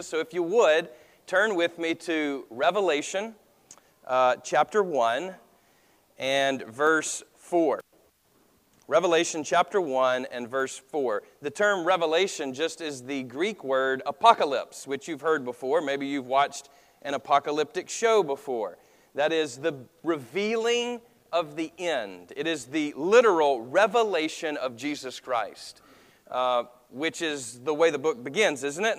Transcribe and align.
So 0.00 0.20
if 0.20 0.32
you 0.32 0.42
would, 0.42 0.88
turn 1.26 1.54
with 1.54 1.78
me 1.78 1.94
to 1.96 2.46
Revelation 2.48 3.34
uh, 4.06 4.36
chapter 4.36 4.82
1 4.82 5.34
and 6.16 6.62
verse 6.62 7.22
4. 7.36 7.78
Revelation 8.88 9.44
chapter 9.44 9.82
1 9.82 10.28
and 10.32 10.48
verse 10.48 10.78
4. 10.78 11.22
The 11.42 11.50
term 11.50 11.84
revelation 11.84 12.54
just 12.54 12.80
is 12.80 13.02
the 13.02 13.24
Greek 13.24 13.62
word 13.62 14.00
apocalypse, 14.06 14.86
which 14.86 15.08
you've 15.08 15.20
heard 15.20 15.44
before. 15.44 15.82
Maybe 15.82 16.06
you've 16.06 16.26
watched 16.26 16.70
an 17.02 17.12
apocalyptic 17.12 17.90
show 17.90 18.22
before. 18.22 18.78
That 19.14 19.30
is 19.30 19.58
the 19.58 19.74
revealing 20.02 21.02
of 21.34 21.54
the 21.54 21.70
end. 21.76 22.32
It 22.34 22.46
is 22.46 22.64
the 22.64 22.94
literal 22.96 23.60
revelation 23.60 24.56
of 24.56 24.74
Jesus 24.74 25.20
Christ, 25.20 25.82
uh, 26.30 26.64
which 26.88 27.20
is 27.20 27.60
the 27.60 27.74
way 27.74 27.90
the 27.90 27.98
book 27.98 28.24
begins, 28.24 28.64
isn't 28.64 28.86
it? 28.86 28.98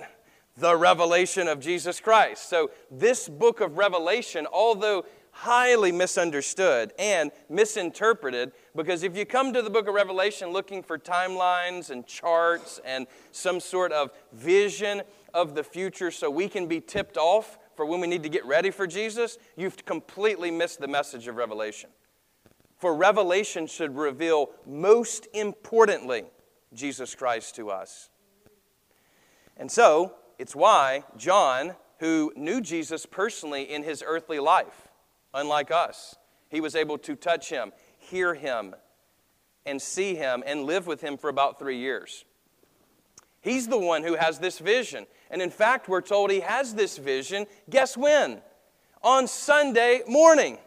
The 0.56 0.76
revelation 0.76 1.48
of 1.48 1.60
Jesus 1.60 2.00
Christ. 2.00 2.48
So, 2.48 2.70
this 2.90 3.28
book 3.28 3.60
of 3.60 3.76
Revelation, 3.76 4.46
although 4.52 5.04
highly 5.32 5.90
misunderstood 5.90 6.92
and 6.96 7.32
misinterpreted, 7.48 8.52
because 8.76 9.02
if 9.02 9.16
you 9.16 9.26
come 9.26 9.52
to 9.52 9.62
the 9.62 9.70
book 9.70 9.88
of 9.88 9.94
Revelation 9.94 10.50
looking 10.50 10.80
for 10.80 10.96
timelines 10.96 11.90
and 11.90 12.06
charts 12.06 12.80
and 12.84 13.08
some 13.32 13.58
sort 13.58 13.90
of 13.90 14.10
vision 14.32 15.02
of 15.34 15.56
the 15.56 15.64
future 15.64 16.12
so 16.12 16.30
we 16.30 16.48
can 16.48 16.68
be 16.68 16.80
tipped 16.80 17.16
off 17.16 17.58
for 17.74 17.84
when 17.84 18.00
we 18.00 18.06
need 18.06 18.22
to 18.22 18.28
get 18.28 18.44
ready 18.44 18.70
for 18.70 18.86
Jesus, 18.86 19.38
you've 19.56 19.84
completely 19.84 20.52
missed 20.52 20.80
the 20.80 20.86
message 20.86 21.26
of 21.26 21.34
Revelation. 21.34 21.90
For 22.76 22.94
Revelation 22.94 23.66
should 23.66 23.96
reveal 23.96 24.50
most 24.66 25.26
importantly 25.34 26.24
Jesus 26.72 27.14
Christ 27.14 27.56
to 27.56 27.70
us. 27.70 28.10
And 29.56 29.70
so, 29.70 30.14
it's 30.38 30.54
why 30.54 31.04
John, 31.16 31.74
who 31.98 32.32
knew 32.36 32.60
Jesus 32.60 33.06
personally 33.06 33.62
in 33.62 33.82
his 33.82 34.02
earthly 34.06 34.38
life, 34.38 34.88
unlike 35.32 35.70
us, 35.70 36.16
he 36.48 36.60
was 36.60 36.74
able 36.76 36.98
to 36.98 37.16
touch 37.16 37.50
him, 37.50 37.72
hear 37.98 38.34
him, 38.34 38.74
and 39.66 39.80
see 39.80 40.14
him 40.14 40.42
and 40.46 40.64
live 40.64 40.86
with 40.86 41.00
him 41.00 41.16
for 41.16 41.28
about 41.28 41.58
three 41.58 41.78
years. 41.78 42.24
He's 43.40 43.68
the 43.68 43.78
one 43.78 44.02
who 44.02 44.14
has 44.14 44.38
this 44.38 44.58
vision. 44.58 45.06
And 45.30 45.42
in 45.42 45.50
fact, 45.50 45.88
we're 45.88 46.00
told 46.00 46.30
he 46.30 46.40
has 46.40 46.74
this 46.74 46.96
vision, 46.96 47.46
guess 47.68 47.96
when? 47.96 48.40
On 49.02 49.26
Sunday 49.26 50.02
morning. 50.06 50.58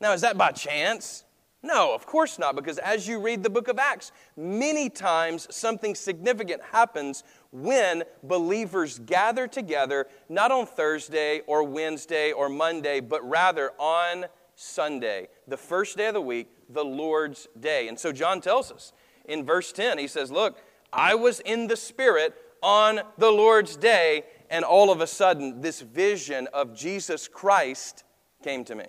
Now, 0.00 0.12
is 0.12 0.20
that 0.20 0.36
by 0.36 0.50
chance? 0.50 1.24
No, 1.62 1.94
of 1.94 2.06
course 2.06 2.38
not, 2.38 2.54
because 2.54 2.78
as 2.78 3.08
you 3.08 3.18
read 3.18 3.42
the 3.42 3.50
book 3.50 3.68
of 3.68 3.78
Acts, 3.78 4.12
many 4.36 4.88
times 4.88 5.48
something 5.50 5.94
significant 5.94 6.62
happens 6.70 7.24
when 7.50 8.04
believers 8.22 9.00
gather 9.00 9.48
together, 9.48 10.06
not 10.28 10.52
on 10.52 10.66
Thursday 10.66 11.40
or 11.46 11.64
Wednesday 11.64 12.30
or 12.30 12.48
Monday, 12.48 13.00
but 13.00 13.26
rather 13.28 13.72
on 13.78 14.26
Sunday, 14.54 15.28
the 15.48 15.56
first 15.56 15.96
day 15.96 16.08
of 16.08 16.14
the 16.14 16.20
week, 16.20 16.48
the 16.68 16.84
Lord's 16.84 17.48
day. 17.58 17.88
And 17.88 17.98
so 17.98 18.12
John 18.12 18.40
tells 18.40 18.70
us 18.70 18.92
in 19.26 19.44
verse 19.44 19.72
10, 19.72 19.98
he 19.98 20.08
says, 20.08 20.30
Look, 20.30 20.58
I 20.92 21.14
was 21.14 21.40
in 21.40 21.66
the 21.66 21.76
Spirit 21.76 22.34
on 22.62 23.00
the 23.18 23.30
Lord's 23.30 23.76
day, 23.76 24.24
and 24.50 24.64
all 24.64 24.90
of 24.90 25.00
a 25.00 25.06
sudden, 25.06 25.60
this 25.60 25.80
vision 25.80 26.48
of 26.52 26.74
Jesus 26.74 27.28
Christ 27.28 28.04
came 28.42 28.64
to 28.64 28.74
me. 28.74 28.86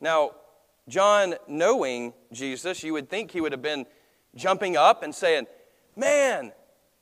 Now, 0.00 0.32
John, 0.92 1.36
knowing 1.48 2.12
Jesus, 2.32 2.82
you 2.82 2.92
would 2.92 3.08
think 3.08 3.30
he 3.30 3.40
would 3.40 3.52
have 3.52 3.62
been 3.62 3.86
jumping 4.34 4.76
up 4.76 5.02
and 5.02 5.14
saying, 5.14 5.46
Man, 5.96 6.52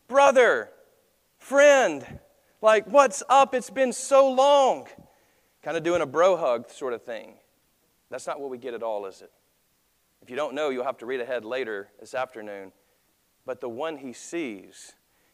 brother, 0.06 0.70
friend, 1.38 2.06
like, 2.62 2.86
what's 2.86 3.24
up? 3.28 3.52
It's 3.52 3.68
been 3.68 3.92
so 3.92 4.30
long. 4.30 4.86
Kind 5.64 5.76
of 5.76 5.82
doing 5.82 6.02
a 6.02 6.06
bro 6.06 6.36
hug 6.36 6.70
sort 6.70 6.92
of 6.92 7.02
thing. 7.02 7.32
That's 8.10 8.28
not 8.28 8.40
what 8.40 8.48
we 8.48 8.58
get 8.58 8.74
at 8.74 8.84
all, 8.84 9.06
is 9.06 9.22
it? 9.22 9.32
If 10.22 10.30
you 10.30 10.36
don't 10.36 10.54
know, 10.54 10.70
you'll 10.70 10.84
have 10.84 10.98
to 10.98 11.06
read 11.06 11.20
ahead 11.20 11.44
later 11.44 11.88
this 11.98 12.14
afternoon. 12.14 12.70
But 13.44 13.60
the 13.60 13.68
one 13.68 13.96
he 13.96 14.12
sees 14.12 14.92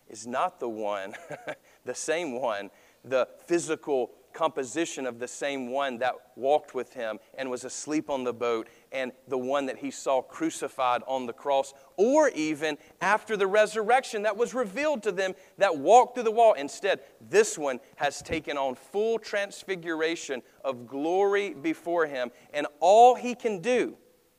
is 0.09 0.27
not 0.27 0.61
the 0.61 0.69
one, 0.71 1.13
the 1.85 1.95
same 1.95 2.41
one, 2.41 2.71
the 3.05 3.29
physical 3.45 4.13
composition 4.37 5.07
of 5.07 5.19
the 5.19 5.27
same 5.27 5.71
one 5.71 5.99
that 5.99 6.15
walked 6.37 6.75
with 6.75 6.93
him 6.93 7.19
and 7.39 7.51
was 7.51 7.65
asleep 7.65 8.11
on 8.11 8.23
the 8.23 8.33
boat 8.33 8.69
and 8.93 9.11
the 9.29 9.39
one 9.39 9.67
that 9.67 9.79
he 9.79 9.91
saw 9.91 10.21
crucified 10.21 11.03
on 11.07 11.27
the 11.27 11.33
cross, 11.33 11.73
or 11.97 12.29
even 12.29 12.77
after 13.01 13.37
the 13.37 13.47
resurrection 13.47 14.23
that 14.23 14.37
was 14.37 14.53
revealed 14.53 15.03
to 15.03 15.11
them 15.11 15.35
that 15.57 15.77
walked 15.77 16.15
through 16.15 16.25
the 16.25 16.31
wall. 16.31 16.53
Instead, 16.53 17.01
this 17.31 17.57
one 17.57 17.81
has 17.97 18.21
taken 18.21 18.59
on 18.59 18.75
full 18.75 19.19
transfiguration 19.19 20.43
of 20.63 20.87
glory 20.87 21.55
before 21.55 22.07
him, 22.07 22.31
and 22.53 22.67
all 22.81 23.15
he 23.15 23.35
can 23.35 23.61
do 23.61 23.97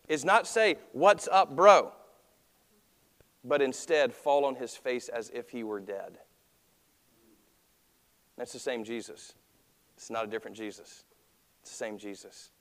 is 0.07 0.23
not 0.23 0.45
say, 0.45 0.77
What's 0.91 1.27
up, 1.27 1.55
bro? 1.55 1.91
but 3.47 3.61
instead 3.61 4.13
fall 4.13 4.43
on 4.43 4.55
his 4.55 4.75
face 4.75 5.07
as 5.07 5.29
if 5.29 5.49
he 5.49 5.63
were 5.63 5.79
dead. 5.79 6.17
That's 8.37 8.53
the 8.53 8.59
same 8.59 8.83
Jesus. 8.83 9.33
It's 9.97 10.09
not 10.09 10.23
a 10.23 10.27
different 10.27 10.55
Jesus, 10.55 11.03
it's 11.61 11.71
the 11.71 11.75
same 11.75 11.97
Jesus. 11.97 12.51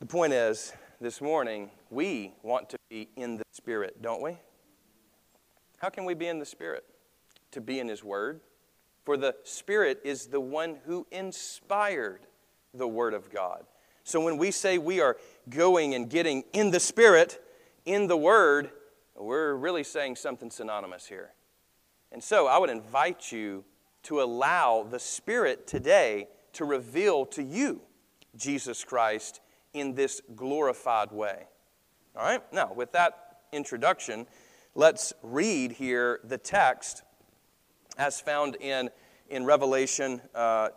The 0.00 0.06
point 0.06 0.32
is, 0.32 0.72
this 1.00 1.20
morning, 1.20 1.70
we 1.90 2.32
want 2.42 2.68
to 2.70 2.78
be 2.88 3.08
in 3.16 3.36
the 3.36 3.44
Spirit, 3.52 4.02
don't 4.02 4.22
we? 4.22 4.36
How 5.78 5.88
can 5.88 6.04
we 6.04 6.14
be 6.14 6.26
in 6.26 6.38
the 6.38 6.44
Spirit? 6.44 6.84
To 7.52 7.60
be 7.60 7.80
in 7.80 7.88
His 7.88 8.04
Word. 8.04 8.40
For 9.04 9.16
the 9.16 9.34
Spirit 9.44 10.00
is 10.04 10.26
the 10.26 10.40
one 10.40 10.76
who 10.84 11.06
inspired 11.10 12.20
the 12.74 12.86
Word 12.86 13.14
of 13.14 13.30
God. 13.30 13.64
So 14.04 14.20
when 14.20 14.36
we 14.36 14.50
say 14.50 14.76
we 14.76 15.00
are 15.00 15.16
going 15.48 15.94
and 15.94 16.10
getting 16.10 16.44
in 16.52 16.70
the 16.70 16.80
Spirit, 16.80 17.42
in 17.86 18.06
the 18.06 18.16
Word, 18.16 18.70
we're 19.16 19.54
really 19.54 19.84
saying 19.84 20.16
something 20.16 20.50
synonymous 20.50 21.06
here. 21.06 21.32
And 22.12 22.22
so 22.22 22.46
I 22.46 22.58
would 22.58 22.70
invite 22.70 23.32
you 23.32 23.64
to 24.04 24.22
allow 24.22 24.86
the 24.88 24.98
Spirit 24.98 25.66
today 25.66 26.28
to 26.54 26.64
reveal 26.64 27.26
to 27.26 27.42
you 27.42 27.82
Jesus 28.36 28.84
Christ 28.84 29.40
in 29.72 29.94
this 29.94 30.20
glorified 30.34 31.12
way. 31.12 31.44
All 32.16 32.22
right? 32.22 32.42
Now, 32.52 32.72
with 32.72 32.92
that 32.92 33.38
introduction, 33.52 34.26
let's 34.74 35.12
read 35.22 35.72
here 35.72 36.20
the 36.24 36.38
text 36.38 37.02
as 37.98 38.20
found 38.20 38.56
in, 38.60 38.90
in 39.28 39.44
Revelation 39.44 40.20
uh, 40.34 40.70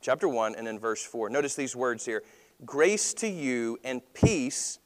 chapter 0.00 0.28
1 0.28 0.54
and 0.54 0.68
in 0.68 0.78
verse 0.78 1.04
4. 1.04 1.30
Notice 1.30 1.54
these 1.54 1.76
words 1.76 2.04
here 2.04 2.22
Grace 2.64 3.12
to 3.14 3.28
you 3.28 3.78
and 3.84 4.00
peace 4.14 4.78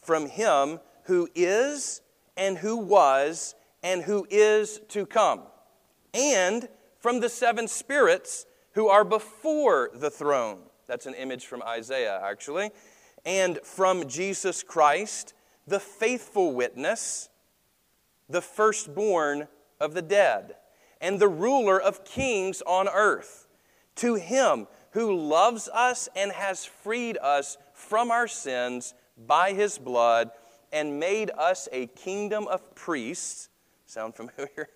from 0.00 0.28
him 0.28 0.80
who 1.04 1.28
is 1.34 2.00
and 2.36 2.58
who 2.58 2.76
was 2.76 3.54
and 3.82 4.02
who 4.02 4.26
is 4.30 4.80
to 4.88 5.04
come, 5.04 5.42
and 6.14 6.68
from 7.02 7.18
the 7.18 7.28
seven 7.28 7.66
spirits 7.66 8.46
who 8.74 8.86
are 8.86 9.02
before 9.04 9.90
the 9.92 10.08
throne. 10.08 10.60
That's 10.86 11.06
an 11.06 11.14
image 11.14 11.46
from 11.46 11.60
Isaiah, 11.64 12.20
actually. 12.24 12.70
And 13.24 13.58
from 13.64 14.06
Jesus 14.06 14.62
Christ, 14.62 15.34
the 15.66 15.80
faithful 15.80 16.54
witness, 16.54 17.28
the 18.28 18.40
firstborn 18.40 19.48
of 19.80 19.94
the 19.94 20.02
dead, 20.02 20.54
and 21.00 21.18
the 21.18 21.28
ruler 21.28 21.80
of 21.80 22.04
kings 22.04 22.62
on 22.62 22.88
earth. 22.88 23.48
To 23.96 24.14
him 24.14 24.68
who 24.92 25.12
loves 25.12 25.68
us 25.74 26.08
and 26.14 26.30
has 26.30 26.64
freed 26.64 27.18
us 27.18 27.58
from 27.74 28.12
our 28.12 28.28
sins 28.28 28.94
by 29.26 29.54
his 29.54 29.76
blood 29.76 30.30
and 30.72 31.00
made 31.00 31.32
us 31.36 31.68
a 31.72 31.88
kingdom 31.88 32.46
of 32.46 32.76
priests. 32.76 33.48
Sound 33.86 34.14
familiar? 34.14 34.68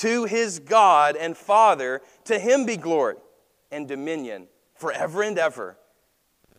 To 0.00 0.24
his 0.24 0.58
God 0.58 1.16
and 1.16 1.36
Father. 1.36 2.02
To 2.24 2.38
him 2.38 2.66
be 2.66 2.76
glory 2.76 3.16
and 3.70 3.86
dominion 3.86 4.48
forever 4.74 5.22
and 5.22 5.38
ever. 5.38 5.78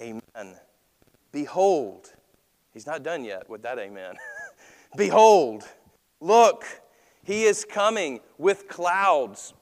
Amen. 0.02 0.56
Behold, 1.32 2.14
he's 2.74 2.86
not 2.86 3.04
done 3.04 3.24
yet 3.24 3.50
with 3.50 3.62
that 3.64 3.80
amen. 3.80 4.16
Behold, 4.98 5.64
look, 6.20 6.66
he 7.24 7.44
is 7.44 7.64
coming 7.66 8.20
with 8.38 8.68
clouds, 8.68 9.54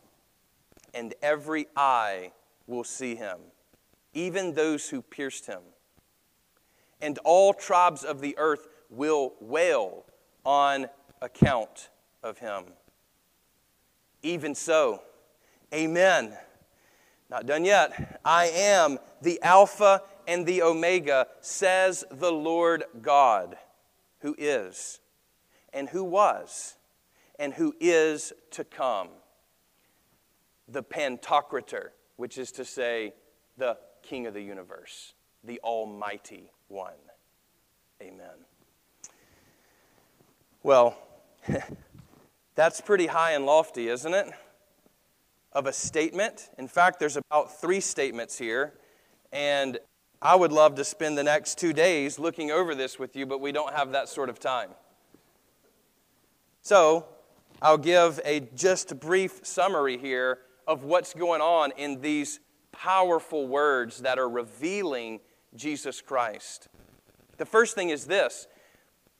and 0.93 1.13
every 1.21 1.67
eye 1.75 2.31
will 2.67 2.83
see 2.83 3.15
him, 3.15 3.37
even 4.13 4.53
those 4.53 4.89
who 4.89 5.01
pierced 5.01 5.45
him. 5.45 5.61
And 7.01 7.17
all 7.23 7.53
tribes 7.53 8.03
of 8.03 8.21
the 8.21 8.37
earth 8.37 8.67
will 8.89 9.33
wail 9.39 10.05
on 10.43 10.87
account 11.21 11.89
of 12.23 12.39
him. 12.39 12.65
Even 14.21 14.53
so, 14.55 15.01
amen. 15.73 16.37
Not 17.29 17.45
done 17.45 17.63
yet. 17.63 18.19
I 18.25 18.47
am 18.47 18.97
the 19.21 19.41
Alpha 19.41 20.01
and 20.27 20.45
the 20.45 20.61
Omega, 20.61 21.27
says 21.41 22.03
the 22.11 22.31
Lord 22.31 22.83
God, 23.01 23.57
who 24.19 24.35
is, 24.37 24.99
and 25.73 25.89
who 25.89 26.03
was, 26.03 26.75
and 27.37 27.53
who 27.53 27.75
is 27.79 28.33
to 28.51 28.63
come. 28.63 29.09
The 30.67 30.83
Pantocrator, 30.83 31.89
which 32.17 32.37
is 32.37 32.51
to 32.53 32.65
say, 32.65 33.13
the 33.57 33.77
King 34.01 34.27
of 34.27 34.33
the 34.33 34.41
universe, 34.41 35.13
the 35.43 35.59
Almighty 35.63 36.51
One. 36.67 36.93
Amen. 38.01 38.45
Well, 40.63 40.97
that's 42.59 42.81
pretty 42.81 43.07
high 43.07 43.31
and 43.31 43.45
lofty, 43.45 43.87
isn't 43.87 44.13
it? 44.13 44.27
Of 45.53 45.65
a 45.65 45.71
statement. 45.71 46.49
In 46.57 46.67
fact, 46.67 46.99
there's 46.99 47.15
about 47.15 47.61
three 47.61 47.79
statements 47.79 48.37
here, 48.37 48.73
and 49.31 49.79
I 50.21 50.35
would 50.35 50.51
love 50.51 50.75
to 50.75 50.83
spend 50.83 51.17
the 51.17 51.23
next 51.23 51.57
two 51.57 51.71
days 51.71 52.19
looking 52.19 52.51
over 52.51 52.75
this 52.75 52.99
with 52.99 53.15
you, 53.15 53.25
but 53.25 53.39
we 53.39 53.53
don't 53.53 53.73
have 53.73 53.93
that 53.93 54.09
sort 54.09 54.27
of 54.27 54.41
time. 54.41 54.71
So, 56.61 57.05
I'll 57.61 57.77
give 57.77 58.19
a 58.25 58.41
just 58.57 58.99
brief 58.99 59.39
summary 59.43 59.97
here 59.97 60.39
of 60.67 60.83
what's 60.83 61.13
going 61.13 61.39
on 61.39 61.71
in 61.77 62.01
these 62.01 62.41
powerful 62.73 63.47
words 63.47 63.99
that 63.99 64.19
are 64.19 64.27
revealing 64.27 65.21
Jesus 65.55 66.01
Christ. 66.01 66.67
The 67.37 67.45
first 67.45 67.73
thing 67.73 67.89
is 67.89 68.03
this 68.03 68.47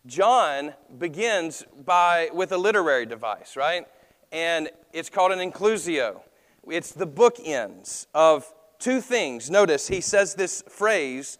John 0.06 0.74
begins 0.98 1.66
by, 1.86 2.30
with 2.34 2.51
a 2.51 2.57
literary 2.57 3.06
device, 3.06 3.56
right? 3.56 3.86
And 4.31 4.69
it's 4.94 5.10
called 5.10 5.31
an 5.31 5.40
inclusio. 5.40 6.22
It's 6.68 6.92
the 6.92 7.07
bookends 7.07 8.07
of 8.13 8.51
two 8.80 9.01
things. 9.01 9.50
Notice 9.50 9.88
he 9.88 10.01
says 10.01 10.36
this 10.36 10.63
phrase, 10.69 11.38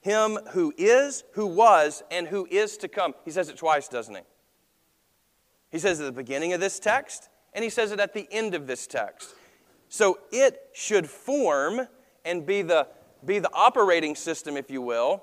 him 0.00 0.38
who 0.52 0.72
is, 0.76 1.24
who 1.32 1.46
was, 1.46 2.02
and 2.10 2.26
who 2.28 2.46
is 2.50 2.76
to 2.78 2.88
come. 2.88 3.14
He 3.24 3.30
says 3.30 3.48
it 3.48 3.56
twice, 3.56 3.88
doesn't 3.88 4.14
he? 4.14 4.22
He 5.70 5.78
says 5.78 6.00
it 6.00 6.04
at 6.04 6.06
the 6.06 6.12
beginning 6.12 6.52
of 6.52 6.60
this 6.60 6.78
text, 6.78 7.28
and 7.52 7.62
he 7.62 7.70
says 7.70 7.92
it 7.92 8.00
at 8.00 8.12
the 8.12 8.26
end 8.30 8.54
of 8.54 8.66
this 8.66 8.86
text. 8.86 9.34
So 9.88 10.18
it 10.32 10.60
should 10.72 11.08
form 11.08 11.86
and 12.24 12.44
be 12.44 12.62
the, 12.62 12.88
be 13.24 13.38
the 13.38 13.52
operating 13.52 14.14
system, 14.14 14.56
if 14.56 14.70
you 14.70 14.82
will, 14.82 15.22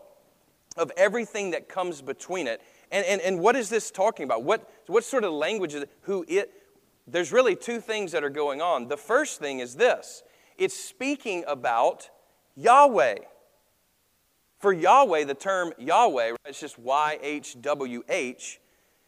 of 0.78 0.92
everything 0.96 1.52
that 1.52 1.68
comes 1.68 2.02
between 2.02 2.48
it. 2.48 2.62
And, 2.92 3.06
and, 3.06 3.22
and 3.22 3.40
what 3.40 3.56
is 3.56 3.70
this 3.70 3.92
talking 3.92 4.24
about? 4.24 4.44
What, 4.44 4.70
what 4.88 5.04
sort 5.04 5.24
of 5.24 5.34
language 5.34 5.74
is 5.74 5.84
it? 5.84 5.92
Who 6.02 6.26
it? 6.28 6.54
There's 7.08 7.32
really 7.32 7.56
two 7.56 7.80
things 7.80 8.12
that 8.12 8.24
are 8.24 8.30
going 8.30 8.62
on. 8.62 8.88
The 8.88 8.98
first 8.98 9.40
thing 9.40 9.60
is 9.60 9.76
this 9.76 10.24
it's 10.58 10.78
speaking 10.78 11.44
about 11.48 12.10
Yahweh. 12.56 13.18
For 14.60 14.74
Yahweh, 14.74 15.26
the 15.26 15.36
term 15.36 15.72
Yahweh, 15.78 16.30
right, 16.32 16.38
it's 16.46 16.60
just 16.60 16.80
Y 16.80 17.20
H 17.22 17.58
W 17.62 18.04
H. 18.10 18.60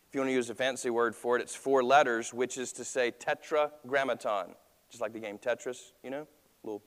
If 0.08 0.16
you 0.16 0.22
want 0.22 0.30
to 0.30 0.34
use 0.34 0.50
a 0.50 0.56
fancy 0.56 0.90
word 0.90 1.16
for 1.16 1.38
it, 1.38 1.42
it's 1.42 1.56
four 1.56 1.84
letters, 1.84 2.34
which 2.34 2.58
is 2.58 2.72
to 2.74 2.84
say 2.84 3.12
tetragrammaton, 3.12 4.56
just 4.90 5.02
like 5.02 5.14
the 5.14 5.20
game 5.20 5.38
Tetris, 5.38 5.92
you 6.04 6.10
know, 6.10 6.28
little, 6.64 6.81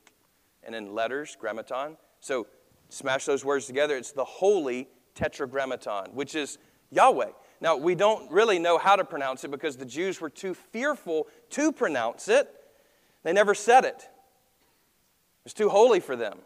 and 0.65 0.75
then 0.75 0.95
letters, 0.95 1.37
grammaton. 1.41 1.97
So 2.21 2.47
smash 2.89 3.25
those 3.25 3.45
words 3.45 3.67
together. 3.67 3.97
It's 3.97 4.13
the 4.13 4.25
holy 4.25 4.89
tetragrammaton, 5.15 6.11
which 6.15 6.35
is 6.35 6.59
Yahweh. 6.93 7.31
Now, 7.61 7.77
we 7.77 7.95
don't 7.95 8.31
really 8.31 8.59
know 8.59 8.79
how 8.79 8.97
to 8.97 9.05
pronounce 9.05 9.45
it 9.45 9.51
because 9.51 9.77
the 9.77 9.85
Jews 9.85 10.21
were 10.21 10.31
too 10.31 10.55
fearful 10.55 11.27
to 11.51 11.73
pronounce 11.73 12.29
it. 12.29 12.49
They 13.23 13.33
never 13.33 13.55
said 13.55 13.85
it. 13.85 14.09
It's 15.45 15.55
too 15.55 15.69
holy 15.69 16.01
for 16.01 16.17
them. 16.17 16.39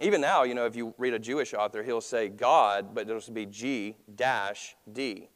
Even 0.00 0.20
now, 0.20 0.42
you 0.42 0.54
know, 0.54 0.66
if 0.66 0.74
you 0.74 0.92
read 0.98 1.14
a 1.14 1.18
Jewish 1.18 1.54
author, 1.54 1.82
he'll 1.82 2.00
say 2.00 2.28
God, 2.28 2.94
but 2.94 3.08
it'll 3.08 3.32
be 3.32 3.46
G 3.46 3.96
dash 4.14 4.74
D. 4.92 5.28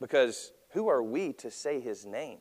Because 0.00 0.52
who 0.70 0.88
are 0.88 1.02
we 1.02 1.32
to 1.34 1.50
say 1.50 1.80
his 1.80 2.06
name? 2.06 2.38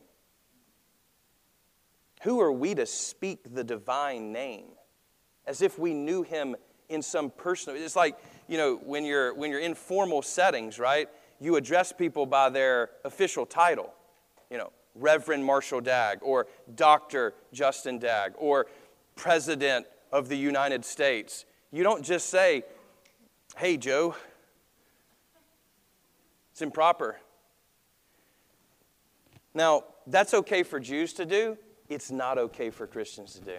Who 2.24 2.40
are 2.40 2.52
we 2.52 2.74
to 2.76 2.86
speak 2.86 3.54
the 3.54 3.64
divine 3.64 4.32
name 4.32 4.68
as 5.46 5.62
if 5.62 5.78
we 5.78 5.94
knew 5.94 6.24
him 6.24 6.56
in 6.90 7.02
some 7.02 7.30
personal 7.32 7.82
it's 7.82 7.96
like 7.96 8.16
you 8.48 8.58
know 8.58 8.76
when 8.84 9.06
you're 9.06 9.34
when 9.34 9.52
you're 9.52 9.60
in 9.60 9.76
formal 9.76 10.22
settings 10.22 10.80
right 10.80 11.10
you 11.40 11.56
address 11.56 11.92
people 11.92 12.26
by 12.26 12.50
their 12.50 12.92
official 13.04 13.46
title. 13.46 13.94
You 14.50 14.58
know 14.58 14.72
reverend 14.98 15.44
marshall 15.44 15.82
dagg 15.82 16.20
or 16.22 16.48
dr 16.76 17.34
justin 17.52 18.00
dagg 18.00 18.32
or 18.38 18.68
president 19.16 19.86
of 20.12 20.30
the 20.30 20.38
united 20.38 20.86
states. 20.86 21.46
You 21.72 21.84
don't 21.84 22.04
just 22.04 22.30
say 22.30 22.64
hey 23.58 23.78
joe. 23.78 24.16
It's 26.52 26.62
improper. 26.62 27.20
Now 29.54 29.84
that's 30.08 30.34
okay 30.34 30.64
for 30.64 30.80
jews 30.80 31.12
to 31.14 31.26
do. 31.26 31.58
It's 31.90 32.12
not 32.12 32.38
okay 32.38 32.70
for 32.70 32.88
christians 32.88 33.34
to 33.34 33.42
do. 33.42 33.58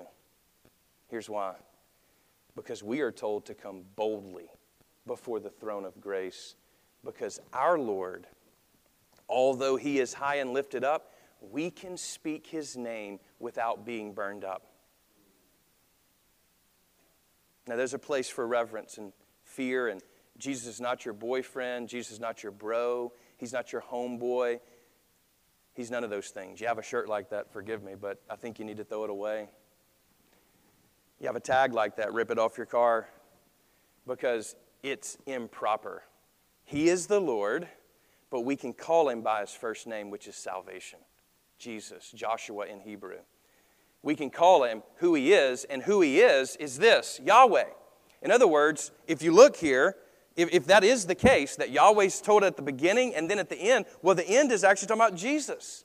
Here's 1.08 1.28
why. 1.28 1.56
Because 2.54 2.82
we 2.82 3.00
are 3.00 3.12
told 3.12 3.44
to 3.46 3.54
come 3.54 3.82
boldly 3.96 4.48
before 5.06 5.40
the 5.40 5.50
throne 5.50 5.84
of 5.84 6.00
grace 6.00 6.54
because 7.04 7.40
our 7.52 7.78
Lord, 7.78 8.26
although 9.28 9.76
he 9.76 9.98
is 9.98 10.14
high 10.14 10.36
and 10.36 10.52
lifted 10.52 10.84
up, 10.84 11.12
we 11.40 11.70
can 11.70 11.96
speak 11.96 12.46
his 12.46 12.76
name 12.76 13.20
without 13.38 13.84
being 13.84 14.12
burned 14.12 14.44
up. 14.44 14.66
Now, 17.68 17.76
there's 17.76 17.94
a 17.94 17.98
place 17.98 18.28
for 18.28 18.46
reverence 18.46 18.96
and 18.98 19.12
fear, 19.42 19.88
and 19.88 20.00
Jesus 20.38 20.66
is 20.66 20.80
not 20.80 21.04
your 21.04 21.14
boyfriend, 21.14 21.88
Jesus 21.88 22.12
is 22.12 22.20
not 22.20 22.42
your 22.42 22.52
bro, 22.52 23.12
he's 23.36 23.52
not 23.52 23.72
your 23.72 23.82
homeboy. 23.82 24.60
He's 25.74 25.90
none 25.90 26.04
of 26.04 26.08
those 26.10 26.30
things. 26.30 26.58
You 26.58 26.68
have 26.68 26.78
a 26.78 26.82
shirt 26.82 27.06
like 27.06 27.28
that, 27.30 27.52
forgive 27.52 27.82
me, 27.82 27.94
but 28.00 28.22
I 28.30 28.36
think 28.36 28.58
you 28.58 28.64
need 28.64 28.78
to 28.78 28.84
throw 28.84 29.04
it 29.04 29.10
away. 29.10 29.50
You 31.20 31.26
have 31.26 31.36
a 31.36 31.40
tag 31.40 31.74
like 31.74 31.96
that, 31.96 32.14
rip 32.14 32.30
it 32.30 32.38
off 32.38 32.56
your 32.56 32.66
car 32.66 33.08
because 34.06 34.56
it's 34.86 35.18
improper. 35.26 36.04
He 36.64 36.88
is 36.88 37.06
the 37.06 37.20
Lord, 37.20 37.68
but 38.30 38.42
we 38.42 38.56
can 38.56 38.72
call 38.72 39.08
him 39.08 39.22
by 39.22 39.40
his 39.40 39.50
first 39.50 39.86
name, 39.86 40.10
which 40.10 40.26
is 40.26 40.36
salvation 40.36 41.00
Jesus, 41.58 42.12
Joshua 42.14 42.66
in 42.66 42.80
Hebrew. 42.80 43.18
We 44.02 44.14
can 44.14 44.30
call 44.30 44.62
him 44.64 44.82
who 44.96 45.14
he 45.14 45.32
is, 45.32 45.64
and 45.64 45.82
who 45.82 46.02
he 46.02 46.20
is 46.20 46.54
is 46.56 46.78
this 46.78 47.20
Yahweh. 47.24 47.64
In 48.22 48.30
other 48.30 48.46
words, 48.46 48.92
if 49.06 49.22
you 49.22 49.32
look 49.32 49.56
here, 49.56 49.96
if, 50.36 50.50
if 50.52 50.66
that 50.66 50.84
is 50.84 51.06
the 51.06 51.14
case, 51.14 51.56
that 51.56 51.70
Yahweh's 51.70 52.20
told 52.20 52.44
at 52.44 52.56
the 52.56 52.62
beginning 52.62 53.14
and 53.14 53.28
then 53.28 53.38
at 53.38 53.48
the 53.48 53.56
end, 53.56 53.86
well, 54.02 54.14
the 54.14 54.28
end 54.28 54.52
is 54.52 54.64
actually 54.64 54.88
talking 54.88 55.00
about 55.00 55.16
Jesus. 55.16 55.84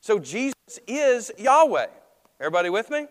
So 0.00 0.18
Jesus 0.18 0.80
is 0.86 1.30
Yahweh. 1.38 1.86
Everybody 2.40 2.70
with 2.70 2.90
me? 2.90 3.06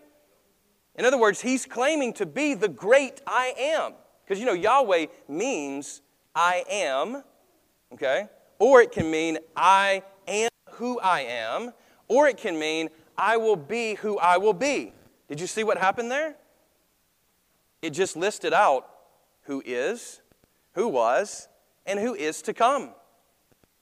In 0.94 1.04
other 1.04 1.18
words, 1.18 1.40
he's 1.40 1.64
claiming 1.64 2.12
to 2.14 2.26
be 2.26 2.54
the 2.54 2.68
great 2.68 3.20
I 3.26 3.54
am. 3.58 3.94
Because 4.28 4.40
you 4.40 4.44
know, 4.44 4.52
Yahweh 4.52 5.06
means 5.26 6.02
I 6.34 6.62
am, 6.68 7.24
okay? 7.94 8.28
Or 8.58 8.82
it 8.82 8.92
can 8.92 9.10
mean 9.10 9.38
I 9.56 10.02
am 10.26 10.50
who 10.72 11.00
I 11.00 11.20
am, 11.20 11.72
or 12.08 12.28
it 12.28 12.36
can 12.36 12.58
mean 12.58 12.90
I 13.16 13.38
will 13.38 13.56
be 13.56 13.94
who 13.94 14.18
I 14.18 14.36
will 14.36 14.52
be. 14.52 14.92
Did 15.28 15.40
you 15.40 15.46
see 15.46 15.64
what 15.64 15.78
happened 15.78 16.10
there? 16.10 16.36
It 17.80 17.90
just 17.90 18.18
listed 18.18 18.52
out 18.52 18.90
who 19.44 19.62
is, 19.64 20.20
who 20.74 20.88
was, 20.88 21.48
and 21.86 21.98
who 21.98 22.14
is 22.14 22.42
to 22.42 22.52
come. 22.52 22.90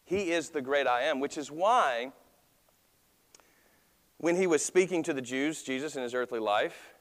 He 0.04 0.30
is 0.30 0.50
the 0.50 0.62
great 0.62 0.86
I 0.86 1.02
am, 1.02 1.18
which 1.18 1.36
is 1.36 1.50
why 1.50 2.12
when 4.18 4.36
he 4.36 4.46
was 4.46 4.64
speaking 4.64 5.02
to 5.02 5.12
the 5.12 5.20
Jews, 5.22 5.64
Jesus 5.64 5.96
in 5.96 6.04
his 6.04 6.14
earthly 6.14 6.38
life, 6.38 6.94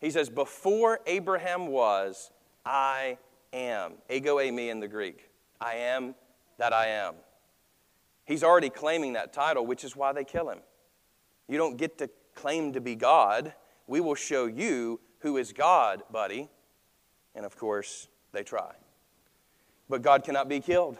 he 0.00 0.10
says, 0.10 0.30
Before 0.30 1.00
Abraham 1.06 1.66
was, 1.66 2.30
I 2.68 3.16
am. 3.52 3.94
Ego 4.10 4.36
eimi 4.36 4.68
in 4.68 4.78
the 4.78 4.88
Greek. 4.88 5.30
I 5.58 5.74
am 5.74 6.14
that 6.58 6.72
I 6.74 6.88
am. 6.88 7.14
He's 8.26 8.44
already 8.44 8.68
claiming 8.68 9.14
that 9.14 9.32
title, 9.32 9.64
which 9.64 9.84
is 9.84 9.96
why 9.96 10.12
they 10.12 10.24
kill 10.24 10.50
him. 10.50 10.58
You 11.48 11.56
don't 11.56 11.78
get 11.78 11.96
to 11.98 12.10
claim 12.34 12.74
to 12.74 12.80
be 12.80 12.94
God. 12.94 13.54
We 13.86 14.00
will 14.00 14.14
show 14.14 14.44
you 14.44 15.00
who 15.20 15.38
is 15.38 15.54
God, 15.54 16.02
buddy. 16.12 16.50
And 17.34 17.46
of 17.46 17.56
course, 17.56 18.08
they 18.32 18.42
try. 18.42 18.74
But 19.88 20.02
God 20.02 20.22
cannot 20.22 20.48
be 20.48 20.60
killed, 20.60 20.98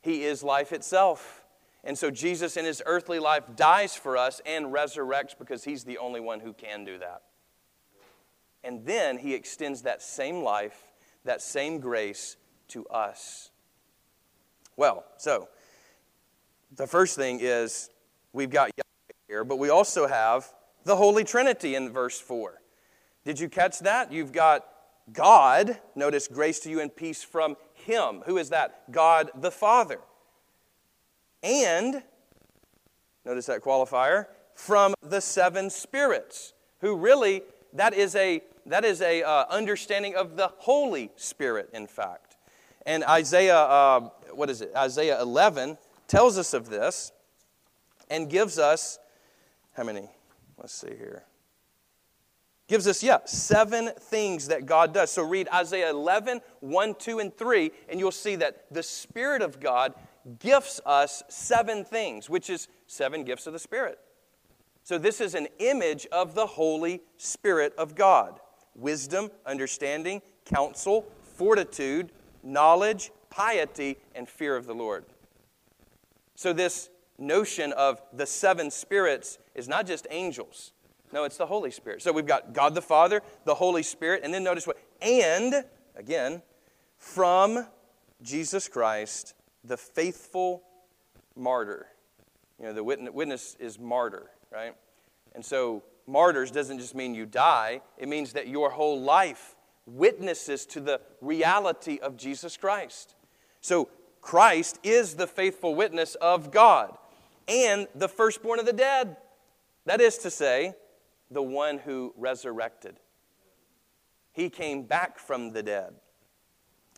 He 0.00 0.24
is 0.24 0.42
life 0.42 0.72
itself. 0.72 1.44
And 1.84 1.98
so 1.98 2.10
Jesus 2.10 2.56
in 2.56 2.64
his 2.64 2.80
earthly 2.86 3.18
life 3.18 3.42
dies 3.56 3.96
for 3.96 4.16
us 4.16 4.40
and 4.46 4.66
resurrects 4.66 5.36
because 5.36 5.64
he's 5.64 5.82
the 5.82 5.98
only 5.98 6.20
one 6.20 6.38
who 6.38 6.52
can 6.52 6.84
do 6.84 6.96
that. 6.98 7.22
And 8.64 8.86
then 8.86 9.18
he 9.18 9.34
extends 9.34 9.82
that 9.82 10.02
same 10.02 10.42
life, 10.42 10.92
that 11.24 11.42
same 11.42 11.80
grace 11.80 12.36
to 12.68 12.86
us. 12.86 13.50
Well, 14.76 15.04
so 15.18 15.48
the 16.74 16.86
first 16.86 17.16
thing 17.16 17.40
is 17.40 17.90
we've 18.32 18.50
got 18.50 18.70
Yahweh 18.76 19.18
here, 19.28 19.44
but 19.44 19.58
we 19.58 19.68
also 19.68 20.06
have 20.06 20.46
the 20.84 20.96
Holy 20.96 21.24
Trinity 21.24 21.74
in 21.74 21.90
verse 21.90 22.18
4. 22.20 22.60
Did 23.24 23.38
you 23.38 23.48
catch 23.48 23.80
that? 23.80 24.12
You've 24.12 24.32
got 24.32 24.66
God, 25.12 25.78
notice 25.94 26.28
grace 26.28 26.60
to 26.60 26.70
you 26.70 26.80
and 26.80 26.94
peace 26.94 27.22
from 27.22 27.56
Him. 27.74 28.22
Who 28.26 28.38
is 28.38 28.50
that? 28.50 28.90
God 28.90 29.30
the 29.34 29.50
Father. 29.50 30.00
and, 31.42 32.02
notice 33.24 33.46
that 33.46 33.62
qualifier, 33.62 34.26
from 34.54 34.94
the 35.02 35.20
seven 35.20 35.70
spirits, 35.70 36.52
who 36.80 36.96
really, 36.96 37.42
that 37.72 37.94
is 37.94 38.14
a, 38.14 38.42
that 38.66 38.84
is 38.84 39.00
a 39.00 39.22
uh, 39.22 39.44
understanding 39.50 40.14
of 40.14 40.36
the 40.36 40.48
Holy 40.58 41.10
Spirit, 41.16 41.70
in 41.72 41.86
fact. 41.86 42.36
And 42.86 43.04
Isaiah, 43.04 43.58
uh, 43.58 44.10
what 44.32 44.50
is 44.50 44.60
it? 44.60 44.72
Isaiah 44.76 45.20
11 45.20 45.78
tells 46.08 46.38
us 46.38 46.54
of 46.54 46.68
this 46.68 47.12
and 48.10 48.28
gives 48.28 48.58
us, 48.58 48.98
how 49.76 49.84
many? 49.84 50.08
Let's 50.58 50.74
see 50.74 50.94
here. 50.96 51.24
Gives 52.68 52.86
us, 52.86 53.02
yeah, 53.02 53.18
seven 53.24 53.90
things 53.98 54.48
that 54.48 54.66
God 54.66 54.94
does. 54.94 55.10
So 55.10 55.22
read 55.22 55.48
Isaiah 55.52 55.90
11, 55.90 56.40
1, 56.60 56.94
2, 56.94 57.18
and 57.18 57.36
3, 57.36 57.70
and 57.88 58.00
you'll 58.00 58.10
see 58.10 58.36
that 58.36 58.66
the 58.70 58.82
Spirit 58.82 59.42
of 59.42 59.60
God 59.60 59.94
gifts 60.38 60.80
us 60.86 61.22
seven 61.28 61.84
things, 61.84 62.30
which 62.30 62.48
is 62.48 62.68
seven 62.86 63.24
gifts 63.24 63.46
of 63.46 63.52
the 63.52 63.58
Spirit. 63.58 63.98
So 64.84 64.98
this 64.98 65.20
is 65.20 65.34
an 65.34 65.48
image 65.58 66.06
of 66.12 66.34
the 66.34 66.46
Holy 66.46 67.02
Spirit 67.16 67.74
of 67.76 67.94
God 67.94 68.40
wisdom, 68.74 69.30
understanding, 69.46 70.22
counsel, 70.44 71.06
fortitude, 71.22 72.10
knowledge, 72.42 73.10
piety, 73.30 73.98
and 74.14 74.28
fear 74.28 74.56
of 74.56 74.66
the 74.66 74.74
Lord. 74.74 75.04
So, 76.34 76.52
this 76.52 76.90
notion 77.18 77.72
of 77.72 78.00
the 78.12 78.26
seven 78.26 78.70
spirits 78.70 79.38
is 79.54 79.68
not 79.68 79.86
just 79.86 80.06
angels. 80.10 80.72
No, 81.12 81.24
it's 81.24 81.36
the 81.36 81.46
Holy 81.46 81.70
Spirit. 81.70 82.02
So 82.02 82.10
we've 82.10 82.26
got 82.26 82.54
God 82.54 82.74
the 82.74 82.82
Father, 82.82 83.22
the 83.44 83.54
Holy 83.54 83.82
Spirit, 83.82 84.22
and 84.24 84.32
then 84.32 84.42
notice 84.42 84.66
what? 84.66 84.78
And, 85.02 85.64
again, 85.94 86.42
from 86.96 87.66
Jesus 88.22 88.66
Christ, 88.66 89.34
the 89.62 89.76
faithful 89.76 90.62
martyr. 91.36 91.88
You 92.58 92.66
know, 92.66 92.72
the 92.72 92.84
witness 92.84 93.56
is 93.60 93.78
martyr, 93.78 94.30
right? 94.50 94.74
And 95.34 95.44
so, 95.44 95.82
martyrs 96.06 96.50
doesn't 96.50 96.78
just 96.78 96.94
mean 96.94 97.14
you 97.14 97.26
die, 97.26 97.80
it 97.98 98.08
means 98.08 98.32
that 98.32 98.48
your 98.48 98.70
whole 98.70 99.00
life 99.00 99.54
witnesses 99.86 100.66
to 100.66 100.80
the 100.80 101.00
reality 101.20 101.98
of 102.00 102.16
Jesus 102.16 102.56
Christ. 102.56 103.14
So, 103.60 103.88
Christ 104.20 104.78
is 104.84 105.14
the 105.14 105.26
faithful 105.26 105.74
witness 105.74 106.14
of 106.14 106.52
God 106.52 106.96
and 107.48 107.88
the 107.94 108.08
firstborn 108.08 108.60
of 108.60 108.66
the 108.66 108.72
dead. 108.72 109.16
That 109.84 110.00
is 110.00 110.18
to 110.18 110.30
say, 110.30 110.74
the 111.30 111.42
one 111.42 111.78
who 111.78 112.14
resurrected. 112.16 113.00
He 114.32 114.48
came 114.48 114.84
back 114.84 115.18
from 115.18 115.52
the 115.52 115.62
dead. 115.62 115.94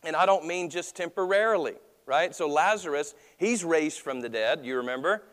And 0.03 0.15
I 0.15 0.25
don't 0.25 0.45
mean 0.45 0.69
just 0.69 0.95
temporarily, 0.95 1.75
right? 2.05 2.35
So 2.35 2.47
Lazarus, 2.47 3.15
he's 3.37 3.63
raised 3.63 3.99
from 3.99 4.21
the 4.21 4.29
dead, 4.29 4.63
you 4.63 4.77
remember? 4.77 5.23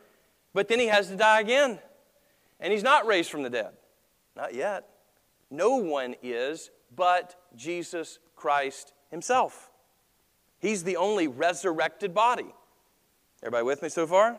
But 0.55 0.69
then 0.69 0.79
he 0.79 0.87
has 0.87 1.09
to 1.09 1.17
die 1.17 1.41
again. 1.41 1.79
And 2.62 2.73
he's 2.73 2.83
not 2.83 3.07
raised 3.07 3.28
from 3.31 3.42
the 3.42 3.50
dead. 3.50 3.73
Not 4.35 4.54
yet. 4.54 4.88
No 5.50 5.76
one 5.76 6.14
is 6.23 6.71
but 6.95 7.35
Jesus 7.57 8.19
Christ 8.37 8.92
himself. 9.11 9.71
He's 10.59 10.85
the 10.85 10.97
only 10.97 11.26
resurrected 11.26 12.14
body. 12.14 12.54
Everybody 13.42 13.64
with 13.64 13.83
me 13.83 13.88
so 13.88 14.07
far? 14.07 14.38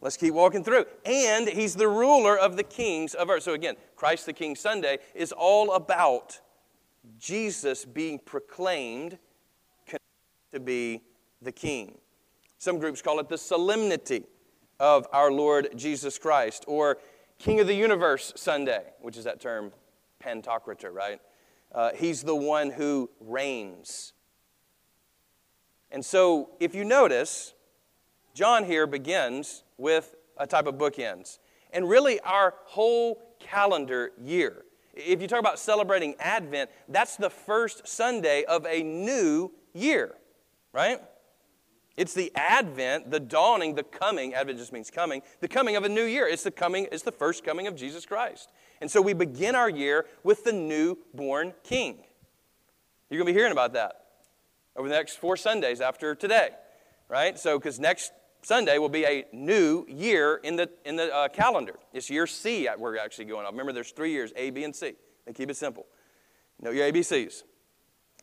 Let's 0.00 0.16
keep 0.16 0.34
walking 0.34 0.64
through. 0.64 0.86
And 1.04 1.48
he's 1.48 1.74
the 1.74 1.88
ruler 1.88 2.36
of 2.36 2.56
the 2.56 2.62
kings 2.62 3.14
of 3.14 3.30
earth. 3.30 3.44
So 3.44 3.54
again, 3.54 3.76
Christ 3.94 4.26
the 4.26 4.32
King 4.32 4.56
Sunday 4.56 4.98
is 5.14 5.32
all 5.32 5.72
about 5.72 6.40
Jesus 7.18 7.84
being 7.84 8.18
proclaimed 8.18 9.18
to 10.52 10.60
be 10.60 11.02
the 11.42 11.52
king. 11.52 11.98
Some 12.58 12.78
groups 12.78 13.02
call 13.02 13.20
it 13.20 13.28
the 13.28 13.38
solemnity 13.38 14.24
of 14.80 15.06
our 15.12 15.30
Lord 15.30 15.68
Jesus 15.76 16.18
Christ, 16.18 16.64
or 16.66 16.98
King 17.38 17.60
of 17.60 17.66
the 17.66 17.74
Universe 17.74 18.32
Sunday, 18.36 18.82
which 19.00 19.16
is 19.16 19.24
that 19.24 19.40
term 19.40 19.72
Pantocrator, 20.22 20.92
right? 20.92 21.20
Uh, 21.72 21.90
he's 21.94 22.22
the 22.22 22.34
one 22.34 22.70
who 22.70 23.10
reigns. 23.20 24.12
And 25.90 26.04
so, 26.04 26.50
if 26.60 26.74
you 26.74 26.84
notice, 26.84 27.54
John 28.34 28.64
here 28.64 28.86
begins 28.86 29.64
with 29.78 30.14
a 30.36 30.46
type 30.46 30.66
of 30.66 30.76
bookends. 30.76 31.38
And 31.72 31.88
really, 31.88 32.20
our 32.20 32.54
whole 32.64 33.22
calendar 33.38 34.12
year. 34.18 34.64
If 34.94 35.20
you 35.20 35.28
talk 35.28 35.40
about 35.40 35.58
celebrating 35.58 36.14
Advent, 36.18 36.70
that's 36.88 37.16
the 37.16 37.30
first 37.30 37.86
Sunday 37.86 38.44
of 38.44 38.66
a 38.66 38.82
new 38.82 39.52
year, 39.74 40.14
right? 40.72 41.00
It's 41.96 42.12
the 42.12 42.30
advent, 42.34 43.10
the 43.10 43.20
dawning, 43.20 43.74
the 43.74 43.82
coming. 43.82 44.34
Advent 44.34 44.58
just 44.58 44.72
means 44.72 44.90
coming. 44.90 45.22
The 45.40 45.48
coming 45.48 45.76
of 45.76 45.84
a 45.84 45.88
new 45.88 46.04
year. 46.04 46.28
It's 46.28 46.42
the 46.42 46.50
coming, 46.50 46.88
it's 46.92 47.02
the 47.02 47.12
first 47.12 47.44
coming 47.44 47.66
of 47.66 47.74
Jesus 47.74 48.04
Christ. 48.04 48.50
And 48.80 48.90
so 48.90 49.00
we 49.00 49.14
begin 49.14 49.54
our 49.54 49.70
year 49.70 50.06
with 50.22 50.44
the 50.44 50.52
newborn 50.52 51.54
king. 51.64 52.04
You're 53.08 53.18
going 53.18 53.26
to 53.26 53.32
be 53.32 53.38
hearing 53.38 53.52
about 53.52 53.72
that 53.74 54.06
over 54.76 54.88
the 54.88 54.94
next 54.94 55.16
four 55.16 55.36
Sundays 55.36 55.80
after 55.80 56.14
today, 56.14 56.50
right? 57.08 57.38
So, 57.38 57.58
because 57.58 57.80
next 57.80 58.12
Sunday 58.42 58.78
will 58.78 58.88
be 58.88 59.04
a 59.04 59.24
new 59.32 59.86
year 59.88 60.36
in 60.36 60.56
the, 60.56 60.68
in 60.84 60.96
the 60.96 61.14
uh, 61.14 61.28
calendar. 61.28 61.76
It's 61.92 62.10
year 62.10 62.26
C 62.26 62.68
we're 62.78 62.98
actually 62.98 63.24
going 63.24 63.46
on. 63.46 63.52
Remember, 63.52 63.72
there's 63.72 63.92
three 63.92 64.12
years 64.12 64.32
A, 64.36 64.50
B, 64.50 64.64
and 64.64 64.74
C. 64.74 64.92
They 65.24 65.32
keep 65.32 65.50
it 65.50 65.56
simple. 65.56 65.86
Know 66.60 66.70
your 66.70 66.90
ABCs. 66.92 67.42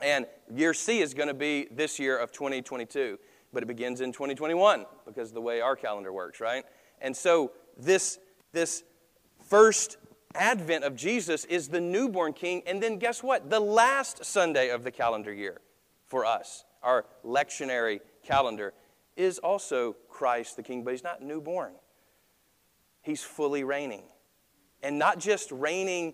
And 0.02 0.26
year 0.54 0.74
C 0.74 1.00
is 1.00 1.14
going 1.14 1.28
to 1.28 1.34
be 1.34 1.68
this 1.72 2.00
year 2.00 2.18
of 2.18 2.32
2022, 2.32 3.18
but 3.54 3.64
it 3.64 3.68
begins 3.68 4.02
in 4.02 4.12
2021 4.12 4.86
because 5.06 5.32
the 5.32 5.42
way 5.42 5.62
our 5.62 5.76
calendar 5.76 6.12
works, 6.12 6.40
right? 6.40 6.66
And 7.00 7.16
so 7.16 7.52
this, 7.78 8.20
this 8.52 8.84
first 9.48 9.98
advent 10.36 10.84
of 10.84 10.96
Jesus 10.96 11.46
is 11.46 11.68
the 11.68 11.80
newborn 11.80 12.34
king. 12.34 12.64
And 12.66 12.82
then 12.82 12.98
guess 12.98 13.22
what? 13.22 13.50
The 13.50 13.60
last 13.60 14.26
Sunday 14.26 14.70
of 14.70 14.84
the 14.84 14.92
calendar 14.92 15.32
year 15.32 15.62
for 16.08 16.26
us, 16.26 16.66
our 16.82 17.06
lectionary 17.24 18.00
calendar, 18.24 18.74
is 19.16 19.38
also 19.40 19.96
Christ 20.10 20.56
the 20.56 20.64
King, 20.64 20.84
but 20.84 20.92
he's 20.92 21.04
not 21.04 21.22
newborn. 21.22 21.74
He's 23.02 23.22
fully 23.22 23.64
reigning. 23.64 24.04
And 24.82 24.98
not 24.98 25.20
just 25.20 25.52
reigning 25.52 26.14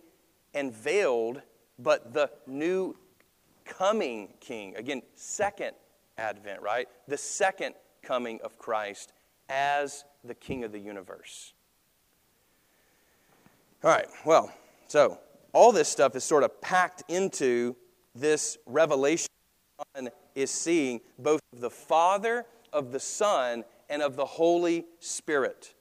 and 0.53 0.73
veiled, 0.73 1.41
but 1.77 2.13
the 2.13 2.29
new 2.45 2.97
coming 3.63 4.33
King. 4.41 4.75
Again, 4.75 5.01
second 5.15 5.75
advent, 6.19 6.61
right? 6.61 6.87
The 7.07 7.17
second 7.17 7.75
coming 8.03 8.39
of 8.43 8.57
Christ 8.59 9.13
as 9.49 10.03
the 10.23 10.35
King 10.35 10.63
of 10.63 10.71
the 10.71 10.79
universe. 10.79 11.53
All 13.83 13.89
right, 13.89 14.07
well, 14.25 14.51
so 14.87 15.17
all 15.53 15.71
this 15.71 15.87
stuff 15.87 16.15
is 16.15 16.23
sort 16.23 16.43
of 16.43 16.59
packed 16.61 17.03
into 17.07 17.75
this 18.13 18.57
revelation 18.65 19.29
John 19.95 20.09
is 20.35 20.51
seeing 20.51 21.01
both 21.17 21.41
the 21.53 21.69
Father 21.69 22.45
of 22.73 22.91
the 22.91 22.99
Son 22.99 23.63
and 23.89 24.01
of 24.01 24.15
the 24.15 24.25
Holy 24.25 24.85
Spirit. 24.99 25.73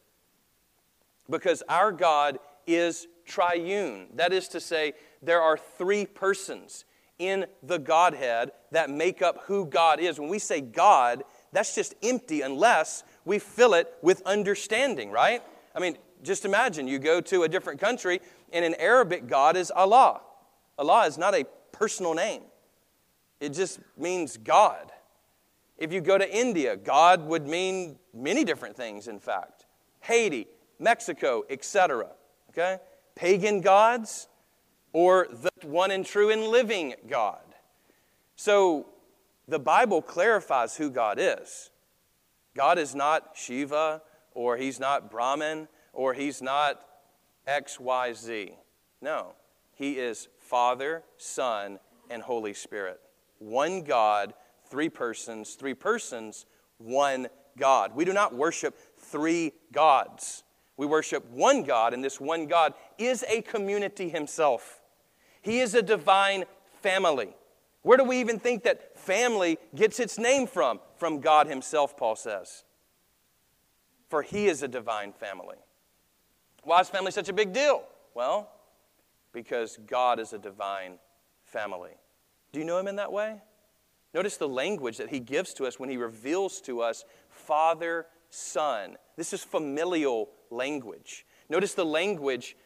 Because 1.28 1.62
our 1.68 1.92
God 1.92 2.38
is 2.66 3.06
triune. 3.26 4.06
That 4.14 4.32
is 4.32 4.48
to 4.48 4.60
say, 4.60 4.94
there 5.22 5.42
are 5.42 5.58
three 5.58 6.06
persons 6.06 6.84
in 7.18 7.46
the 7.62 7.78
Godhead 7.78 8.52
that 8.70 8.90
make 8.90 9.22
up 9.22 9.42
who 9.46 9.66
God 9.66 10.00
is. 10.00 10.20
When 10.20 10.28
we 10.28 10.38
say 10.38 10.60
God, 10.60 11.24
that's 11.52 11.74
just 11.74 11.94
empty 12.02 12.42
unless 12.42 13.04
we 13.24 13.38
fill 13.38 13.74
it 13.74 13.92
with 14.02 14.22
understanding, 14.22 15.10
right? 15.10 15.42
I 15.74 15.80
mean, 15.80 15.96
just 16.22 16.44
imagine 16.44 16.88
you 16.88 16.98
go 16.98 17.20
to 17.20 17.42
a 17.42 17.48
different 17.48 17.80
country 17.80 18.20
and 18.52 18.64
in 18.64 18.74
Arabic, 18.74 19.26
God 19.26 19.56
is 19.56 19.70
Allah. 19.70 20.20
Allah 20.78 21.06
is 21.06 21.18
not 21.18 21.34
a 21.34 21.44
personal 21.72 22.14
name, 22.14 22.42
it 23.40 23.50
just 23.50 23.80
means 23.96 24.36
God. 24.36 24.92
If 25.76 25.92
you 25.92 26.00
go 26.00 26.18
to 26.18 26.36
India, 26.36 26.76
God 26.76 27.24
would 27.26 27.46
mean 27.46 28.00
many 28.12 28.42
different 28.42 28.76
things, 28.76 29.06
in 29.06 29.20
fact. 29.20 29.66
Haiti, 30.00 30.48
Mexico, 30.80 31.44
etc. 31.48 32.08
Okay? 32.50 32.78
Pagan 33.14 33.60
gods 33.60 34.26
or 34.92 35.26
the 35.30 35.50
one 35.66 35.90
and 35.90 36.04
true 36.04 36.30
and 36.30 36.44
living 36.44 36.94
God. 37.08 37.42
So 38.36 38.86
the 39.46 39.58
Bible 39.58 40.02
clarifies 40.02 40.76
who 40.76 40.90
God 40.90 41.18
is. 41.20 41.70
God 42.56 42.78
is 42.78 42.94
not 42.94 43.30
Shiva, 43.34 44.02
or 44.34 44.56
he's 44.56 44.80
not 44.80 45.10
Brahman, 45.10 45.68
or 45.92 46.14
he's 46.14 46.42
not 46.42 46.80
XYZ. 47.46 48.54
No, 49.00 49.34
he 49.74 49.92
is 49.92 50.28
Father, 50.38 51.04
Son, 51.16 51.78
and 52.10 52.22
Holy 52.22 52.54
Spirit. 52.54 53.00
One 53.38 53.82
God 53.82 54.34
three 54.68 54.88
persons, 54.88 55.54
three 55.54 55.74
persons, 55.74 56.46
one 56.78 57.28
God. 57.58 57.94
We 57.94 58.04
do 58.04 58.12
not 58.12 58.34
worship 58.34 58.78
three 58.98 59.52
gods. 59.72 60.44
We 60.76 60.86
worship 60.86 61.28
one 61.30 61.64
God, 61.64 61.92
and 61.92 62.04
this 62.04 62.20
one 62.20 62.46
God 62.46 62.74
is 62.98 63.24
a 63.28 63.42
community 63.42 64.08
himself. 64.08 64.77
He 65.42 65.60
is 65.60 65.74
a 65.74 65.82
divine 65.82 66.44
family. 66.82 67.34
Where 67.82 67.96
do 67.96 68.04
we 68.04 68.20
even 68.20 68.38
think 68.38 68.64
that 68.64 68.98
family 68.98 69.58
gets 69.74 70.00
its 70.00 70.18
name 70.18 70.46
from? 70.46 70.80
From 70.96 71.20
God 71.20 71.46
himself, 71.46 71.96
Paul 71.96 72.16
says. 72.16 72.64
for 74.08 74.22
he 74.22 74.46
is 74.46 74.62
a 74.62 74.68
divine 74.68 75.12
family. 75.12 75.56
Why 76.64 76.80
is 76.80 76.88
family 76.88 77.12
such 77.12 77.28
a 77.28 77.32
big 77.32 77.52
deal? 77.52 77.84
Well, 78.14 78.50
because 79.32 79.78
God 79.86 80.18
is 80.18 80.32
a 80.32 80.38
divine 80.38 80.98
family. 81.44 81.92
Do 82.52 82.58
you 82.58 82.64
know 82.64 82.78
him 82.78 82.88
in 82.88 82.96
that 82.96 83.12
way? 83.12 83.40
Notice 84.14 84.38
the 84.38 84.48
language 84.48 84.96
that 84.96 85.10
he 85.10 85.20
gives 85.20 85.52
to 85.54 85.66
us 85.66 85.78
when 85.78 85.90
he 85.90 85.96
reveals 85.96 86.60
to 86.62 86.80
us 86.80 87.04
Father, 87.28 88.06
Son. 88.30 88.96
This 89.16 89.32
is 89.32 89.44
familial 89.44 90.30
language. 90.50 91.26
Notice 91.50 91.74
the 91.74 91.84
language 91.84 92.56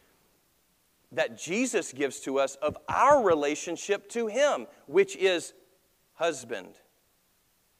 that 1.13 1.37
Jesus 1.37 1.93
gives 1.93 2.19
to 2.21 2.39
us 2.39 2.55
of 2.55 2.77
our 2.89 3.23
relationship 3.23 4.09
to 4.09 4.27
him, 4.27 4.67
which 4.87 5.15
is 5.15 5.53
husband 6.15 6.75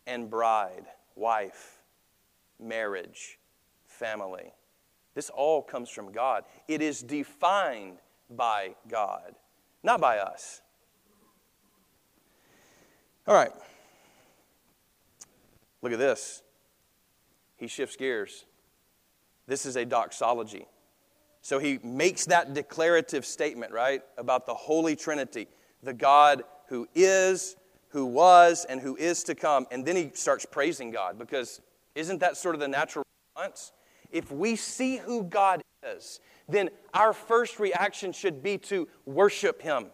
and 0.05 0.29
bride, 0.29 0.85
wife, 1.15 1.79
marriage, 2.59 3.39
family. 3.85 4.53
This 5.15 5.29
all 5.29 5.61
comes 5.61 5.89
from 5.89 6.11
God. 6.11 6.43
It 6.67 6.81
is 6.81 7.01
defined 7.01 7.97
by 8.29 8.75
God, 8.87 9.35
not 9.83 9.99
by 9.99 10.19
us. 10.19 10.61
All 13.27 13.35
right. 13.35 13.51
Look 15.81 15.93
at 15.93 15.99
this. 15.99 16.41
He 17.57 17.67
shifts 17.67 17.95
gears. 17.95 18.45
This 19.47 19.65
is 19.65 19.75
a 19.75 19.85
doxology. 19.85 20.65
So 21.43 21.59
he 21.59 21.77
makes 21.83 22.25
that 22.27 22.53
declarative 22.53 23.25
statement, 23.25 23.73
right, 23.73 24.01
about 24.17 24.45
the 24.45 24.53
Holy 24.53 24.95
Trinity, 24.95 25.47
the 25.83 25.93
God 25.93 26.43
who 26.69 26.87
is, 26.95 27.57
who 27.89 28.05
was, 28.05 28.65
and 28.67 28.79
who 28.79 28.95
is 28.95 29.25
to 29.25 29.35
come. 29.35 29.67
And 29.69 29.85
then 29.85 29.97
he 29.97 30.11
starts 30.13 30.45
praising 30.45 30.89
God 30.89 31.19
because 31.19 31.61
isn't 31.95 32.19
that 32.21 32.37
sort 32.37 32.55
of 32.55 32.61
the 32.61 32.69
natural 32.69 33.03
response? 33.35 33.73
If 34.09 34.31
we 34.31 34.55
see 34.55 34.97
who 34.97 35.23
God 35.23 35.61
is, 35.85 36.21
then 36.47 36.69
our 36.93 37.11
first 37.11 37.59
reaction 37.59 38.13
should 38.13 38.41
be 38.41 38.57
to 38.59 38.87
worship 39.05 39.61
him. 39.61 39.87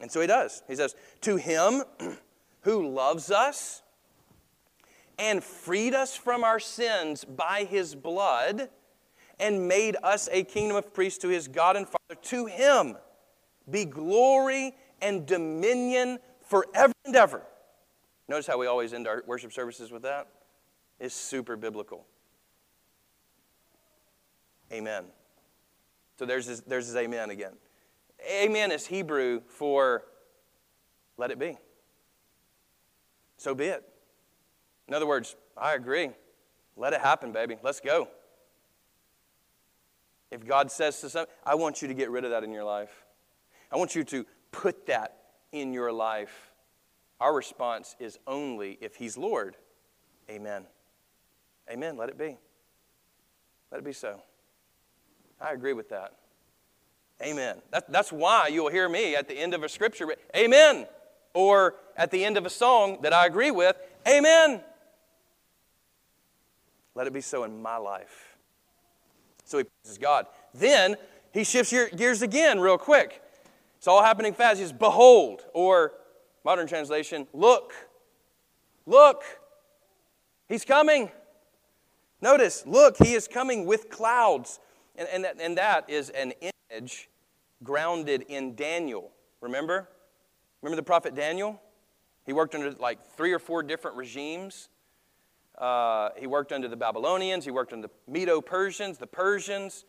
And 0.00 0.08
so 0.08 0.20
he 0.20 0.28
does. 0.28 0.62
He 0.68 0.76
says, 0.76 0.94
To 1.22 1.34
him 1.34 1.82
who 2.60 2.88
loves 2.88 3.32
us 3.32 3.82
and 5.18 5.42
freed 5.42 5.94
us 5.94 6.16
from 6.16 6.44
our 6.44 6.60
sins 6.60 7.24
by 7.24 7.64
his 7.64 7.94
blood 7.94 8.68
and 9.40 9.68
made 9.68 9.96
us 10.02 10.28
a 10.32 10.44
kingdom 10.44 10.76
of 10.76 10.92
priests 10.92 11.18
to 11.20 11.28
his 11.28 11.48
God 11.48 11.76
and 11.76 11.86
Father, 11.86 12.20
to 12.22 12.46
him 12.46 12.96
be 13.70 13.84
glory 13.84 14.74
and 15.00 15.26
dominion 15.26 16.18
forever 16.42 16.92
and 17.04 17.14
ever. 17.14 17.42
Notice 18.28 18.46
how 18.46 18.58
we 18.58 18.66
always 18.66 18.92
end 18.92 19.06
our 19.06 19.22
worship 19.26 19.52
services 19.52 19.90
with 19.90 20.02
that? 20.02 20.28
It's 21.00 21.14
super 21.14 21.56
biblical. 21.56 22.06
Amen. 24.72 25.04
So 26.18 26.26
there's 26.26 26.46
his, 26.46 26.60
there's 26.62 26.86
his 26.86 26.96
amen 26.96 27.30
again. 27.30 27.52
Amen 28.30 28.72
is 28.72 28.86
Hebrew 28.86 29.40
for 29.46 30.04
let 31.16 31.30
it 31.30 31.38
be. 31.38 31.56
So 33.36 33.54
be 33.54 33.66
it. 33.66 33.88
In 34.88 34.94
other 34.94 35.06
words, 35.06 35.36
I 35.56 35.74
agree. 35.74 36.10
Let 36.76 36.94
it 36.94 37.00
happen, 37.00 37.30
baby. 37.30 37.56
Let's 37.62 37.80
go. 37.80 38.08
If 40.30 40.46
God 40.46 40.70
says 40.70 41.00
to 41.00 41.10
something, 41.10 41.32
I 41.44 41.54
want 41.54 41.82
you 41.82 41.88
to 41.88 41.94
get 41.94 42.10
rid 42.10 42.24
of 42.24 42.30
that 42.30 42.42
in 42.44 42.52
your 42.52 42.64
life. 42.64 43.04
I 43.70 43.76
want 43.76 43.94
you 43.94 44.04
to 44.04 44.26
put 44.50 44.86
that 44.86 45.16
in 45.52 45.72
your 45.72 45.92
life. 45.92 46.52
Our 47.20 47.34
response 47.34 47.96
is 47.98 48.18
only 48.26 48.78
if 48.80 48.96
He's 48.96 49.18
Lord. 49.18 49.56
Amen. 50.30 50.66
Amen. 51.70 51.96
Let 51.96 52.08
it 52.08 52.18
be. 52.18 52.36
Let 53.70 53.78
it 53.78 53.84
be 53.84 53.92
so. 53.92 54.22
I 55.40 55.52
agree 55.52 55.72
with 55.72 55.90
that. 55.90 56.14
Amen. 57.22 57.60
That, 57.72 57.90
that's 57.90 58.12
why 58.12 58.48
you'll 58.48 58.70
hear 58.70 58.88
me 58.88 59.16
at 59.16 59.28
the 59.28 59.34
end 59.34 59.52
of 59.52 59.62
a 59.62 59.68
scripture, 59.68 60.08
Amen. 60.36 60.86
Or 61.34 61.74
at 61.96 62.10
the 62.10 62.24
end 62.24 62.36
of 62.36 62.46
a 62.46 62.50
song 62.50 62.98
that 63.02 63.12
I 63.12 63.26
agree 63.26 63.50
with, 63.50 63.76
Amen. 64.06 64.62
Let 66.98 67.06
it 67.06 67.12
be 67.12 67.20
so 67.20 67.44
in 67.44 67.62
my 67.62 67.76
life. 67.76 68.36
So 69.44 69.58
he 69.58 69.64
praises 69.64 69.98
God. 69.98 70.26
Then 70.52 70.96
he 71.32 71.44
shifts 71.44 71.72
gears 71.94 72.22
again, 72.22 72.58
real 72.58 72.76
quick. 72.76 73.22
It's 73.76 73.86
all 73.86 74.02
happening 74.02 74.34
fast. 74.34 74.58
He 74.58 74.64
says, 74.64 74.72
Behold, 74.72 75.42
or 75.54 75.92
modern 76.44 76.66
translation, 76.66 77.28
look. 77.32 77.72
Look. 78.84 79.22
He's 80.48 80.64
coming. 80.64 81.08
Notice, 82.20 82.64
look, 82.66 82.96
he 82.96 83.14
is 83.14 83.28
coming 83.28 83.64
with 83.64 83.90
clouds. 83.90 84.58
And, 84.96 85.06
and, 85.12 85.22
that, 85.22 85.40
and 85.40 85.56
that 85.56 85.88
is 85.88 86.10
an 86.10 86.32
image 86.68 87.08
grounded 87.62 88.22
in 88.22 88.56
Daniel. 88.56 89.12
Remember? 89.40 89.88
Remember 90.62 90.74
the 90.74 90.82
prophet 90.82 91.14
Daniel? 91.14 91.62
He 92.26 92.32
worked 92.32 92.56
under 92.56 92.72
like 92.72 93.06
three 93.16 93.32
or 93.32 93.38
four 93.38 93.62
different 93.62 93.96
regimes. 93.96 94.68
Uh, 95.58 96.10
he 96.16 96.26
worked 96.26 96.52
under 96.52 96.68
the 96.68 96.76
Babylonians, 96.76 97.44
he 97.44 97.50
worked 97.50 97.72
under 97.72 97.88
the 97.88 98.12
Medo 98.12 98.40
Persians, 98.40 98.96
the 98.98 99.06
Persians, 99.06 99.84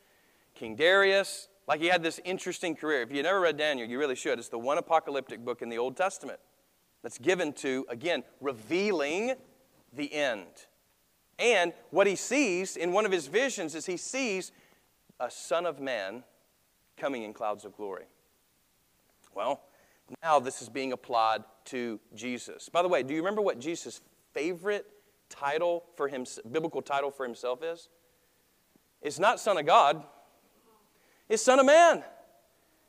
King 0.55 0.75
Darius. 0.75 1.47
Like 1.67 1.79
he 1.79 1.87
had 1.87 2.01
this 2.01 2.19
interesting 2.25 2.75
career. 2.75 3.03
If 3.03 3.11
you 3.11 3.21
never 3.21 3.39
read 3.39 3.55
Daniel, 3.55 3.87
you 3.87 3.99
really 3.99 4.15
should. 4.15 4.39
It's 4.39 4.49
the 4.49 4.57
one 4.57 4.79
apocalyptic 4.79 5.45
book 5.45 5.61
in 5.61 5.69
the 5.69 5.77
Old 5.77 5.95
Testament 5.95 6.39
that's 7.03 7.19
given 7.19 7.53
to, 7.53 7.85
again, 7.89 8.23
revealing 8.41 9.35
the 9.93 10.11
end. 10.11 10.47
And 11.37 11.73
what 11.91 12.07
he 12.07 12.15
sees 12.15 12.75
in 12.75 12.91
one 12.91 13.05
of 13.05 13.11
his 13.11 13.27
visions 13.27 13.75
is 13.75 13.85
he 13.85 13.97
sees 13.97 14.51
a 15.19 15.29
son 15.29 15.67
of 15.67 15.79
man 15.79 16.23
coming 16.97 17.23
in 17.23 17.33
clouds 17.33 17.63
of 17.63 17.77
glory. 17.77 18.05
Well, 19.35 19.61
now 20.23 20.39
this 20.39 20.61
is 20.61 20.69
being 20.69 20.91
applied 20.91 21.43
to 21.65 21.99
Jesus. 22.15 22.67
By 22.67 22.81
the 22.81 22.87
way, 22.87 23.03
do 23.03 23.13
you 23.13 23.19
remember 23.21 23.41
what 23.41 23.59
Jesus' 23.59 24.01
favorite 24.33 24.87
title 25.29 25.83
for 25.95 26.07
him, 26.07 26.25
biblical 26.51 26.81
title 26.81 27.11
for 27.11 27.25
himself 27.25 27.63
is? 27.63 27.89
It's 29.01 29.19
not 29.19 29.39
Son 29.39 29.57
of 29.57 29.65
God, 29.65 30.03
it's 31.29 31.43
Son 31.43 31.59
of 31.59 31.65
Man. 31.65 32.03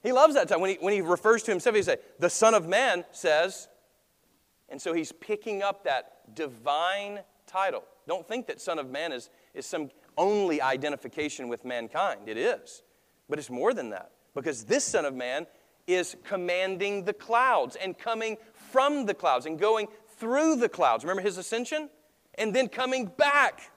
He 0.03 0.12
loves 0.12 0.35
that 0.35 0.48
title. 0.48 0.62
When 0.62 0.70
he, 0.70 0.76
when 0.81 0.94
he 0.94 1.03
refers 1.03 1.42
to 1.42 1.50
himself, 1.50 1.76
he 1.76 1.83
says, 1.83 1.98
The 2.18 2.31
Son 2.31 2.55
of 2.55 2.66
Man 2.66 3.05
says, 3.12 3.68
and 4.70 4.81
so 4.81 4.92
he's 4.92 5.12
picking 5.12 5.62
up 5.62 5.85
that 5.85 6.35
divine 6.35 7.20
title. 7.46 7.85
Don't 8.09 8.26
think 8.26 8.46
that 8.46 8.61
Son 8.61 8.79
of 8.79 8.88
Man 8.88 9.12
is, 9.12 9.29
is 9.53 9.66
some 9.66 9.90
only 10.16 10.62
identification 10.62 11.48
with 11.48 11.64
mankind. 11.64 12.29
It 12.29 12.37
is. 12.37 12.83
But 13.29 13.38
it's 13.38 13.50
more 13.50 13.74
than 13.74 13.90
that, 13.90 14.12
because 14.35 14.64
this 14.64 14.85
Son 14.85 15.05
of 15.05 15.14
Man 15.14 15.46
is 15.87 16.16
commanding 16.24 17.05
the 17.05 17.12
clouds 17.12 17.76
and 17.76 17.98
coming 17.98 18.37
from 18.55 19.07
the 19.07 19.14
clouds 19.14 19.46
and 19.46 19.59
going 19.59 19.88
through 20.18 20.57
the 20.57 20.68
clouds. 20.68 21.05
Remember 21.05 21.22
his 21.22 21.37
ascension? 21.37 21.90
And 22.36 22.54
then 22.54 22.68
coming 22.68 23.06
back 23.06 23.70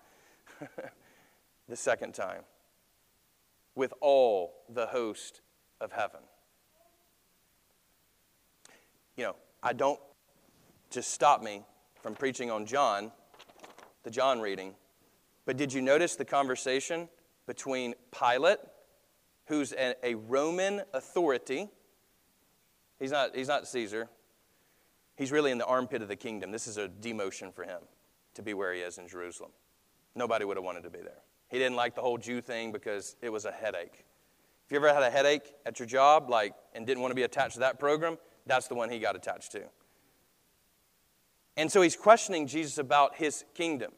the 1.69 1.75
second 1.75 2.13
time 2.13 2.43
with 3.75 3.93
all 4.01 4.53
the 4.69 4.87
host 4.87 5.41
of 5.81 5.91
heaven. 5.91 6.21
You 9.17 9.25
know, 9.25 9.35
I 9.61 9.73
don't 9.73 9.99
just 10.89 11.11
stop 11.11 11.41
me 11.41 11.63
from 12.01 12.13
preaching 12.15 12.51
on 12.51 12.65
John, 12.65 13.11
the 14.03 14.11
John 14.11 14.39
reading, 14.41 14.75
but 15.45 15.57
did 15.57 15.73
you 15.73 15.81
notice 15.81 16.15
the 16.15 16.25
conversation 16.25 17.09
between 17.47 17.93
Pilate, 18.11 18.59
who's 19.47 19.73
a, 19.73 20.15
Roman 20.15 20.81
authority? 20.93 21.69
He's 22.99 23.11
not, 23.11 23.35
he's 23.35 23.47
not 23.47 23.67
Caesar. 23.67 24.09
He's 25.15 25.31
really 25.31 25.51
in 25.51 25.57
the 25.57 25.65
armpit 25.65 26.01
of 26.01 26.07
the 26.07 26.15
kingdom. 26.15 26.51
This 26.51 26.67
is 26.67 26.77
a 26.77 26.87
demotion 26.87 27.53
for 27.53 27.63
him 27.63 27.79
to 28.36 28.41
be 28.41 28.54
where 28.54 28.74
he 28.74 28.82
is 28.82 28.98
in 28.98 29.08
Jerusalem. 29.08 29.52
Nobody 30.15 30.46
would 30.46 30.58
have 30.58 30.63
wanted 30.63 30.84
to 30.84 30.89
be 30.89 31.00
there. 31.00 31.22
He 31.50 31.58
didn't 31.58 31.76
like 31.76 31.96
the 31.96 32.02
whole 32.02 32.17
Jew 32.17 32.41
thing 32.41 32.72
because 32.72 33.15
it 33.22 33.30
was 33.30 33.46
a 33.46 33.52
headache. 33.52 34.06
If 34.65 34.72
you 34.72 34.78
ever 34.78 34.93
had 34.93 35.04
a 35.04 35.10
headache 35.10 35.54
at 35.65 35.80
your 35.80 35.88
job, 35.88 36.30
like, 36.30 36.54
and 36.74 36.88
didn't 36.88 37.02
want 37.02 37.12
to 37.12 37.15
be 37.15 37.24
attached 37.24 37.56
to 37.56 37.60
that 37.60 37.80
program, 37.80 38.17
that's 38.46 38.67
the 38.67 38.76
one 38.76 38.89
he 38.89 39.00
got 39.00 39.15
attached 39.15 39.52
to. 39.54 39.63
And 41.56 41.72
so 41.72 41.82
he's 41.82 41.96
questioning 41.96 42.48
Jesus 42.48 42.78
about 42.78 43.15
his 43.15 43.46
kingdom. 43.54 43.91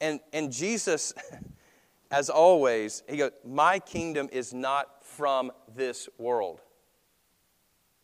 And, 0.00 0.20
and 0.32 0.52
Jesus, 0.52 1.12
as 2.10 2.30
always, 2.30 3.02
he 3.08 3.16
goes, 3.16 3.32
My 3.44 3.78
kingdom 3.78 4.28
is 4.32 4.54
not 4.54 5.04
from 5.04 5.52
this 5.74 6.08
world. 6.18 6.60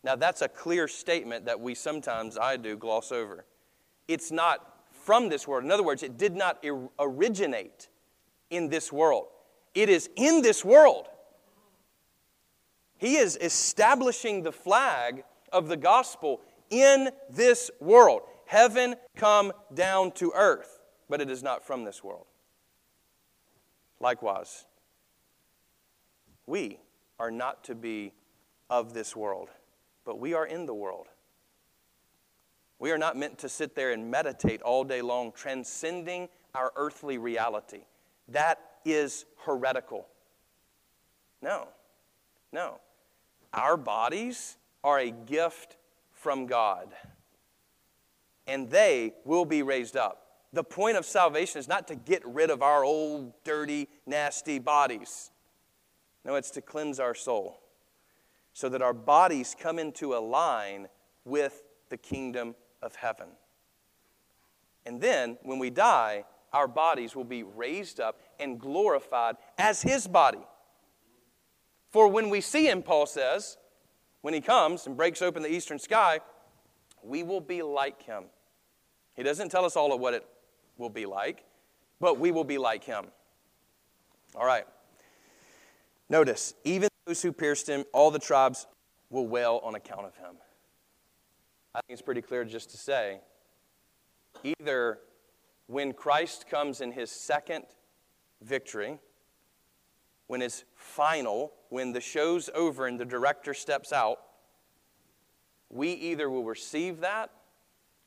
Now, 0.03 0.17
that's 0.17 0.43
a 0.43 0.49
clear 0.49 0.89
statement 0.89 1.45
that 1.45 1.61
we 1.61 1.75
sometimes, 1.75 2.39
I 2.39 2.57
do, 2.57 2.77
gloss 2.77 3.13
over. 3.13 3.45
It's 4.09 4.31
not 4.31 4.70
from 5.01 5.29
this 5.29 5.49
world. 5.49 5.65
In 5.65 5.71
other 5.71 5.83
words, 5.83 6.03
it 6.03 6.19
did 6.19 6.37
not 6.37 6.65
er, 6.65 6.89
originate 6.99 7.89
in 8.51 8.69
this 8.69 8.93
world, 8.93 9.27
it 9.75 9.89
is 9.89 10.11
in 10.17 10.43
this 10.43 10.65
world. 10.65 11.07
He 12.99 13.17
is 13.17 13.39
establishing 13.41 14.43
the 14.43 14.53
flag 14.53 15.25
of 15.53 15.69
the 15.69 15.77
gospel 15.77 16.43
in 16.69 17.11
this 17.31 17.71
world. 17.81 18.23
heaven 18.47 18.97
come 19.17 19.53
down 19.73 20.11
to 20.13 20.33
earth, 20.35 20.81
but 21.09 21.21
it 21.21 21.31
is 21.31 21.43
not 21.43 21.65
from 21.65 21.85
this 21.85 22.03
world. 22.03 22.27
Likewise, 24.01 24.67
we 26.47 26.79
are 27.19 27.31
not 27.31 27.63
to 27.65 27.75
be 27.75 28.13
of 28.69 28.93
this 28.93 29.15
world, 29.15 29.49
but 30.05 30.19
we 30.19 30.35
are 30.35 30.47
in 30.47 30.67
the 30.67 30.75
world. 30.75 31.07
We 32.81 32.91
are 32.93 32.99
not 32.99 33.17
meant 33.17 33.39
to 33.39 33.49
sit 33.49 33.77
there 33.77 33.93
and 33.93 34.11
meditate 34.11 34.63
all 34.63 34.85
day 34.85 35.03
long, 35.03 35.33
transcending 35.33 36.31
our 36.55 36.73
earthly 36.77 37.19
reality. 37.19 37.83
That 38.29 38.59
is 38.87 39.27
heretical. 39.45 40.09
No, 41.43 41.69
no. 42.53 42.81
Our 43.53 43.77
bodies 43.77 44.57
are 44.83 44.99
a 44.99 45.11
gift 45.11 45.77
from 46.13 46.47
God, 46.47 46.89
and 48.47 48.71
they 48.71 49.13
will 49.25 49.45
be 49.45 49.63
raised 49.63 49.97
up. 49.97 50.27
The 50.53 50.65
point 50.65 50.97
of 50.97 51.05
salvation 51.05 51.59
is 51.59 51.69
not 51.69 51.87
to 51.89 51.95
get 51.95 52.27
rid 52.27 52.51
of 52.51 52.63
our 52.63 52.83
old, 52.83 53.35
dirty, 53.45 53.89
nasty 54.07 54.59
bodies. 54.59 55.31
No, 56.25 56.35
it's 56.35 56.51
to 56.53 56.63
cleanse 56.63 56.99
our 56.99 57.15
soul 57.15 57.61
so 58.53 58.69
that 58.71 58.83
our 58.83 58.95
bodies 58.95 59.55
come 59.59 59.79
into 59.79 60.15
a 60.15 60.19
line 60.19 60.89
with 61.25 61.63
the 61.91 61.97
kingdom 61.97 62.55
of 62.83 62.95
heaven. 62.97 63.29
And 64.87 65.01
then, 65.01 65.39
when 65.43 65.59
we 65.59 65.71
die, 65.71 66.25
our 66.53 66.67
bodies 66.67 67.15
will 67.15 67.25
be 67.25 67.43
raised 67.43 68.01
up 68.01 68.21
and 68.39 68.59
glorified 68.59 69.37
as 69.59 69.83
His 69.83 70.07
body. 70.07 70.41
For 71.91 72.09
when 72.09 72.31
we 72.31 72.41
see 72.41 72.67
Him, 72.67 72.83
Paul 72.83 73.07
says, 73.07 73.57
when 74.23 74.35
He 74.35 74.41
comes 74.41 74.87
and 74.87 74.97
breaks 74.97 75.23
open 75.23 75.43
the 75.43 75.53
eastern 75.53 75.79
sky, 75.79 76.21
we 77.03 77.23
will 77.23 77.41
be 77.41 77.63
like 77.63 78.03
Him. 78.03 78.25
He 79.15 79.23
doesn't 79.23 79.51
tell 79.51 79.65
us 79.65 79.77
all 79.77 79.93
of 79.93 80.01
what 80.01 80.15
it 80.15 80.27
will 80.79 80.91
be 80.91 81.07
like, 81.07 81.45
but 82.01 82.19
we 82.19 82.31
will 82.31 82.45
be 82.45 82.59
like 82.59 82.85
Him. 82.85 83.07
All 84.35 84.47
right. 84.47 84.65
Notice, 86.09 86.55
even 86.65 86.89
those 87.07 87.23
who 87.23 87.33
pierced 87.33 87.69
Him, 87.69 87.85
all 87.93 88.11
the 88.11 88.19
tribes 88.19 88.67
will 89.11 89.27
wail 89.27 89.61
on 89.63 89.75
account 89.75 90.07
of 90.07 90.17
Him. 90.17 90.37
I 91.75 91.81
think 91.81 91.93
it's 91.93 92.03
pretty 92.03 92.23
clear 92.23 92.45
just 92.45 92.71
to 92.71 92.77
say 92.77 93.21
either 94.43 94.99
when 95.67 95.93
Christ 95.93 96.47
comes 96.49 96.81
in 96.81 96.93
his 96.93 97.11
second 97.11 97.65
victory, 98.43 98.99
when 100.27 100.43
it's 100.43 100.65
final, 100.75 101.53
when 101.69 101.93
the 101.93 102.01
show's 102.01 102.51
over 102.55 102.87
and 102.87 102.99
the 102.99 103.05
director 103.05 103.55
steps 103.55 103.93
out, 103.93 104.19
we 105.69 105.93
either 105.93 106.29
will 106.29 106.45
receive 106.45 107.01
that 107.01 107.31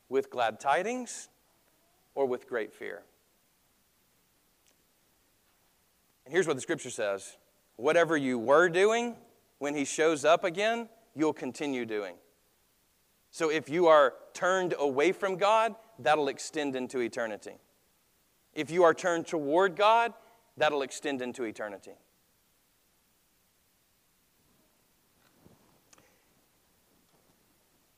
with 0.10 0.30
glad 0.30 0.60
tidings 0.60 1.30
or 2.16 2.26
with 2.26 2.48
great 2.48 2.74
fear. 2.74 3.04
And 6.26 6.34
here's 6.34 6.48
what 6.48 6.56
the 6.56 6.62
scripture 6.62 6.90
says 6.90 7.38
whatever 7.78 8.16
you 8.18 8.38
were 8.38 8.70
doing, 8.70 9.16
when 9.60 9.76
he 9.76 9.86
shows 9.86 10.26
up 10.26 10.44
again, 10.44 10.90
you'll 11.16 11.34
continue 11.34 11.86
doing. 11.86 12.16
So 13.34 13.50
if 13.50 13.68
you 13.68 13.88
are 13.88 14.14
turned 14.36 14.76
away 14.78 15.12
from 15.12 15.38
God, 15.38 15.74
that'll 15.98 16.28
extend 16.28 16.76
into 16.76 17.00
eternity. 17.00 17.54
If 18.54 18.70
you 18.70 18.84
are 18.84 18.94
turned 18.94 19.26
toward 19.26 19.76
God, 19.76 20.14
that'll 20.56 20.84
extend 20.84 21.20
into 21.20 21.44
eternity. 21.44 21.94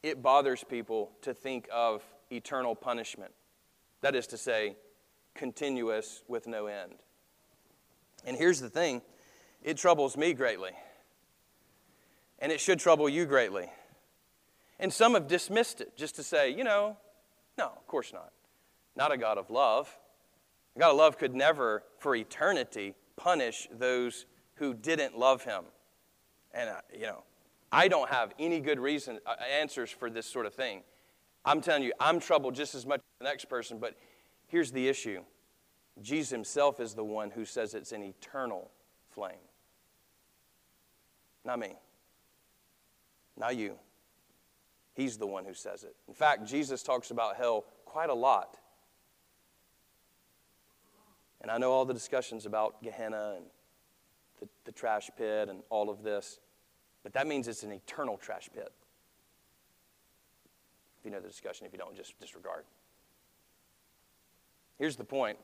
It 0.02 0.24
bothers 0.24 0.64
people 0.64 1.12
to 1.24 1.34
think 1.34 1.68
of 1.70 2.02
eternal 2.32 2.74
punishment. 2.74 3.34
That 4.00 4.16
is 4.16 4.28
to 4.28 4.38
say, 4.38 4.78
continuous 5.34 6.24
with 6.30 6.48
no 6.48 6.68
end. 6.68 6.94
And 8.26 8.38
here's 8.38 8.62
the 8.62 8.70
thing 8.70 9.02
it 9.62 9.76
troubles 9.76 10.16
me 10.16 10.32
greatly. 10.32 10.72
And 12.40 12.54
it 12.54 12.62
should 12.62 12.80
trouble 12.80 13.10
you 13.10 13.26
greatly. 13.26 13.70
And 14.80 14.92
some 14.92 15.14
have 15.14 15.28
dismissed 15.28 15.82
it 15.82 15.96
just 15.96 16.16
to 16.16 16.24
say, 16.24 16.50
you 16.50 16.64
know, 16.64 16.98
no, 17.58 17.66
of 17.68 17.88
course 17.88 18.12
not. 18.12 18.32
Not 18.96 19.12
a 19.12 19.18
God 19.18 19.38
of 19.38 19.50
love. 19.50 19.98
A 20.76 20.80
God 20.80 20.92
of 20.92 20.98
love 20.98 21.18
could 21.18 21.34
never, 21.34 21.84
for 22.00 22.16
eternity, 22.16 22.94
punish 23.16 23.68
those 23.72 24.26
who 24.56 24.74
didn't 24.74 25.18
love 25.18 25.44
him. 25.44 25.64
And, 26.54 26.70
uh, 26.70 26.82
you 26.94 27.06
know, 27.06 27.24
I 27.72 27.88
don't 27.88 28.10
have 28.10 28.34
any 28.40 28.60
good 28.60 28.80
reason, 28.80 29.20
uh, 29.26 29.36
answers 29.60 29.90
for 29.90 30.10
this 30.10 30.26
sort 30.26 30.46
of 30.46 30.54
thing. 30.54 30.84
I'm 31.44 31.62
telling 31.62 31.84
you, 31.84 31.94
I'm 32.00 32.20
troubled 32.20 32.56
just 32.56 32.76
as 32.76 32.86
much 32.86 33.00
as 33.00 33.20
the 33.20 33.26
next 33.26 33.46
person, 33.46 33.80
but 33.80 33.96
here's 34.48 34.72
the 34.72 34.88
issue 34.88 35.22
Jesus 36.02 36.30
himself 36.30 36.80
is 36.80 36.94
the 36.94 37.04
one 37.04 37.32
who 37.32 37.46
says 37.46 37.74
it's 37.74 37.92
an 37.92 38.04
eternal 38.04 38.72
flame. 39.12 39.34
Not 41.46 41.60
me. 41.60 41.76
Not 43.38 43.56
you. 43.56 43.76
He's 44.96 45.18
the 45.18 45.28
one 45.28 45.46
who 45.46 45.54
says 45.54 45.84
it. 45.84 45.96
In 46.08 46.14
fact, 46.14 46.46
Jesus 46.46 46.82
talks 46.82 47.12
about 47.12 47.36
hell 47.36 47.66
quite 47.86 48.10
a 48.10 48.14
lot. 48.14 48.58
And 51.42 51.52
I 51.52 51.58
know 51.58 51.72
all 51.72 51.86
the 51.86 51.94
discussions 51.94 52.46
about 52.46 52.82
Gehenna 52.82 53.36
and 53.38 53.46
the, 54.40 54.48
the 54.64 54.72
trash 54.72 55.10
pit 55.18 55.50
and 55.50 55.62
all 55.70 55.90
of 55.90 56.02
this, 56.02 56.40
but 57.04 57.14
that 57.14 57.28
means 57.28 57.48
it's 57.48 57.64
an 57.64 57.72
eternal 57.72 58.18
trash 58.18 58.50
pit. 58.54 58.72
If 60.98 61.06
you 61.06 61.12
know 61.12 61.20
the 61.20 61.28
discussion, 61.28 61.68
if 61.68 61.74
you 61.74 61.78
don't, 61.78 61.96
just 61.96 62.20
disregard. 62.20 62.64
Here's 64.80 64.96
the 64.96 65.04
point 65.04 65.38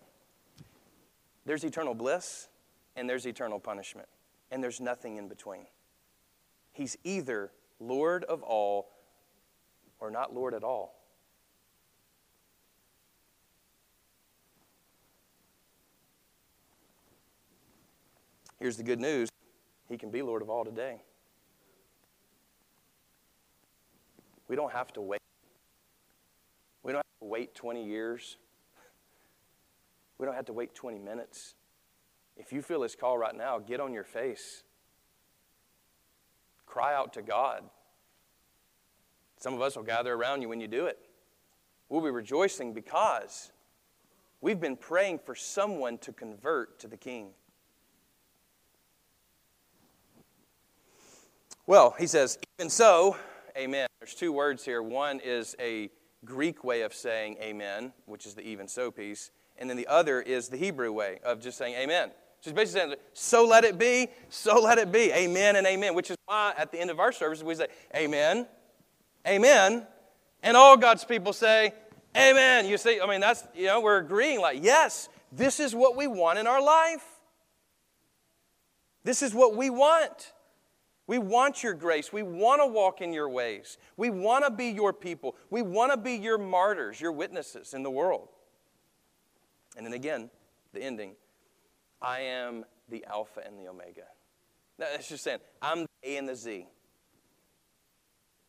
there's 1.46 1.64
eternal 1.64 1.94
bliss 1.94 2.48
and 2.96 3.10
there's 3.10 3.26
eternal 3.26 3.60
punishment, 3.60 4.08
and 4.50 4.64
there's 4.64 4.80
nothing 4.80 5.18
in 5.18 5.28
between. 5.28 5.66
He's 6.72 6.98
either 7.04 7.52
Lord 7.80 8.24
of 8.24 8.44
all 8.44 8.90
or 10.02 10.10
not 10.10 10.34
Lord 10.34 10.54
at 10.54 10.64
all. 10.64 10.96
Here's 18.60 18.78
the 18.78 18.84
good 18.84 19.00
news 19.00 19.30
He 19.88 19.98
can 19.98 20.12
be 20.12 20.22
Lord 20.22 20.42
of 20.42 20.50
all 20.50 20.66
today. 20.66 21.02
We 24.48 24.56
don't 24.56 24.72
have 24.72 24.92
to 24.94 25.02
wait. 25.02 25.22
We 26.84 26.92
don't 26.92 26.98
have 26.98 27.20
to 27.22 27.28
wait 27.28 27.56
20 27.56 27.86
years. 27.86 28.38
We 30.18 30.28
don't 30.28 30.36
have 30.36 30.46
to 30.46 30.54
wait 30.54 30.76
20 30.76 31.00
minutes. 31.00 31.56
If 32.38 32.54
you 32.54 32.62
feel 32.62 32.84
His 32.84 32.96
call 32.96 33.18
right 33.18 33.36
now, 33.36 33.58
get 33.58 33.80
on 33.80 33.92
your 33.92 34.04
face. 34.04 34.62
Cry 36.68 36.94
out 36.94 37.14
to 37.14 37.24
God. 37.24 37.64
Some 39.42 39.56
of 39.56 39.62
us 39.62 39.76
will 39.76 39.84
gather 39.84 40.14
around 40.14 40.44
you 40.44 40.50
when 40.50 40.62
you 40.62 40.68
do 40.68 40.86
it. 40.86 41.00
We'll 41.90 42.02
be 42.02 42.12
rejoicing 42.12 42.74
because 42.74 43.52
we've 44.40 44.60
been 44.60 44.78
praying 44.78 45.20
for 45.26 45.34
someone 45.34 45.98
to 46.00 46.14
convert 46.14 46.80
to 46.80 46.88
the 46.88 46.96
King. 46.96 47.32
Well, 51.66 51.96
he 51.98 52.06
says, 52.06 52.38
even 52.60 52.70
so, 52.70 53.18
amen. 53.58 53.88
There's 54.00 54.14
two 54.14 54.32
words 54.32 54.64
here. 54.64 54.84
One 54.84 55.20
is 55.20 55.56
a 55.60 55.90
Greek 56.24 56.64
way 56.64 56.82
of 56.82 56.94
saying 56.94 57.38
amen, 57.42 57.94
which 58.06 58.28
is 58.28 58.36
the 58.36 58.44
even 58.44 58.68
so 58.68 58.92
piece. 58.92 59.32
And 59.58 59.68
then 59.68 59.76
the 59.76 59.88
other 59.88 60.22
is 60.22 60.50
the 60.50 60.58
Hebrew 60.58 60.92
way 60.92 61.20
of 61.24 61.42
just 61.42 61.58
saying 61.58 61.74
amen. 61.74 62.12
Just 62.44 62.56
basically 62.56 62.82
saying, 62.82 62.96
so 63.14 63.46
let 63.46 63.64
it 63.64 63.80
be, 63.80 64.08
so 64.30 64.62
let 64.62 64.78
it 64.78 64.92
be. 64.92 65.12
Amen 65.12 65.56
and 65.56 65.66
amen, 65.66 65.96
which 65.96 66.12
is 66.12 66.18
why 66.26 66.54
at 66.58 66.72
the 66.72 66.80
end 66.80 66.92
of 66.92 67.00
our 67.00 67.12
service 67.12 67.42
we 67.42 67.56
say, 67.56 67.68
amen, 67.96 68.48
Amen. 69.28 69.86
And 70.44 70.58
all 70.58 70.78
God's 70.78 71.06
people 71.06 71.34
say, 71.34 71.74
Amen. 72.16 72.66
You 72.66 72.78
see, 72.78 73.00
I 73.00 73.08
mean, 73.08 73.22
that's, 73.22 73.48
you 73.56 73.68
know, 73.68 73.80
we're 73.80 74.00
agreeing 74.00 74.42
like, 74.42 74.64
yes, 74.64 75.08
this 75.32 75.60
is 75.60 75.74
what 75.74 75.96
we 75.96 76.08
want 76.08 76.40
in 76.40 76.48
our 76.48 76.62
life. 76.62 77.06
This 79.04 79.22
is 79.22 79.34
what 79.34 79.56
we 79.56 79.70
want. 79.70 80.34
We 81.08 81.20
want 81.20 81.64
your 81.64 81.74
grace. 81.74 82.12
We 82.14 82.24
want 82.24 82.62
to 82.62 82.68
walk 82.68 83.02
in 83.02 83.14
your 83.14 83.30
ways. 83.30 83.78
We 83.98 84.10
want 84.10 84.46
to 84.46 84.52
be 84.52 84.68
your 84.68 84.94
people. 84.94 85.36
We 85.50 85.62
want 85.62 85.92
to 85.92 85.98
be 85.98 86.14
your 86.14 86.38
martyrs, 86.38 87.00
your 87.00 87.12
witnesses 87.12 87.74
in 87.74 87.84
the 87.84 87.90
world. 87.90 88.30
And 89.78 89.86
then 89.86 89.94
again, 89.94 90.30
the 90.74 90.82
ending 90.82 91.16
I 92.02 92.22
am 92.22 92.66
the 92.90 93.06
Alpha 93.06 93.42
and 93.46 93.58
the 93.60 93.70
Omega. 93.70 94.04
That's 94.78 95.08
just 95.08 95.24
saying, 95.24 95.40
I'm 95.62 95.82
the 95.82 95.88
A 96.04 96.18
and 96.18 96.28
the 96.28 96.36
Z 96.36 96.66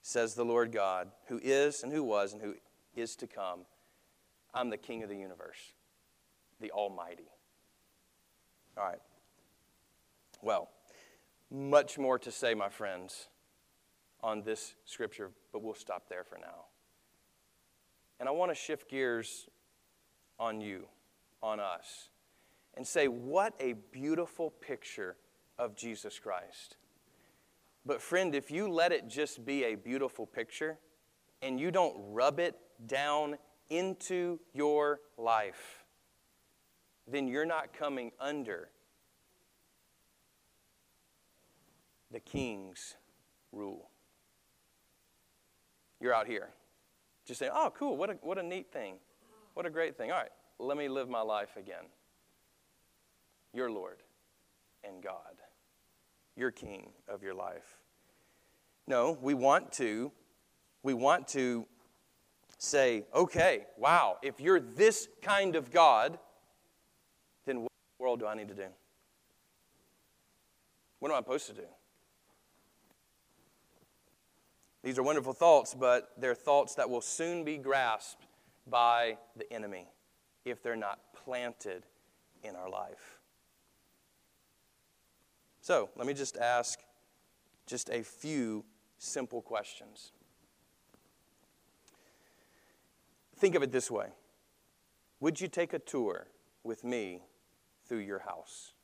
says 0.03 0.35
the 0.35 0.45
Lord 0.45 0.73
God, 0.73 1.11
who 1.29 1.41
is 1.43 1.83
and 1.83 1.93
who 1.93 2.03
was 2.03 2.33
and 2.33 2.43
who 2.43 2.55
is 2.95 3.17
to 3.17 3.27
come. 3.27 3.61
I'm 4.53 4.69
the 4.69 4.77
King 4.77 5.03
of 5.03 5.09
the 5.09 5.17
universe, 5.17 5.73
the 6.61 6.71
Almighty. 6.73 7.31
All 8.77 8.85
right. 8.85 9.01
Well, 10.43 10.71
much 11.51 11.99
more 11.99 12.19
to 12.19 12.31
say, 12.31 12.55
my 12.55 12.69
friends, 12.69 13.29
on 14.23 14.43
this 14.43 14.75
scripture, 14.85 15.31
but 15.53 15.62
we'll 15.62 15.75
stop 15.75 16.09
there 16.09 16.25
for 16.25 16.38
now. 16.38 16.67
And 18.19 18.29
I 18.29 18.33
want 18.33 18.51
to 18.51 18.55
shift 18.55 18.91
gears 18.91 19.49
on 20.38 20.61
you, 20.61 20.87
on 21.43 21.61
us, 21.61 22.11
and 22.75 22.87
say, 22.87 23.09
what 23.09 23.55
a 23.61 23.75
beautiful 23.93 24.51
picture 24.51 25.17
of 25.59 25.77
Jesus 25.77 26.19
Christ. 26.19 26.77
But, 27.85 28.01
friend, 28.01 28.35
if 28.35 28.51
you 28.51 28.68
let 28.68 28.92
it 28.92 29.09
just 29.09 29.45
be 29.45 29.64
a 29.64 29.75
beautiful 29.75 30.27
picture 30.27 30.79
and 31.40 31.59
you 31.59 31.71
don't 31.71 31.97
rub 31.99 32.38
it 32.38 32.57
down 32.87 33.37
into 33.71 34.38
your 34.53 35.01
life, 35.18 35.85
then 37.07 37.27
you're 37.27 37.47
not 37.47 37.73
coming 37.73 38.12
under 38.21 38.71
the 42.12 42.21
king's 42.21 42.95
rule. 43.51 43.90
You're 46.01 46.14
out 46.14 46.27
here 46.27 46.51
just 47.25 47.38
saying, 47.38 47.53
oh, 47.55 47.73
cool, 47.77 47.97
what 47.97 48.11
a, 48.11 48.14
what 48.23 48.38
a 48.38 48.42
neat 48.42 48.73
thing. 48.73 48.97
What 49.55 49.66
a 49.66 49.71
great 49.71 49.97
thing. 49.97 50.11
All 50.11 50.18
right, 50.18 50.31
let 50.59 50.77
me 50.77 50.88
live 50.88 51.09
my 51.09 51.21
life 51.21 51.57
again. 51.57 51.85
Your 53.55 53.71
Lord 53.71 53.99
and 54.85 55.03
God, 55.03 55.42
your 56.37 56.51
King 56.51 56.90
of 57.09 57.23
your 57.23 57.35
life. 57.35 57.79
No, 58.87 59.18
we 59.21 59.35
want 59.35 59.73
to, 59.73 60.12
we 60.83 60.95
want 60.95 61.29
to 61.29 61.66
say, 62.59 63.05
okay, 63.14 63.66
wow, 63.77 64.18
if 64.23 64.40
you're 64.40 64.61
this 64.61 65.09
kind 65.21 65.57
of 65.57 65.71
God, 65.71 66.18
then 67.45 67.62
what 67.62 67.71
in 67.71 67.99
the 67.99 68.03
world 68.03 68.21
do 68.21 68.27
I 68.27 68.35
need 68.35 68.49
to 68.49 68.55
do? 68.55 68.66
What 71.01 71.11
am 71.11 71.16
I 71.16 71.21
supposed 71.21 71.47
to 71.49 71.55
do? 71.55 71.66
These 74.85 74.99
are 74.99 75.03
wonderful 75.03 75.33
thoughts, 75.33 75.75
but 75.75 76.11
they're 76.18 76.35
thoughts 76.35 76.75
that 76.75 76.90
will 76.90 77.01
soon 77.01 77.45
be 77.45 77.57
grasped 77.57 78.27
by 78.68 79.18
the 79.37 79.53
enemy 79.53 79.87
if 80.45 80.62
they're 80.62 80.77
not 80.77 81.01
planted 81.25 81.85
in 82.42 82.57
our 82.57 82.68
life. 82.68 83.12
So, 85.62 85.88
let 85.96 86.07
me 86.07 86.12
just 86.12 86.37
ask 86.37 86.81
just 87.66 87.88
a 87.88 88.03
few 88.03 88.64
simple 88.98 89.40
questions. 89.40 90.12
Think 93.37 93.55
of 93.55 93.62
it 93.62 93.72
this 93.72 93.90
way 93.90 94.09
Would 95.20 95.40
you 95.40 95.48
take 95.48 95.72
a 95.72 95.79
tour 95.79 96.27
with 96.64 96.85
me 96.85 97.22
through 97.87 98.01
your 98.01 98.18
house? 98.18 98.75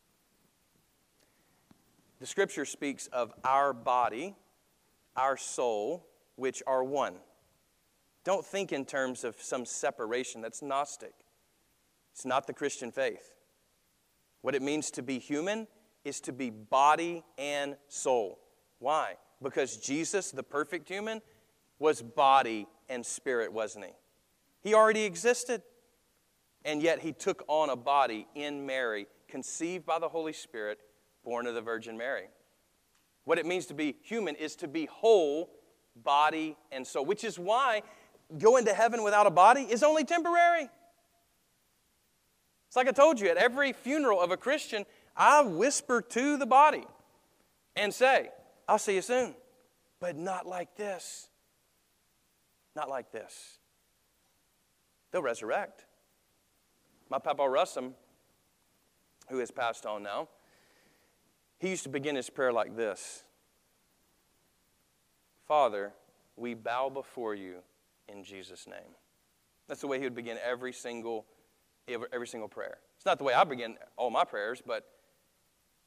The 2.20 2.26
scripture 2.26 2.64
speaks 2.64 3.08
of 3.08 3.32
our 3.44 3.72
body 3.74 4.34
our 5.18 5.36
soul, 5.36 6.06
which 6.36 6.62
are 6.66 6.84
one. 6.84 7.16
Don't 8.24 8.46
think 8.46 8.72
in 8.72 8.84
terms 8.84 9.24
of 9.24 9.42
some 9.42 9.64
separation. 9.66 10.40
That's 10.40 10.62
Gnostic. 10.62 11.14
It's 12.12 12.24
not 12.24 12.46
the 12.46 12.52
Christian 12.52 12.92
faith. 12.92 13.34
What 14.42 14.54
it 14.54 14.62
means 14.62 14.90
to 14.92 15.02
be 15.02 15.18
human 15.18 15.66
is 16.08 16.20
to 16.22 16.32
be 16.32 16.50
body 16.50 17.22
and 17.36 17.76
soul. 17.88 18.38
Why? 18.78 19.14
Because 19.42 19.76
Jesus, 19.76 20.30
the 20.30 20.42
perfect 20.42 20.88
human, 20.88 21.22
was 21.78 22.02
body 22.02 22.66
and 22.88 23.04
spirit, 23.04 23.52
wasn't 23.52 23.84
he? 23.84 23.92
He 24.60 24.74
already 24.74 25.04
existed. 25.04 25.62
And 26.64 26.82
yet 26.82 27.00
he 27.00 27.12
took 27.12 27.44
on 27.46 27.70
a 27.70 27.76
body 27.76 28.26
in 28.34 28.66
Mary, 28.66 29.06
conceived 29.28 29.86
by 29.86 29.98
the 29.98 30.08
Holy 30.08 30.32
Spirit, 30.32 30.80
born 31.24 31.46
of 31.46 31.54
the 31.54 31.60
Virgin 31.60 31.96
Mary. 31.96 32.28
What 33.24 33.38
it 33.38 33.46
means 33.46 33.66
to 33.66 33.74
be 33.74 33.96
human 34.02 34.34
is 34.34 34.56
to 34.56 34.68
be 34.68 34.86
whole, 34.86 35.50
body 36.04 36.56
and 36.72 36.86
soul, 36.86 37.04
which 37.04 37.24
is 37.24 37.38
why 37.38 37.82
going 38.38 38.64
to 38.66 38.74
heaven 38.74 39.02
without 39.02 39.26
a 39.26 39.30
body 39.30 39.62
is 39.62 39.82
only 39.82 40.04
temporary. 40.04 40.68
It's 42.68 42.76
like 42.76 42.86
I 42.86 42.92
told 42.92 43.18
you, 43.18 43.28
at 43.28 43.36
every 43.36 43.72
funeral 43.72 44.20
of 44.20 44.30
a 44.30 44.36
Christian, 44.36 44.86
I 45.16 45.42
whisper 45.42 46.00
to 46.00 46.36
the 46.36 46.46
body 46.46 46.84
and 47.74 47.92
say, 47.92 48.28
I'll 48.68 48.78
see 48.78 48.94
you 48.94 49.02
soon, 49.02 49.34
but 50.00 50.16
not 50.16 50.46
like 50.46 50.76
this. 50.76 51.28
Not 52.76 52.88
like 52.88 53.10
this. 53.10 53.58
They'll 55.10 55.22
resurrect. 55.22 55.86
My 57.10 57.18
Papa 57.18 57.42
Russum, 57.42 57.92
who 59.30 59.38
has 59.38 59.50
passed 59.50 59.86
on 59.86 60.02
now, 60.02 60.28
he 61.58 61.70
used 61.70 61.82
to 61.84 61.88
begin 61.88 62.14
his 62.14 62.30
prayer 62.30 62.52
like 62.52 62.76
this 62.76 63.24
Father, 65.46 65.94
we 66.36 66.52
bow 66.52 66.90
before 66.90 67.34
you 67.34 67.56
in 68.06 68.22
Jesus' 68.22 68.66
name. 68.66 68.94
That's 69.66 69.80
the 69.80 69.86
way 69.86 69.98
he 69.98 70.04
would 70.04 70.14
begin 70.14 70.38
every 70.44 70.72
single, 70.72 71.26
every 71.88 72.26
single 72.26 72.48
prayer. 72.48 72.78
It's 72.96 73.06
not 73.06 73.18
the 73.18 73.24
way 73.24 73.34
I 73.34 73.44
begin 73.44 73.76
all 73.96 74.10
my 74.10 74.24
prayers, 74.24 74.62
but 74.64 74.86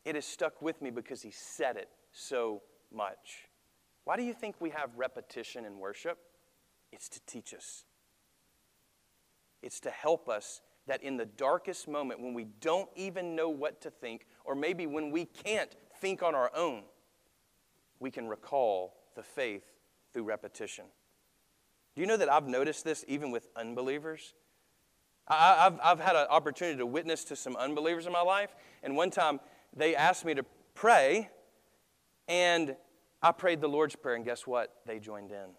it 0.06 0.16
has 0.16 0.26
stuck 0.26 0.62
with 0.62 0.82
me 0.82 0.90
because 0.90 1.22
he 1.22 1.32
said 1.32 1.78
it 1.78 1.90
so 2.12 2.62
much. 2.94 3.48
Why 4.04 4.18
do 4.18 4.24
you 4.24 4.34
think 4.34 4.56
we 4.60 4.72
have 4.72 4.90
repetition 4.96 5.66
in 5.66 5.78
worship? 5.78 6.18
It's 6.92 7.08
to 7.10 7.20
teach 7.26 7.54
us. 7.54 7.86
It's 9.62 9.80
to 9.82 9.92
help 9.92 10.28
us 10.28 10.62
that 10.88 11.04
in 11.04 11.18
the 11.18 11.26
darkest 11.26 11.88
moment, 11.88 12.20
when 12.20 12.34
we 12.34 12.46
don't 12.60 12.90
even 12.96 13.36
know 13.36 13.50
what 13.50 13.82
to 13.82 13.92
think, 13.92 14.26
or 14.44 14.56
maybe 14.56 14.88
when 14.88 15.12
we 15.12 15.26
can't 15.26 15.76
think 16.00 16.24
on 16.24 16.34
our 16.34 16.52
own, 16.56 16.84
we 18.00 18.10
can 18.10 18.28
recall 18.28 18.96
the 19.16 19.22
faith 19.22 19.64
through 20.12 20.24
repetition. 20.24 20.86
Do 21.96 22.02
you 22.02 22.08
know 22.08 22.18
that 22.18 22.32
I've 22.32 22.48
noticed 22.48 22.84
this 22.84 23.06
even 23.08 23.32
with 23.32 23.48
unbelievers? 23.56 24.34
I, 25.28 25.64
have 25.64 25.80
I've 25.84 26.00
had 26.00 26.16
an 26.16 26.28
opportunity 26.30 26.78
to 26.78 26.86
witness 26.86 27.24
to 27.26 27.36
some 27.36 27.56
unbelievers 27.56 28.06
in 28.06 28.12
my 28.12 28.22
life, 28.22 28.56
and 28.84 28.96
one 28.96 29.12
time 29.12 29.40
they 29.76 29.96
asked 29.96 30.26
me 30.26 30.34
to 30.34 30.46
pray, 30.74 31.30
and 32.28 32.76
I 33.22 33.32
prayed 33.32 33.62
the 33.62 33.70
Lord's 33.70 33.96
Prayer, 33.96 34.16
and 34.16 34.26
guess 34.26 34.46
what? 34.48 34.74
They 34.86 35.00
joined 35.00 35.32
in. 35.32 35.50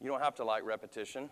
You 0.00 0.10
don't 0.10 0.20
have 0.20 0.34
to 0.34 0.44
like 0.44 0.64
repetition, 0.64 1.30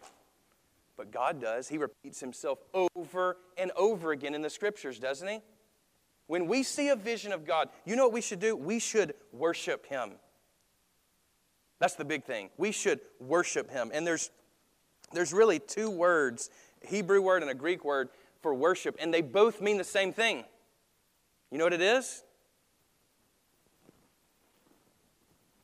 but 0.97 1.11
God 1.11 1.41
does. 1.41 1.69
He 1.69 1.77
repeats 1.77 2.21
himself 2.21 2.59
over 2.73 3.37
and 3.59 3.71
over 3.77 4.13
again 4.13 4.35
in 4.35 4.41
the 4.41 4.49
scriptures, 4.49 4.99
doesn't 4.99 5.29
he? 5.29 5.41
When 6.27 6.47
we 6.47 6.63
see 6.63 6.89
a 6.89 6.97
vision 6.97 7.33
of 7.33 7.45
God, 7.45 7.69
you 7.85 7.97
know 7.97 8.05
what 8.05 8.15
we 8.15 8.23
should 8.23 8.41
do? 8.41 8.57
We 8.57 8.79
should 8.79 9.13
worship 9.31 9.85
him. 9.85 10.13
That's 11.83 11.97
the 11.97 12.05
big 12.05 12.23
thing. 12.23 12.51
We 12.59 12.71
should 12.71 13.01
worship 13.19 13.69
him. 13.69 13.91
And 13.93 14.07
there's 14.07 14.31
there's 15.13 15.33
really 15.33 15.59
two 15.59 15.91
words, 15.91 16.49
Hebrew 16.81 17.21
word 17.21 17.43
and 17.43 17.51
a 17.51 17.57
Greek 17.57 17.85
word 17.85 18.11
for 18.41 18.55
worship, 18.55 18.95
and 19.01 19.13
they 19.13 19.21
both 19.21 19.61
mean 19.61 19.79
the 19.79 19.85
same 19.85 20.13
thing. 20.13 20.45
You 21.51 21.59
know 21.59 21.65
what 21.65 21.73
it 21.73 21.83
is? 21.83 22.23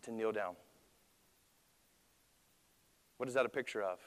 To 0.02 0.10
kneel 0.10 0.32
down. 0.32 0.56
What 3.18 3.28
is 3.28 3.34
that 3.36 3.46
a 3.46 3.48
picture 3.48 3.84
of? 3.84 4.00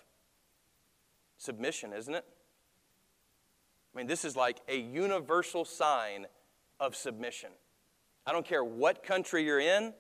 Submission, 1.38 1.94
isn't 1.94 2.14
it? 2.14 2.26
I 3.96 3.98
mean, 3.98 4.08
this 4.08 4.26
is 4.26 4.36
like 4.36 4.60
a 4.68 4.78
universal 4.78 5.64
sign 5.64 6.28
of 6.78 6.94
submission. 6.94 7.52
I 8.28 8.34
don't 8.34 8.46
care 8.46 8.66
what 8.66 9.02
country 9.02 9.46
you're 9.46 9.62
in, 9.62 9.94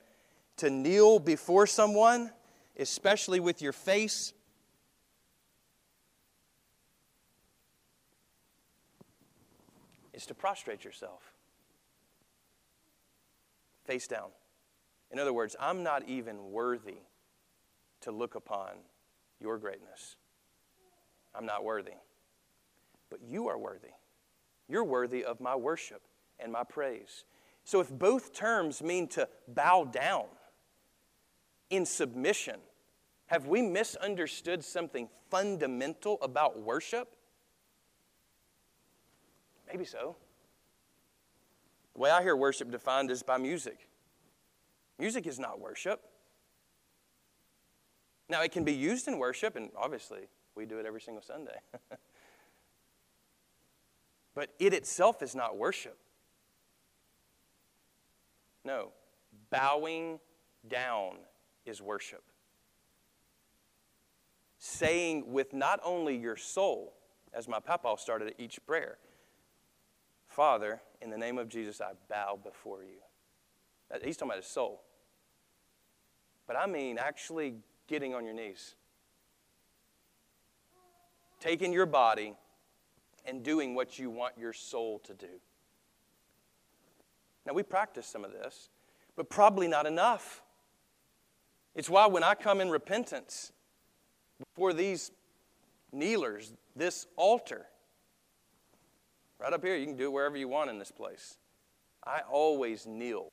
to 0.61 0.69
kneel 0.69 1.17
before 1.17 1.65
someone, 1.65 2.29
especially 2.77 3.39
with 3.39 3.63
your 3.63 3.73
face, 3.73 4.31
is 10.13 10.27
to 10.27 10.35
prostrate 10.35 10.83
yourself. 10.83 11.33
Face 13.85 14.05
down. 14.05 14.29
In 15.09 15.17
other 15.17 15.33
words, 15.33 15.55
I'm 15.59 15.81
not 15.81 16.07
even 16.07 16.51
worthy 16.51 16.99
to 18.01 18.11
look 18.11 18.35
upon 18.35 18.69
your 19.39 19.57
greatness. 19.57 20.15
I'm 21.33 21.47
not 21.47 21.63
worthy. 21.63 21.95
But 23.09 23.21
you 23.23 23.47
are 23.47 23.57
worthy. 23.57 23.93
You're 24.69 24.83
worthy 24.83 25.25
of 25.25 25.41
my 25.41 25.55
worship 25.55 26.03
and 26.39 26.51
my 26.51 26.63
praise. 26.63 27.23
So 27.63 27.79
if 27.79 27.89
both 27.89 28.31
terms 28.31 28.83
mean 28.83 29.07
to 29.09 29.27
bow 29.47 29.85
down 29.85 30.25
in 31.71 31.85
submission, 31.85 32.59
have 33.27 33.47
we 33.47 33.61
misunderstood 33.61 34.63
something 34.63 35.09
fundamental 35.29 36.19
about 36.21 36.59
worship? 36.59 37.15
Maybe 39.67 39.85
so. 39.85 40.17
The 41.93 42.01
way 42.01 42.11
I 42.11 42.21
hear 42.21 42.35
worship 42.35 42.69
defined 42.69 43.09
is 43.09 43.23
by 43.23 43.37
music. 43.37 43.87
Music 44.99 45.25
is 45.25 45.39
not 45.39 45.59
worship. 45.59 46.01
Now, 48.29 48.41
it 48.43 48.51
can 48.51 48.63
be 48.63 48.73
used 48.73 49.07
in 49.07 49.17
worship, 49.17 49.55
and 49.55 49.71
obviously, 49.75 50.27
we 50.55 50.65
do 50.65 50.77
it 50.77 50.85
every 50.85 51.01
single 51.01 51.23
Sunday. 51.23 51.59
but 54.35 54.49
it 54.59 54.73
itself 54.73 55.21
is 55.21 55.35
not 55.35 55.57
worship. 55.57 55.97
No, 58.63 58.91
bowing 59.49 60.19
down 60.67 61.15
is 61.65 61.81
worship. 61.81 62.23
Saying 64.57 65.31
with 65.31 65.53
not 65.53 65.79
only 65.83 66.15
your 66.15 66.37
soul, 66.37 66.93
as 67.33 67.47
my 67.47 67.59
papa 67.59 67.95
started 67.97 68.29
at 68.29 68.39
each 68.39 68.59
prayer, 68.65 68.97
Father, 70.27 70.81
in 71.01 71.09
the 71.09 71.17
name 71.17 71.37
of 71.37 71.49
Jesus, 71.49 71.81
I 71.81 71.91
bow 72.09 72.39
before 72.41 72.83
you. 72.83 72.99
He's 74.03 74.15
talking 74.15 74.29
about 74.29 74.43
his 74.43 74.51
soul. 74.51 74.81
But 76.47 76.55
I 76.55 76.65
mean 76.65 76.97
actually 76.97 77.55
getting 77.87 78.13
on 78.13 78.23
your 78.25 78.33
knees, 78.33 78.75
taking 81.39 81.73
your 81.73 81.85
body 81.85 82.33
and 83.25 83.43
doing 83.43 83.75
what 83.75 83.99
you 83.99 84.09
want 84.09 84.37
your 84.37 84.53
soul 84.53 84.99
to 84.99 85.13
do. 85.13 85.27
Now, 87.45 87.53
we 87.53 87.63
practice 87.63 88.05
some 88.05 88.23
of 88.23 88.31
this, 88.31 88.69
but 89.15 89.29
probably 89.29 89.67
not 89.67 89.85
enough. 89.85 90.43
It's 91.75 91.89
why 91.89 92.07
when 92.07 92.23
I 92.23 92.35
come 92.35 92.61
in 92.61 92.69
repentance 92.69 93.51
before 94.39 94.73
these 94.73 95.11
kneelers, 95.91 96.53
this 96.75 97.07
altar, 97.15 97.65
right 99.39 99.53
up 99.53 99.63
here, 99.63 99.75
you 99.75 99.85
can 99.85 99.95
do 99.95 100.05
it 100.05 100.11
wherever 100.11 100.37
you 100.37 100.47
want 100.47 100.69
in 100.69 100.79
this 100.79 100.91
place. 100.91 101.37
I 102.05 102.21
always 102.29 102.85
kneel. 102.85 103.31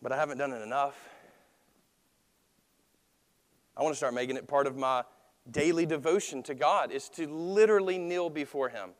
But 0.00 0.12
I 0.12 0.16
haven't 0.16 0.38
done 0.38 0.52
it 0.52 0.62
enough. 0.62 0.96
I 3.76 3.82
want 3.82 3.92
to 3.92 3.96
start 3.96 4.14
making 4.14 4.36
it 4.36 4.46
part 4.46 4.66
of 4.66 4.76
my 4.76 5.04
daily 5.50 5.86
devotion 5.86 6.42
to 6.44 6.54
God 6.54 6.92
is 6.92 7.08
to 7.10 7.26
literally 7.26 7.98
kneel 7.98 8.30
before 8.30 8.68
him 8.68 8.90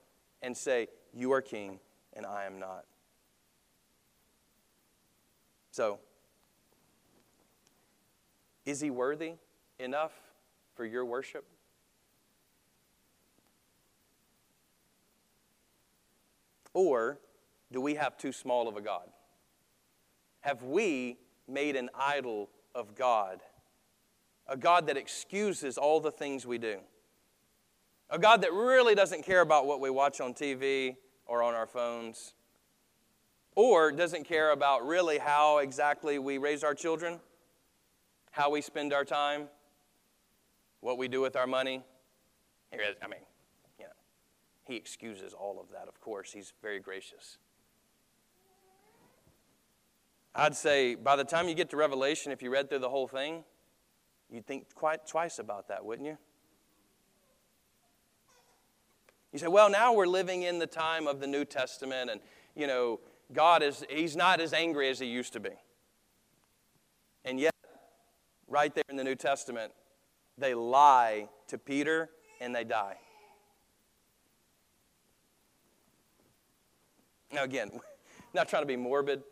and 0.40 0.56
say, 0.56 0.88
"You 1.12 1.32
are 1.32 1.42
king 1.42 1.80
and 2.14 2.26
I 2.26 2.44
am 2.44 2.58
not." 2.58 2.84
So, 5.72 6.00
is 8.66 8.80
he 8.80 8.90
worthy 8.90 9.32
enough 9.78 10.12
for 10.74 10.84
your 10.84 11.04
worship? 11.06 11.46
Or 16.74 17.18
do 17.72 17.80
we 17.80 17.94
have 17.94 18.18
too 18.18 18.32
small 18.32 18.68
of 18.68 18.76
a 18.76 18.82
God? 18.82 19.08
Have 20.40 20.62
we 20.62 21.16
made 21.48 21.74
an 21.76 21.88
idol 21.98 22.50
of 22.74 22.94
God? 22.94 23.40
A 24.48 24.58
God 24.58 24.86
that 24.88 24.98
excuses 24.98 25.78
all 25.78 26.00
the 26.00 26.10
things 26.10 26.46
we 26.46 26.58
do? 26.58 26.80
A 28.10 28.18
God 28.18 28.42
that 28.42 28.52
really 28.52 28.94
doesn't 28.94 29.24
care 29.24 29.40
about 29.40 29.66
what 29.66 29.80
we 29.80 29.88
watch 29.88 30.20
on 30.20 30.34
TV 30.34 30.96
or 31.24 31.42
on 31.42 31.54
our 31.54 31.66
phones? 31.66 32.34
Or 33.54 33.92
doesn't 33.92 34.24
care 34.24 34.50
about 34.50 34.86
really 34.86 35.18
how 35.18 35.58
exactly 35.58 36.18
we 36.18 36.38
raise 36.38 36.64
our 36.64 36.74
children? 36.74 37.20
How 38.30 38.50
we 38.50 38.62
spend 38.62 38.92
our 38.92 39.04
time? 39.04 39.48
What 40.80 40.96
we 40.96 41.06
do 41.08 41.20
with 41.20 41.36
our 41.36 41.46
money? 41.46 41.82
I 42.72 42.76
mean, 42.76 43.20
you 43.78 43.84
know, 43.84 43.90
he 44.64 44.76
excuses 44.76 45.34
all 45.34 45.60
of 45.60 45.70
that, 45.72 45.86
of 45.86 46.00
course. 46.00 46.32
He's 46.32 46.54
very 46.62 46.80
gracious. 46.80 47.36
I'd 50.34 50.56
say 50.56 50.94
by 50.94 51.16
the 51.16 51.24
time 51.24 51.46
you 51.46 51.54
get 51.54 51.68
to 51.70 51.76
Revelation, 51.76 52.32
if 52.32 52.42
you 52.42 52.50
read 52.50 52.70
through 52.70 52.78
the 52.78 52.88
whole 52.88 53.06
thing, 53.06 53.44
you'd 54.30 54.46
think 54.46 54.74
quite 54.74 55.06
twice 55.06 55.38
about 55.38 55.68
that, 55.68 55.84
wouldn't 55.84 56.08
you? 56.08 56.16
You 59.30 59.38
say, 59.38 59.48
well, 59.48 59.68
now 59.70 59.92
we're 59.92 60.06
living 60.06 60.42
in 60.42 60.58
the 60.58 60.66
time 60.66 61.06
of 61.06 61.20
the 61.20 61.26
New 61.26 61.44
Testament, 61.44 62.10
and, 62.10 62.20
you 62.54 62.66
know, 62.66 63.00
God 63.32 63.62
is, 63.62 63.84
he's 63.88 64.16
not 64.16 64.40
as 64.40 64.52
angry 64.52 64.88
as 64.88 64.98
he 64.98 65.06
used 65.06 65.32
to 65.32 65.40
be. 65.40 65.50
And 67.24 67.38
yet, 67.38 67.54
right 68.48 68.74
there 68.74 68.84
in 68.88 68.96
the 68.96 69.04
New 69.04 69.14
Testament, 69.14 69.72
they 70.38 70.54
lie 70.54 71.28
to 71.48 71.58
Peter 71.58 72.10
and 72.40 72.54
they 72.54 72.64
die. 72.64 72.96
Now, 77.32 77.44
again, 77.44 77.70
not 78.34 78.48
trying 78.48 78.62
to 78.62 78.66
be 78.66 78.76
morbid, 78.76 79.22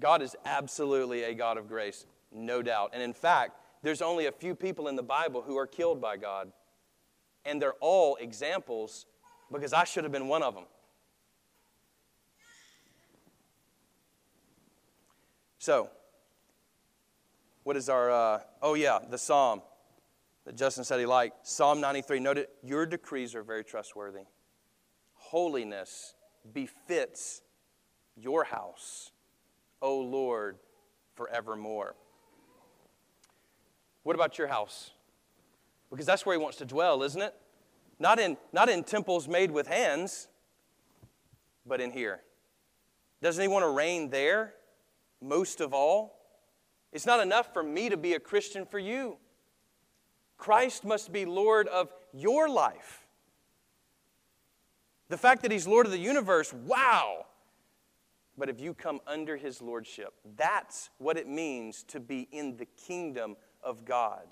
God 0.00 0.22
is 0.22 0.36
absolutely 0.44 1.24
a 1.24 1.34
God 1.34 1.56
of 1.56 1.68
grace, 1.68 2.06
no 2.32 2.62
doubt. 2.62 2.90
And 2.92 3.02
in 3.02 3.12
fact, 3.12 3.52
there's 3.82 4.02
only 4.02 4.26
a 4.26 4.32
few 4.32 4.54
people 4.54 4.88
in 4.88 4.96
the 4.96 5.02
Bible 5.02 5.42
who 5.42 5.56
are 5.56 5.66
killed 5.66 6.00
by 6.00 6.16
God. 6.16 6.52
And 7.44 7.60
they're 7.60 7.74
all 7.80 8.16
examples 8.16 9.06
because 9.50 9.72
I 9.72 9.84
should 9.84 10.04
have 10.04 10.12
been 10.12 10.28
one 10.28 10.42
of 10.42 10.54
them. 10.54 10.64
So, 15.62 15.90
what 17.62 17.76
is 17.76 17.88
our, 17.88 18.10
uh, 18.10 18.40
oh 18.62 18.74
yeah, 18.74 18.98
the 19.08 19.16
psalm 19.16 19.62
that 20.44 20.56
Justin 20.56 20.82
said 20.82 20.98
he 20.98 21.06
liked. 21.06 21.46
Psalm 21.46 21.80
93. 21.80 22.18
Note 22.18 22.38
it, 22.38 22.50
your 22.64 22.84
decrees 22.84 23.36
are 23.36 23.44
very 23.44 23.62
trustworthy. 23.62 24.24
Holiness 25.14 26.16
befits 26.52 27.42
your 28.16 28.42
house. 28.42 29.12
O 29.80 30.00
Lord, 30.00 30.56
forevermore. 31.14 31.94
What 34.02 34.16
about 34.16 34.38
your 34.38 34.48
house? 34.48 34.90
Because 35.92 36.06
that's 36.06 36.26
where 36.26 36.36
he 36.36 36.42
wants 36.42 36.58
to 36.58 36.64
dwell, 36.64 37.04
isn't 37.04 37.22
it? 37.22 37.36
Not 38.00 38.18
in, 38.18 38.36
not 38.52 38.68
in 38.68 38.82
temples 38.82 39.28
made 39.28 39.52
with 39.52 39.68
hands, 39.68 40.26
but 41.64 41.80
in 41.80 41.92
here. 41.92 42.20
Doesn't 43.22 43.40
he 43.40 43.46
want 43.46 43.62
to 43.62 43.70
reign 43.70 44.10
there 44.10 44.54
most 45.22 45.60
of 45.60 45.72
all? 45.72 46.18
It's 46.92 47.06
not 47.06 47.20
enough 47.20 47.52
for 47.52 47.62
me 47.62 47.88
to 47.88 47.96
be 47.96 48.14
a 48.14 48.20
Christian 48.20 48.66
for 48.66 48.78
you. 48.78 49.16
Christ 50.36 50.84
must 50.84 51.12
be 51.12 51.24
Lord 51.24 51.68
of 51.68 51.92
your 52.12 52.48
life. 52.48 53.06
The 55.08 55.16
fact 55.16 55.42
that 55.42 55.52
he's 55.52 55.66
Lord 55.66 55.86
of 55.86 55.92
the 55.92 55.98
universe, 55.98 56.52
wow, 56.52 57.26
but 58.36 58.48
if 58.48 58.60
you 58.60 58.74
come 58.74 59.00
under 59.06 59.36
his 59.36 59.60
lordship, 59.60 60.14
that's 60.36 60.90
what 60.98 61.16
it 61.16 61.28
means 61.28 61.82
to 61.84 62.00
be 62.00 62.28
in 62.32 62.56
the 62.56 62.66
kingdom 62.66 63.36
of 63.62 63.84
God. 63.84 64.26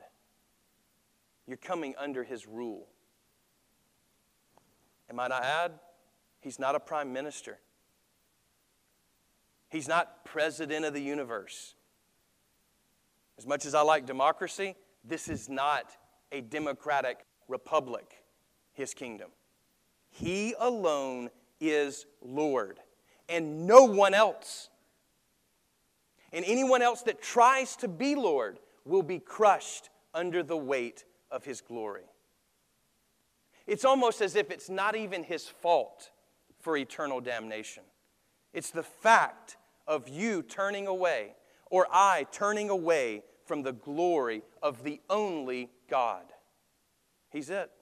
You're 1.46 1.58
coming 1.58 1.94
under 1.98 2.24
his 2.24 2.46
rule. 2.46 2.88
And 5.08 5.16
might 5.16 5.32
I 5.32 5.40
add, 5.40 5.72
he's 6.40 6.58
not 6.58 6.74
a 6.74 6.80
prime 6.80 7.12
minister. 7.12 7.58
He's 9.70 9.88
not 9.88 10.24
president 10.24 10.84
of 10.84 10.94
the 10.94 11.00
universe. 11.00 11.74
As 13.38 13.46
much 13.46 13.64
as 13.64 13.74
I 13.74 13.80
like 13.82 14.04
democracy, 14.04 14.74
this 15.04 15.28
is 15.28 15.48
not 15.48 15.96
a 16.32 16.40
democratic 16.40 17.24
republic, 17.48 18.22
his 18.72 18.92
kingdom. 18.92 19.30
He 20.10 20.54
alone 20.58 21.30
is 21.60 22.06
Lord 22.20 22.80
and 23.28 23.66
no 23.66 23.84
one 23.84 24.12
else. 24.12 24.68
And 26.32 26.44
anyone 26.44 26.82
else 26.82 27.02
that 27.02 27.22
tries 27.22 27.76
to 27.76 27.88
be 27.88 28.14
Lord 28.14 28.58
will 28.84 29.02
be 29.02 29.18
crushed 29.18 29.88
under 30.12 30.42
the 30.42 30.56
weight 30.56 31.04
of 31.30 31.44
his 31.44 31.60
glory. 31.60 32.04
It's 33.66 33.84
almost 33.84 34.20
as 34.20 34.34
if 34.34 34.50
it's 34.50 34.68
not 34.68 34.96
even 34.96 35.22
his 35.22 35.46
fault 35.46 36.10
for 36.58 36.76
eternal 36.76 37.20
damnation. 37.20 37.84
It's 38.52 38.70
the 38.70 38.82
fact 38.82 39.56
of 39.90 40.08
you 40.08 40.40
turning 40.40 40.86
away, 40.86 41.34
or 41.68 41.88
I 41.90 42.26
turning 42.30 42.70
away 42.70 43.24
from 43.44 43.64
the 43.64 43.72
glory 43.72 44.42
of 44.62 44.84
the 44.84 45.00
only 45.10 45.68
God. 45.90 46.22
He's 47.30 47.50
it. 47.50 47.72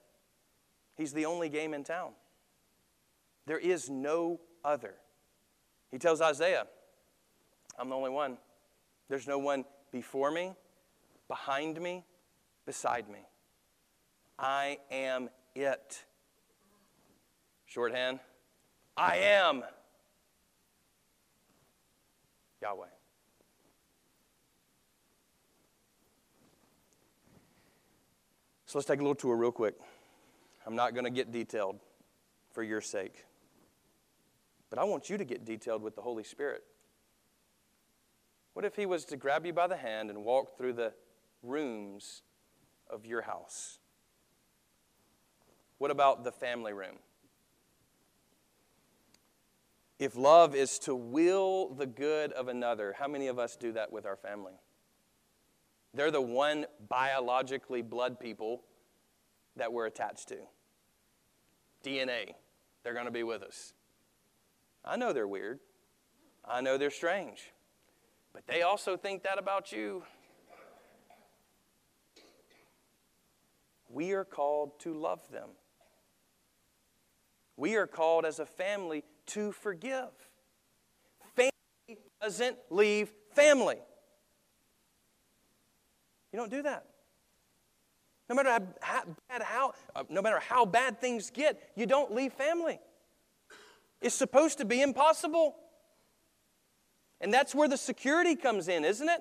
He's 0.96 1.12
the 1.12 1.26
only 1.26 1.50
game 1.50 1.74
in 1.74 1.84
town. 1.84 2.12
There 3.46 3.58
is 3.58 3.90
no 3.90 4.40
other. 4.64 4.94
He 5.90 5.98
tells 5.98 6.22
Isaiah, 6.22 6.66
I'm 7.78 7.90
the 7.90 7.94
only 7.94 8.10
one. 8.10 8.38
There's 9.10 9.28
no 9.28 9.38
one 9.38 9.66
before 9.92 10.30
me, 10.30 10.54
behind 11.28 11.78
me, 11.80 12.04
beside 12.64 13.08
me. 13.08 13.20
I 14.38 14.78
am 14.90 15.28
it. 15.54 16.04
Shorthand, 17.66 18.20
I 18.96 19.16
am 19.18 19.62
Yahweh. 22.62 22.86
So 28.66 28.78
let's 28.78 28.86
take 28.86 28.98
a 28.98 29.02
little 29.02 29.14
tour 29.14 29.34
real 29.36 29.50
quick. 29.50 29.74
I'm 30.66 30.76
not 30.76 30.92
going 30.92 31.04
to 31.04 31.10
get 31.10 31.32
detailed 31.32 31.80
for 32.52 32.62
your 32.62 32.82
sake. 32.82 33.24
But 34.68 34.78
I 34.78 34.84
want 34.84 35.08
you 35.08 35.16
to 35.16 35.24
get 35.24 35.46
detailed 35.46 35.82
with 35.82 35.96
the 35.96 36.02
Holy 36.02 36.22
Spirit. 36.22 36.62
What 38.52 38.66
if 38.66 38.76
He 38.76 38.84
was 38.84 39.06
to 39.06 39.16
grab 39.16 39.46
you 39.46 39.54
by 39.54 39.68
the 39.68 39.76
hand 39.76 40.10
and 40.10 40.24
walk 40.24 40.58
through 40.58 40.74
the 40.74 40.92
rooms 41.42 42.22
of 42.90 43.06
your 43.06 43.22
house? 43.22 43.78
What 45.78 45.90
about 45.90 46.24
the 46.24 46.32
family 46.32 46.72
room? 46.72 46.96
If 49.98 50.16
love 50.16 50.54
is 50.54 50.78
to 50.80 50.94
will 50.94 51.74
the 51.74 51.86
good 51.86 52.32
of 52.32 52.48
another, 52.48 52.94
how 52.98 53.08
many 53.08 53.26
of 53.26 53.38
us 53.38 53.56
do 53.56 53.72
that 53.72 53.92
with 53.92 54.06
our 54.06 54.16
family? 54.16 54.54
They're 55.92 56.12
the 56.12 56.20
one 56.20 56.66
biologically 56.88 57.82
blood 57.82 58.20
people 58.20 58.62
that 59.56 59.72
we're 59.72 59.86
attached 59.86 60.28
to. 60.28 60.36
DNA, 61.84 62.34
they're 62.82 62.94
going 62.94 63.06
to 63.06 63.10
be 63.10 63.24
with 63.24 63.42
us. 63.42 63.72
I 64.84 64.96
know 64.96 65.12
they're 65.12 65.26
weird. 65.26 65.58
I 66.44 66.60
know 66.60 66.78
they're 66.78 66.90
strange. 66.90 67.52
But 68.32 68.46
they 68.46 68.62
also 68.62 68.96
think 68.96 69.24
that 69.24 69.38
about 69.38 69.72
you. 69.72 70.04
We 73.88 74.12
are 74.12 74.24
called 74.24 74.78
to 74.80 74.94
love 74.94 75.28
them. 75.32 75.48
We 77.56 77.74
are 77.74 77.86
called 77.86 78.24
as 78.24 78.38
a 78.38 78.46
family 78.46 79.02
to 79.28 79.52
forgive. 79.52 80.08
Family 81.34 81.98
doesn't 82.20 82.56
leave 82.70 83.10
family. 83.34 83.78
You 86.32 86.38
don't 86.38 86.50
do 86.50 86.62
that. 86.62 86.84
No 88.28 88.34
matter 88.34 88.50
how, 88.50 88.60
how 88.80 89.04
bad 89.28 89.42
how, 89.42 89.72
uh, 89.96 90.02
no 90.10 90.20
matter 90.20 90.38
how 90.38 90.66
bad 90.66 91.00
things 91.00 91.30
get, 91.30 91.72
you 91.74 91.86
don't 91.86 92.14
leave 92.14 92.32
family. 92.34 92.78
It's 94.02 94.14
supposed 94.14 94.58
to 94.58 94.64
be 94.64 94.82
impossible. 94.82 95.56
And 97.20 97.32
that's 97.32 97.54
where 97.54 97.68
the 97.68 97.78
security 97.78 98.36
comes 98.36 98.68
in, 98.68 98.84
isn't 98.84 99.08
it? 99.08 99.20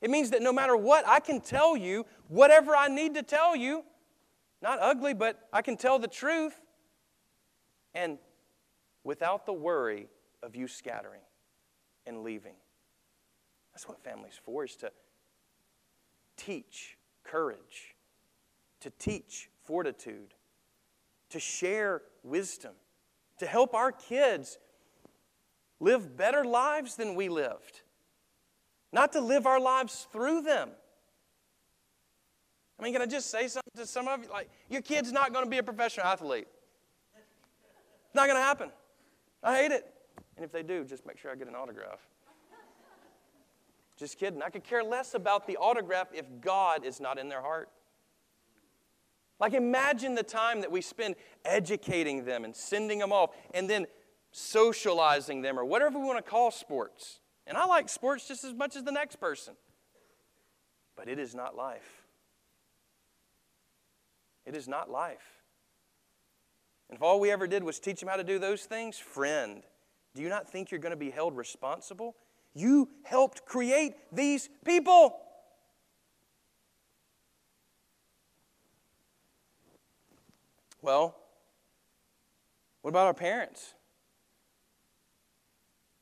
It 0.00 0.10
means 0.10 0.30
that 0.30 0.42
no 0.42 0.52
matter 0.52 0.76
what, 0.76 1.06
I 1.08 1.20
can 1.20 1.40
tell 1.40 1.76
you 1.76 2.06
whatever 2.28 2.76
I 2.76 2.88
need 2.88 3.14
to 3.14 3.22
tell 3.22 3.56
you. 3.56 3.84
Not 4.62 4.78
ugly, 4.80 5.14
but 5.14 5.48
I 5.52 5.62
can 5.62 5.76
tell 5.76 5.98
the 5.98 6.08
truth. 6.08 6.60
And 7.94 8.18
without 9.04 9.46
the 9.46 9.52
worry 9.52 10.08
of 10.42 10.56
you 10.56 10.68
scattering 10.68 11.22
and 12.06 12.22
leaving. 12.22 12.54
That's 13.72 13.88
what 13.88 14.02
family's 14.02 14.38
for, 14.42 14.64
is 14.64 14.76
to 14.76 14.90
teach 16.36 16.96
courage, 17.24 17.94
to 18.80 18.90
teach 18.98 19.48
fortitude, 19.64 20.34
to 21.30 21.38
share 21.38 22.02
wisdom, 22.22 22.72
to 23.38 23.46
help 23.46 23.74
our 23.74 23.92
kids 23.92 24.58
live 25.78 26.16
better 26.16 26.44
lives 26.44 26.96
than 26.96 27.14
we 27.14 27.28
lived, 27.28 27.82
not 28.92 29.12
to 29.12 29.20
live 29.20 29.46
our 29.46 29.60
lives 29.60 30.06
through 30.12 30.42
them. 30.42 30.70
I 32.78 32.82
mean, 32.82 32.92
can 32.92 33.02
I 33.02 33.06
just 33.06 33.30
say 33.30 33.46
something 33.46 33.72
to 33.76 33.86
some 33.86 34.08
of 34.08 34.22
you? 34.22 34.30
Like, 34.30 34.48
your 34.70 34.80
kid's 34.80 35.12
not 35.12 35.32
going 35.32 35.44
to 35.44 35.50
be 35.50 35.58
a 35.58 35.62
professional 35.62 36.06
athlete. 36.06 36.48
It's 37.14 38.14
not 38.14 38.26
going 38.26 38.36
to 38.36 38.42
happen. 38.42 38.70
I 39.42 39.56
hate 39.56 39.72
it. 39.72 39.86
And 40.36 40.44
if 40.44 40.52
they 40.52 40.62
do, 40.62 40.84
just 40.84 41.06
make 41.06 41.18
sure 41.18 41.30
I 41.30 41.34
get 41.34 41.48
an 41.48 41.54
autograph. 41.54 42.00
Just 43.96 44.18
kidding. 44.18 44.42
I 44.42 44.48
could 44.48 44.64
care 44.64 44.82
less 44.82 45.14
about 45.14 45.46
the 45.46 45.58
autograph 45.58 46.08
if 46.14 46.24
God 46.40 46.84
is 46.86 47.00
not 47.00 47.18
in 47.18 47.28
their 47.28 47.42
heart. 47.42 47.68
Like, 49.38 49.54
imagine 49.54 50.14
the 50.14 50.22
time 50.22 50.60
that 50.62 50.70
we 50.70 50.80
spend 50.80 51.16
educating 51.44 52.24
them 52.24 52.44
and 52.44 52.54
sending 52.54 52.98
them 52.98 53.12
off 53.12 53.30
and 53.52 53.68
then 53.68 53.86
socializing 54.32 55.42
them 55.42 55.58
or 55.58 55.64
whatever 55.64 55.98
we 55.98 56.06
want 56.06 56.18
to 56.18 56.30
call 56.30 56.50
sports. 56.50 57.20
And 57.46 57.56
I 57.56 57.66
like 57.66 57.88
sports 57.88 58.28
just 58.28 58.44
as 58.44 58.54
much 58.54 58.76
as 58.76 58.84
the 58.84 58.92
next 58.92 59.16
person. 59.16 59.54
But 60.96 61.08
it 61.08 61.18
is 61.18 61.34
not 61.34 61.56
life. 61.56 62.02
It 64.46 64.54
is 64.54 64.68
not 64.68 64.90
life. 64.90 65.39
And 66.90 66.96
if 66.96 67.02
all 67.02 67.20
we 67.20 67.30
ever 67.30 67.46
did 67.46 67.64
was 67.64 67.80
teach 67.80 68.00
them 68.00 68.10
how 68.10 68.16
to 68.16 68.24
do 68.24 68.38
those 68.38 68.64
things, 68.64 68.98
friend, 68.98 69.62
do 70.14 70.20
you 70.20 70.28
not 70.28 70.50
think 70.50 70.70
you're 70.70 70.80
going 70.80 70.90
to 70.90 70.96
be 70.96 71.10
held 71.10 71.34
responsible 71.34 72.16
you 72.54 72.88
helped 73.04 73.44
create 73.44 73.94
these 74.12 74.48
people. 74.64 75.18
Well, 80.82 81.16
what 82.82 82.88
about 82.88 83.06
our 83.06 83.14
parents? 83.14 83.74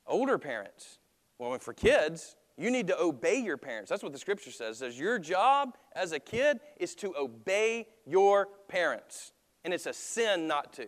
Older 0.06 0.38
parents. 0.38 0.98
Well, 1.38 1.58
for 1.58 1.74
kids, 1.74 2.36
you 2.56 2.70
need 2.70 2.86
to 2.86 2.98
obey 2.98 3.38
your 3.38 3.56
parents. 3.56 3.90
That's 3.90 4.02
what 4.02 4.12
the 4.12 4.18
scripture 4.18 4.50
says. 4.50 4.76
It 4.76 4.78
says 4.78 4.98
your 4.98 5.18
job 5.18 5.76
as 5.94 6.12
a 6.12 6.20
kid 6.20 6.60
is 6.78 6.94
to 6.96 7.14
obey 7.16 7.88
your 8.06 8.48
parents. 8.68 9.32
And 9.64 9.74
it's 9.74 9.86
a 9.86 9.92
sin 9.92 10.46
not 10.46 10.72
to. 10.74 10.86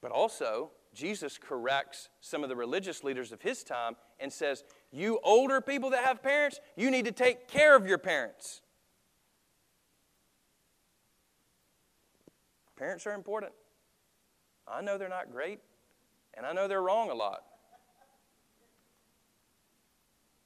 But 0.00 0.10
also, 0.10 0.72
Jesus 0.92 1.38
corrects 1.38 2.08
some 2.20 2.42
of 2.42 2.48
the 2.48 2.56
religious 2.56 3.02
leaders 3.02 3.32
of 3.32 3.40
his 3.40 3.64
time 3.64 3.96
and 4.20 4.32
says, 4.32 4.64
You 4.90 5.18
older 5.22 5.60
people 5.60 5.90
that 5.90 6.04
have 6.04 6.22
parents, 6.22 6.60
you 6.76 6.90
need 6.90 7.06
to 7.06 7.12
take 7.12 7.48
care 7.48 7.76
of 7.76 7.86
your 7.86 7.98
parents. 7.98 8.60
Parents 12.76 13.06
are 13.06 13.12
important. 13.12 13.52
I 14.66 14.80
know 14.82 14.98
they're 14.98 15.08
not 15.08 15.30
great, 15.30 15.60
and 16.34 16.44
I 16.44 16.52
know 16.52 16.66
they're 16.66 16.82
wrong 16.82 17.10
a 17.10 17.14
lot. 17.14 17.44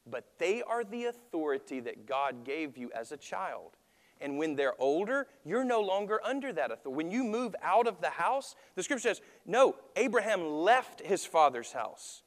But 0.06 0.24
they 0.38 0.62
are 0.62 0.84
the 0.84 1.06
authority 1.06 1.80
that 1.80 2.06
God 2.06 2.44
gave 2.44 2.76
you 2.76 2.90
as 2.94 3.10
a 3.10 3.16
child. 3.16 3.76
And 4.20 4.38
when 4.38 4.56
they're 4.56 4.80
older, 4.80 5.26
you're 5.44 5.64
no 5.64 5.80
longer 5.80 6.20
under 6.24 6.52
that 6.52 6.70
authority. 6.70 6.96
When 6.96 7.10
you 7.10 7.22
move 7.22 7.54
out 7.62 7.86
of 7.86 8.00
the 8.00 8.10
house, 8.10 8.54
the 8.74 8.82
scripture 8.82 9.08
says, 9.08 9.20
no, 9.44 9.76
Abraham 9.94 10.48
left 10.48 11.00
his 11.00 11.26
father's 11.26 11.72
house. 11.72 12.22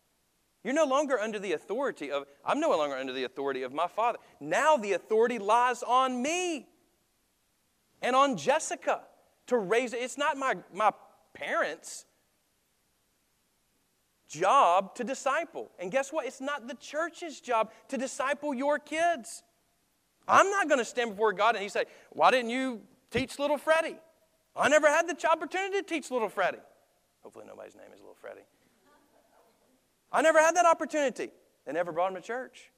You're 0.64 0.74
no 0.74 0.86
longer 0.86 1.18
under 1.18 1.40
the 1.40 1.54
authority 1.54 2.12
of, 2.12 2.26
I'm 2.46 2.60
no 2.60 2.70
longer 2.70 2.96
under 2.96 3.14
the 3.14 3.24
authority 3.24 3.64
of 3.64 3.74
my 3.74 3.88
father. 3.88 4.20
Now 4.40 4.78
the 4.78 4.94
authority 4.94 5.40
lies 5.40 5.84
on 5.84 6.22
me 6.22 6.68
and 8.02 8.16
on 8.16 8.38
Jessica 8.38 9.02
to 9.48 9.58
raise 9.58 9.94
it. 9.94 10.02
It's 10.02 10.18
not 10.18 10.38
my, 10.38 10.56
my 10.74 10.92
parents' 11.34 12.06
job 14.28 14.96
to 14.96 15.04
disciple. 15.04 15.72
And 15.80 15.92
guess 15.92 16.14
what? 16.14 16.26
It's 16.26 16.42
not 16.42 16.68
the 16.68 16.76
church's 16.76 17.40
job 17.40 17.72
to 17.88 17.98
disciple 17.98 18.54
your 18.54 18.80
kids. 18.80 19.44
I'm 20.30 20.50
not 20.50 20.68
going 20.68 20.80
to 20.80 20.86
stand 20.86 21.12
before 21.12 21.34
God 21.34 21.56
and 21.56 21.64
He 21.64 21.70
say, 21.70 21.86
Why 22.12 22.32
didn't 22.32 22.52
you 22.52 22.82
teach 23.12 23.40
little 23.40 23.58
Freddie? 23.58 23.98
I 24.56 24.70
never 24.70 24.88
had 24.88 25.08
the 25.08 25.30
opportunity 25.30 25.78
to 25.78 25.84
teach 25.84 26.12
little 26.12 26.30
Freddie. 26.30 26.60
Hopefully, 27.24 27.46
nobody's 27.48 27.76
name 27.76 27.88
is 27.94 28.00
little 28.00 28.18
Freddie. 28.20 28.46
I 30.12 30.22
never 30.22 30.40
had 30.40 30.56
that 30.56 30.66
opportunity. 30.66 31.30
They 31.66 31.74
never 31.74 31.92
brought 31.92 32.10
him 32.10 32.16
to 32.16 32.22
church, 32.22 32.72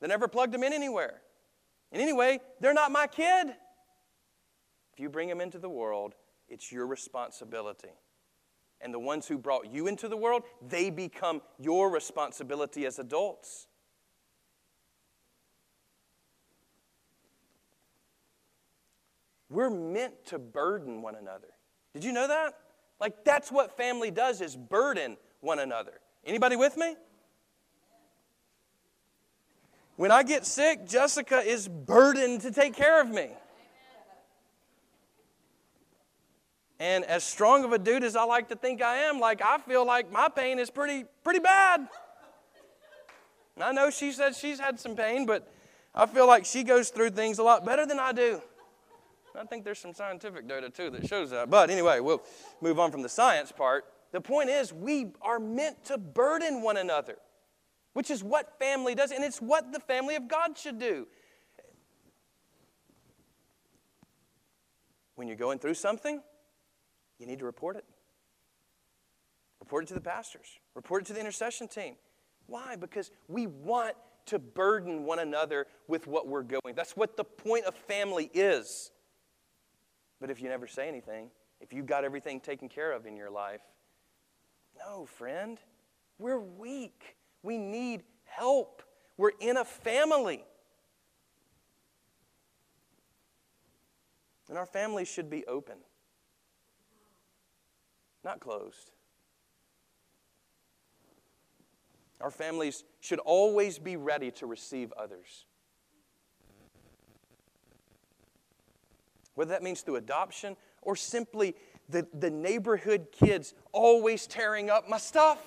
they 0.00 0.06
never 0.06 0.28
plugged 0.28 0.54
him 0.54 0.62
in 0.62 0.72
anywhere. 0.72 1.20
And 1.92 2.02
anyway, 2.02 2.40
they're 2.60 2.74
not 2.74 2.90
my 2.90 3.06
kid. 3.06 3.48
If 4.92 5.00
you 5.00 5.08
bring 5.08 5.28
him 5.28 5.40
into 5.40 5.58
the 5.58 5.68
world, 5.68 6.14
it's 6.48 6.72
your 6.72 6.86
responsibility. 6.86 7.90
And 8.80 8.92
the 8.92 8.98
ones 8.98 9.26
who 9.26 9.38
brought 9.38 9.72
you 9.72 9.86
into 9.86 10.08
the 10.08 10.16
world, 10.16 10.42
they 10.66 10.90
become 10.90 11.42
your 11.58 11.90
responsibility 11.90 12.86
as 12.86 12.98
adults. 12.98 13.68
We're 19.48 19.70
meant 19.70 20.26
to 20.26 20.38
burden 20.38 21.02
one 21.02 21.14
another. 21.14 21.48
Did 21.94 22.04
you 22.04 22.12
know 22.12 22.28
that? 22.28 22.54
Like 23.00 23.24
that's 23.24 23.52
what 23.52 23.76
family 23.76 24.10
does 24.10 24.40
is 24.40 24.56
burden 24.56 25.16
one 25.40 25.58
another. 25.58 26.00
Anybody 26.24 26.56
with 26.56 26.76
me? 26.76 26.96
When 29.96 30.10
I 30.10 30.22
get 30.22 30.44
sick, 30.44 30.86
Jessica 30.86 31.40
is 31.40 31.68
burdened 31.68 32.42
to 32.42 32.50
take 32.50 32.74
care 32.74 33.00
of 33.00 33.08
me. 33.08 33.30
And 36.78 37.04
as 37.04 37.24
strong 37.24 37.64
of 37.64 37.72
a 37.72 37.78
dude 37.78 38.04
as 38.04 38.16
I 38.16 38.24
like 38.24 38.50
to 38.50 38.56
think 38.56 38.82
I 38.82 38.96
am, 38.96 39.18
like 39.18 39.40
I 39.40 39.58
feel 39.58 39.86
like 39.86 40.12
my 40.12 40.28
pain 40.28 40.58
is 40.58 40.70
pretty 40.70 41.04
pretty 41.24 41.40
bad. 41.40 41.88
And 43.54 43.64
I 43.64 43.72
know 43.72 43.88
she 43.88 44.12
said 44.12 44.34
she's 44.34 44.60
had 44.60 44.78
some 44.78 44.94
pain, 44.94 45.24
but 45.24 45.50
I 45.94 46.04
feel 46.04 46.26
like 46.26 46.44
she 46.44 46.62
goes 46.62 46.90
through 46.90 47.10
things 47.10 47.38
a 47.38 47.42
lot 47.42 47.64
better 47.64 47.86
than 47.86 47.98
I 47.98 48.12
do. 48.12 48.42
I 49.38 49.44
think 49.44 49.64
there's 49.64 49.78
some 49.78 49.92
scientific 49.92 50.48
data 50.48 50.70
too 50.70 50.90
that 50.90 51.06
shows 51.06 51.30
that. 51.30 51.50
But 51.50 51.70
anyway, 51.70 52.00
we'll 52.00 52.22
move 52.60 52.78
on 52.78 52.90
from 52.90 53.02
the 53.02 53.08
science 53.08 53.52
part. 53.52 53.84
The 54.12 54.20
point 54.20 54.48
is, 54.48 54.72
we 54.72 55.08
are 55.20 55.38
meant 55.38 55.84
to 55.86 55.98
burden 55.98 56.62
one 56.62 56.76
another, 56.76 57.16
which 57.92 58.10
is 58.10 58.22
what 58.24 58.58
family 58.58 58.94
does, 58.94 59.10
and 59.10 59.24
it's 59.24 59.42
what 59.42 59.72
the 59.72 59.80
family 59.80 60.14
of 60.16 60.28
God 60.28 60.56
should 60.56 60.78
do. 60.78 61.06
When 65.16 65.28
you're 65.28 65.36
going 65.36 65.58
through 65.58 65.74
something, 65.74 66.22
you 67.18 67.26
need 67.26 67.38
to 67.40 67.44
report 67.44 67.76
it. 67.76 67.84
Report 69.60 69.84
it 69.84 69.88
to 69.88 69.94
the 69.94 70.00
pastors, 70.00 70.46
report 70.74 71.02
it 71.02 71.06
to 71.06 71.12
the 71.12 71.20
intercession 71.20 71.66
team. 71.66 71.96
Why? 72.46 72.76
Because 72.76 73.10
we 73.26 73.46
want 73.46 73.96
to 74.26 74.38
burden 74.38 75.04
one 75.04 75.18
another 75.18 75.66
with 75.88 76.06
what 76.06 76.28
we're 76.28 76.42
going. 76.42 76.74
That's 76.74 76.96
what 76.96 77.16
the 77.16 77.24
point 77.24 77.64
of 77.64 77.74
family 77.74 78.30
is. 78.34 78.90
But 80.20 80.30
if 80.30 80.40
you 80.40 80.48
never 80.48 80.66
say 80.66 80.88
anything, 80.88 81.30
if 81.60 81.72
you've 81.72 81.86
got 81.86 82.04
everything 82.04 82.40
taken 82.40 82.68
care 82.68 82.92
of 82.92 83.06
in 83.06 83.16
your 83.16 83.30
life, 83.30 83.60
No, 84.78 85.06
friend. 85.06 85.58
We're 86.18 86.40
weak. 86.40 87.16
We 87.42 87.58
need 87.58 88.02
help. 88.24 88.82
We're 89.16 89.32
in 89.40 89.56
a 89.56 89.64
family. 89.64 90.44
And 94.48 94.58
our 94.58 94.66
families 94.66 95.08
should 95.08 95.28
be 95.28 95.44
open, 95.46 95.76
not 98.22 98.38
closed. 98.38 98.92
Our 102.20 102.30
families 102.30 102.84
should 103.00 103.18
always 103.18 103.78
be 103.78 103.96
ready 103.96 104.30
to 104.32 104.46
receive 104.46 104.92
others. 104.92 105.45
Whether 109.36 109.50
that 109.50 109.62
means 109.62 109.82
through 109.82 109.96
adoption 109.96 110.56
or 110.82 110.96
simply 110.96 111.54
the, 111.88 112.06
the 112.18 112.30
neighborhood 112.30 113.08
kids 113.12 113.54
always 113.70 114.26
tearing 114.26 114.70
up 114.70 114.88
my 114.88 114.98
stuff 114.98 115.38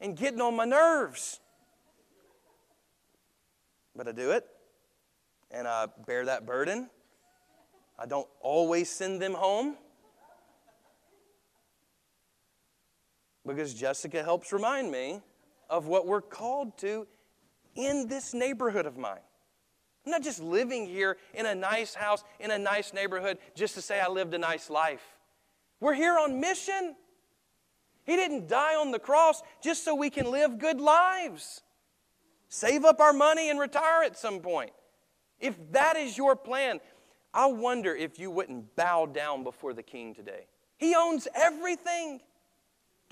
and 0.00 0.16
getting 0.16 0.40
on 0.40 0.56
my 0.56 0.64
nerves. 0.64 1.38
But 3.94 4.08
I 4.08 4.12
do 4.12 4.32
it 4.32 4.46
and 5.50 5.68
I 5.68 5.86
bear 6.06 6.24
that 6.24 6.46
burden. 6.46 6.88
I 7.98 8.06
don't 8.06 8.28
always 8.40 8.90
send 8.90 9.20
them 9.20 9.34
home 9.34 9.76
because 13.46 13.74
Jessica 13.74 14.22
helps 14.22 14.50
remind 14.50 14.90
me 14.90 15.20
of 15.68 15.88
what 15.88 16.06
we're 16.06 16.22
called 16.22 16.78
to 16.78 17.06
in 17.74 18.08
this 18.08 18.32
neighborhood 18.32 18.86
of 18.86 18.96
mine. 18.96 19.20
I'm 20.04 20.10
not 20.10 20.22
just 20.22 20.42
living 20.42 20.86
here 20.86 21.16
in 21.34 21.46
a 21.46 21.54
nice 21.54 21.94
house, 21.94 22.24
in 22.40 22.50
a 22.50 22.58
nice 22.58 22.92
neighborhood, 22.92 23.38
just 23.54 23.74
to 23.74 23.82
say 23.82 24.00
I 24.00 24.08
lived 24.08 24.34
a 24.34 24.38
nice 24.38 24.68
life. 24.68 25.02
We're 25.80 25.94
here 25.94 26.18
on 26.18 26.40
mission. 26.40 26.96
He 28.04 28.16
didn't 28.16 28.48
die 28.48 28.74
on 28.74 28.90
the 28.90 28.98
cross 28.98 29.42
just 29.62 29.84
so 29.84 29.94
we 29.94 30.10
can 30.10 30.30
live 30.30 30.58
good 30.58 30.80
lives. 30.80 31.62
Save 32.48 32.84
up 32.84 33.00
our 33.00 33.12
money 33.12 33.48
and 33.48 33.58
retire 33.58 34.02
at 34.02 34.16
some 34.16 34.40
point. 34.40 34.72
If 35.40 35.56
that 35.72 35.96
is 35.96 36.18
your 36.18 36.36
plan, 36.36 36.80
I 37.32 37.46
wonder 37.46 37.94
if 37.94 38.18
you 38.18 38.30
wouldn't 38.30 38.76
bow 38.76 39.06
down 39.06 39.42
before 39.42 39.72
the 39.72 39.82
king 39.82 40.14
today. 40.14 40.46
He 40.76 40.94
owns 40.94 41.28
everything. 41.34 42.20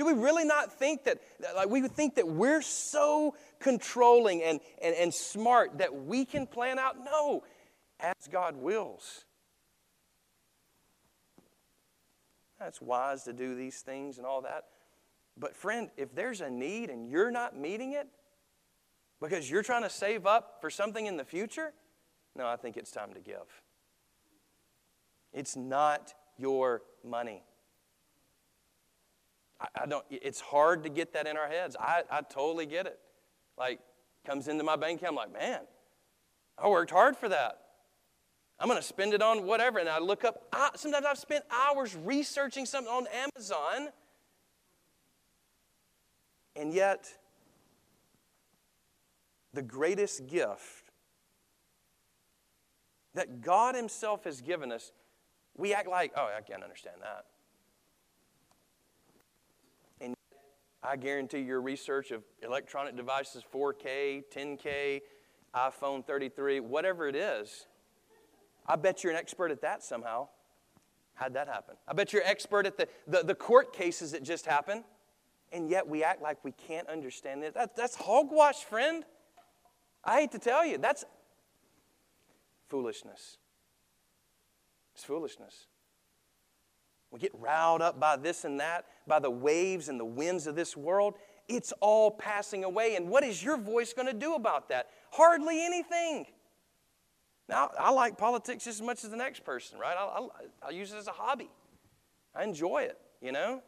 Do 0.01 0.07
we 0.07 0.15
really 0.15 0.47
not 0.47 0.73
think 0.73 1.05
that, 1.05 1.21
like, 1.55 1.69
we 1.69 1.87
think 1.87 2.15
that 2.15 2.27
we're 2.27 2.63
so 2.63 3.37
controlling 3.59 4.43
and, 4.43 4.59
and, 4.81 4.95
and 4.95 5.13
smart 5.13 5.77
that 5.77 5.95
we 5.95 6.25
can 6.25 6.47
plan 6.47 6.79
out? 6.79 6.97
No, 7.05 7.43
as 8.01 8.15
God 8.31 8.57
wills. 8.57 9.27
That's 12.59 12.81
wise 12.81 13.25
to 13.25 13.35
do 13.35 13.55
these 13.55 13.83
things 13.83 14.17
and 14.17 14.27
all 14.27 14.41
that. 14.41 14.69
But, 15.37 15.55
friend, 15.55 15.91
if 15.99 16.15
there's 16.15 16.41
a 16.41 16.49
need 16.49 16.89
and 16.89 17.07
you're 17.07 17.31
not 17.31 17.59
meeting 17.59 17.93
it 17.93 18.09
because 19.21 19.51
you're 19.51 19.63
trying 19.63 19.83
to 19.83 19.91
save 19.91 20.25
up 20.25 20.63
for 20.63 20.71
something 20.71 21.05
in 21.05 21.19
the 21.19 21.27
future, 21.27 21.75
no, 22.35 22.47
I 22.47 22.57
think 22.57 22.79
it's 22.79 22.91
time 22.91 23.13
to 23.13 23.21
give. 23.21 23.63
It's 25.35 25.57
not 25.57 26.15
your 26.39 26.81
money. 27.05 27.43
I, 29.61 29.83
I 29.83 29.87
don't, 29.87 30.05
it's 30.11 30.41
hard 30.41 30.83
to 30.85 30.89
get 30.89 31.13
that 31.13 31.27
in 31.27 31.37
our 31.37 31.49
heads. 31.49 31.77
I, 31.79 32.03
I 32.11 32.23
totally 32.23 32.67
get 32.67 32.87
it. 32.87 32.99
Like, 33.59 33.81
comes 34.27 34.49
into 34.49 34.65
my 34.65 34.77
bank 34.77 35.01
account, 35.01 35.13
I'm 35.13 35.33
like, 35.33 35.33
man, 35.33 35.61
I 36.59 36.69
worked 36.69 36.91
hard 36.91 37.17
for 37.17 37.29
that. 37.29 37.59
I'm 38.59 38.69
going 38.69 38.79
to 38.79 38.87
spend 38.87 39.15
it 39.15 39.23
on 39.23 39.47
whatever. 39.47 39.79
And 39.79 39.89
I 39.89 39.99
look 39.99 40.25
up, 40.25 40.47
I, 40.53 40.71
sometimes 40.75 41.07
I've 41.07 41.19
spent 41.19 41.45
hours 41.51 41.97
researching 41.97 42.67
something 42.67 42.93
on 42.93 43.07
Amazon. 43.07 43.89
And 46.55 46.73
yet, 46.75 47.09
the 49.55 49.63
greatest 49.63 50.27
gift 50.27 50.91
that 53.15 53.41
God 53.41 53.75
Himself 53.75 54.25
has 54.25 54.41
given 54.43 54.71
us, 54.71 54.93
we 55.57 55.73
act 55.73 55.89
like, 55.89 56.13
oh, 56.17 56.29
I 56.37 56.43
can't 56.43 56.63
understand 56.63 56.97
that. 57.01 57.25
I 60.83 60.97
guarantee 60.97 61.41
your 61.41 61.61
research 61.61 62.11
of 62.11 62.23
electronic 62.43 62.97
devices, 62.97 63.43
4K, 63.53 64.25
10K, 64.35 65.03
iPhone 65.55 66.05
33, 66.05 66.61
whatever 66.61 67.07
it 67.07 67.17
is, 67.17 67.67
I 68.67 68.77
bet 68.77 69.03
you're 69.03 69.13
an 69.13 69.19
expert 69.19 69.51
at 69.51 69.61
that 69.63 69.83
somehow. 69.83 70.29
How'd 71.15 71.35
that 71.35 71.49
happen? 71.49 71.75
I 71.87 71.93
bet 71.93 72.13
you're 72.13 72.23
expert 72.25 72.67
at 72.67 72.79
the, 72.79 72.89
the, 73.07 73.23
the 73.23 73.35
court 73.35 73.75
cases 73.75 74.13
that 74.13 74.23
just 74.23 74.47
happened, 74.47 74.85
and 75.53 75.69
yet 75.69 75.87
we 75.87 76.03
act 76.03 76.23
like 76.23 76.43
we 76.45 76.53
can't 76.53 76.89
understand 76.89 77.43
this. 77.43 77.53
That, 77.55 77.77
that's 77.77 77.95
hogwash, 77.97 78.65
friend. 78.65 79.05
I 80.03 80.21
hate 80.21 80.33
to 80.33 80.39
tell 80.39 80.65
you, 80.65 80.79
that's 80.79 81.05
foolishness. 82.69 83.37
It's 84.95 85.05
foolishness. 85.05 85.67
We 87.11 87.19
get 87.19 87.33
riled 87.35 87.83
up 87.83 87.99
by 87.99 88.17
this 88.17 88.45
and 88.45 88.61
that, 88.61 88.87
by 89.07 89.19
the 89.19 89.31
waves 89.31 89.89
and 89.89 89.99
the 89.99 90.05
winds 90.05 90.47
of 90.47 90.55
this 90.55 90.77
world. 90.77 91.15
It's 91.49 91.73
all 91.81 92.11
passing 92.11 92.63
away. 92.63 92.95
And 92.95 93.09
what 93.09 93.25
is 93.25 93.43
your 93.43 93.57
voice 93.57 93.93
going 93.93 94.07
to 94.07 94.15
do 94.15 94.35
about 94.35 94.69
that? 94.69 94.91
Hardly 95.11 95.65
anything. 95.65 96.27
Now, 97.49 97.71
I 97.77 97.91
like 97.91 98.17
politics 98.17 98.65
just 98.65 98.81
as 98.81 98.87
much 98.87 99.03
as 99.03 99.11
the 99.11 99.17
next 99.17 99.45
person, 99.45 99.79
right? 99.79 99.97
I, 99.99 100.05
I, 100.05 100.69
I 100.69 100.71
use 100.71 100.93
it 100.93 100.99
as 100.99 101.09
a 101.09 101.13
hobby. 101.13 101.51
I 102.35 102.45
enjoy 102.45 102.83
it, 102.83 102.97
you 103.21 103.33
know? 103.33 103.61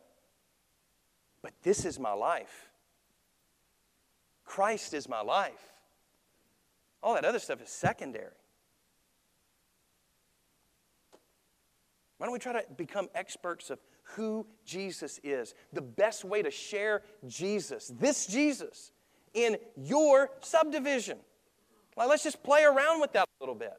But 1.43 1.53
this 1.65 1.85
is 1.85 1.99
my 1.99 2.13
life. 2.13 2.71
Christ 4.45 4.95
is 4.95 5.09
my 5.09 5.21
life. 5.21 5.73
All 7.03 7.15
that 7.15 7.25
other 7.25 7.41
stuff 7.41 7.61
is 7.61 7.71
secondary. 7.71 8.31
Why 12.23 12.27
don't 12.27 12.35
we 12.35 12.39
try 12.39 12.53
to 12.53 12.65
become 12.77 13.09
experts 13.17 13.69
of 13.69 13.81
who 14.15 14.47
Jesus 14.65 15.19
is? 15.25 15.57
The 15.73 15.83
best 15.83 16.25
way 16.25 16.41
to 16.41 16.53
share 16.53 17.03
Jesus, 17.27 17.91
this 17.99 18.29
Jesus, 18.29 18.93
in 19.35 19.57
your 19.75 20.31
subdivision. 20.41 21.19
Let's 21.97 22.23
just 22.23 22.41
play 22.45 22.63
around 22.63 23.01
with 23.01 23.13
that 23.15 23.25
a 23.25 23.43
little 23.43 23.57
bit. 23.57 23.75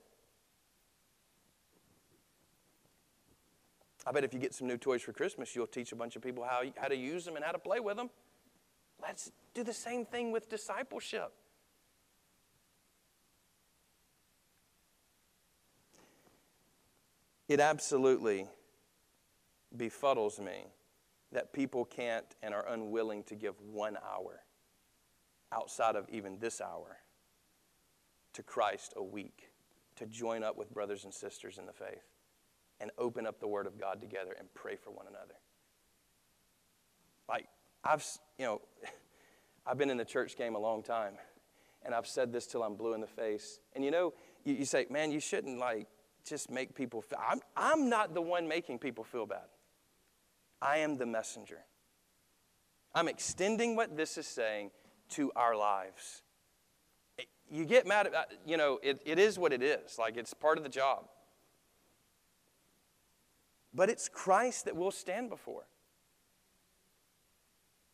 I 4.05 4.11
bet 4.11 4.25
if 4.25 4.33
you 4.33 4.41
get 4.41 4.53
some 4.53 4.67
new 4.67 4.77
toys 4.77 5.01
for 5.01 5.13
Christmas, 5.13 5.55
you'll 5.55 5.65
teach 5.65 5.93
a 5.93 5.95
bunch 5.95 6.17
of 6.17 6.21
people 6.21 6.43
how, 6.43 6.63
how 6.75 6.89
to 6.89 6.97
use 6.97 7.23
them 7.23 7.37
and 7.37 7.45
how 7.45 7.53
to 7.53 7.59
play 7.59 7.79
with 7.79 7.95
them. 7.95 8.09
Let's 9.01 9.31
do 9.53 9.63
the 9.63 9.71
same 9.71 10.05
thing 10.05 10.33
with 10.33 10.49
discipleship. 10.49 11.31
It 17.47 17.59
absolutely 17.59 18.47
befuddles 19.75 20.39
me 20.39 20.65
that 21.31 21.51
people 21.51 21.83
can't 21.83 22.25
and 22.41 22.53
are 22.53 22.67
unwilling 22.67 23.23
to 23.23 23.35
give 23.35 23.55
one 23.59 23.97
hour 23.97 24.41
outside 25.51 25.95
of 25.95 26.07
even 26.09 26.39
this 26.39 26.61
hour 26.61 26.97
to 28.33 28.43
Christ 28.43 28.93
a 28.95 29.03
week 29.03 29.49
to 29.95 30.05
join 30.05 30.43
up 30.43 30.57
with 30.57 30.73
brothers 30.73 31.03
and 31.03 31.13
sisters 31.13 31.57
in 31.57 31.65
the 31.65 31.73
faith 31.73 32.03
and 32.79 32.91
open 32.97 33.27
up 33.27 33.39
the 33.39 33.47
Word 33.47 33.67
of 33.67 33.79
God 33.79 34.01
together 34.01 34.35
and 34.37 34.51
pray 34.53 34.75
for 34.75 34.91
one 34.91 35.05
another. 35.07 35.35
Like, 37.29 37.47
I've, 37.83 38.05
you 38.37 38.45
know, 38.45 38.61
I've 39.65 39.77
been 39.77 39.89
in 39.89 39.97
the 39.97 40.05
church 40.05 40.35
game 40.37 40.55
a 40.55 40.59
long 40.59 40.83
time, 40.83 41.13
and 41.85 41.93
I've 41.93 42.07
said 42.07 42.33
this 42.33 42.47
till 42.47 42.63
I'm 42.63 42.75
blue 42.75 42.93
in 42.93 43.01
the 43.01 43.07
face. 43.07 43.59
And 43.73 43.83
you 43.83 43.91
know, 43.91 44.13
you, 44.43 44.55
you 44.55 44.65
say, 44.65 44.87
man, 44.89 45.11
you 45.11 45.19
shouldn't 45.19 45.59
like 45.59 45.87
just 46.25 46.49
make 46.49 46.75
people 46.75 47.01
feel. 47.01 47.19
I'm, 47.27 47.41
I'm 47.55 47.89
not 47.89 48.13
the 48.13 48.21
one 48.21 48.47
making 48.47 48.79
people 48.79 49.03
feel 49.03 49.25
bad. 49.25 49.47
I 50.61 50.77
am 50.77 50.97
the 50.97 51.05
messenger. 51.05 51.59
I'm 52.95 53.07
extending 53.07 53.75
what 53.75 53.97
this 53.97 54.17
is 54.17 54.27
saying 54.27 54.71
to 55.09 55.31
our 55.35 55.55
lives. 55.55 56.21
You 57.51 57.65
get 57.65 57.85
mad 57.85 58.07
at, 58.07 58.31
you 58.45 58.57
know, 58.57 58.79
it, 58.81 59.01
it 59.05 59.19
is 59.19 59.37
what 59.37 59.51
it 59.51 59.61
is. 59.61 59.97
Like 59.99 60.17
it's 60.17 60.33
part 60.33 60.57
of 60.57 60.63
the 60.63 60.69
job. 60.69 61.05
But 63.73 63.89
it's 63.89 64.07
Christ 64.07 64.65
that 64.65 64.75
we'll 64.75 64.91
stand 64.91 65.29
before. 65.29 65.65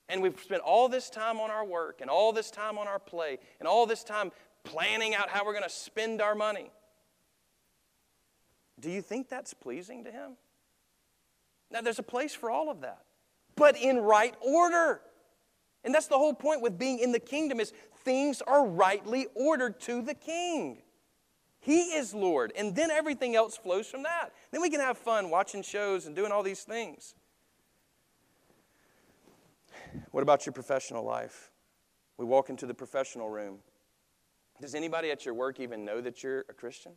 And 0.09 0.21
we've 0.21 0.39
spent 0.39 0.61
all 0.61 0.89
this 0.89 1.09
time 1.09 1.39
on 1.39 1.51
our 1.51 1.65
work 1.65 2.01
and 2.01 2.09
all 2.09 2.34
this 2.34 2.51
time 2.51 2.77
on 2.77 2.88
our 2.88 2.99
play 2.99 3.38
and 3.59 3.67
all 3.67 3.86
this 3.86 4.03
time 4.03 4.32
planning 4.63 5.15
out 5.15 5.30
how 5.30 5.45
we're 5.45 5.53
going 5.53 5.63
to 5.63 5.69
spend 5.69 6.21
our 6.21 6.36
money. 6.36 6.71
Do 8.80 8.89
you 8.89 9.01
think 9.01 9.30
that's 9.30 9.53
pleasing 9.53 10.03
to 10.05 10.11
Him? 10.11 10.38
Now, 11.71 11.82
there's 11.82 11.99
a 11.99 12.03
place 12.03 12.34
for 12.34 12.49
all 12.49 12.69
of 12.69 12.82
that, 12.82 13.03
but 13.55 13.77
in 13.77 13.97
right 13.97 14.36
order. 14.41 15.01
And 15.84 15.93
that's 15.93 16.07
the 16.07 16.17
whole 16.17 16.34
point 16.34 16.61
with 16.61 16.77
being 16.77 16.99
in 16.99 17.11
the 17.11 17.19
kingdom 17.19 17.59
is 17.59 17.73
things 18.03 18.41
are 18.41 18.65
rightly 18.65 19.27
ordered 19.36 19.80
to 19.82 20.01
the 20.01 20.15
king. 20.15 20.82
He 21.59 21.93
is 21.93 22.13
Lord, 22.13 22.53
and 22.55 22.75
then 22.75 22.89
everything 22.89 23.36
else 23.36 23.57
flows 23.57 23.88
from 23.88 24.03
that. 24.03 24.32
Then 24.51 24.61
we 24.61 24.69
can 24.69 24.80
have 24.80 24.97
fun 24.97 25.30
watching 25.30 25.61
shows 25.61 26.05
and 26.05 26.15
doing 26.15 26.32
all 26.32 26.41
these 26.41 26.63
things. 26.63 27.15
What 30.11 30.21
about 30.21 30.45
your 30.45 30.53
professional 30.53 31.03
life? 31.03 31.51
We 32.17 32.25
walk 32.25 32.49
into 32.49 32.65
the 32.65 32.73
professional 32.73 33.30
room. 33.30 33.59
Does 34.61 34.75
anybody 34.75 35.11
at 35.11 35.25
your 35.25 35.34
work 35.34 35.59
even 35.59 35.86
know 35.86 36.01
that 36.01 36.23
you're 36.23 36.45
a 36.49 36.53
Christian? 36.53 36.93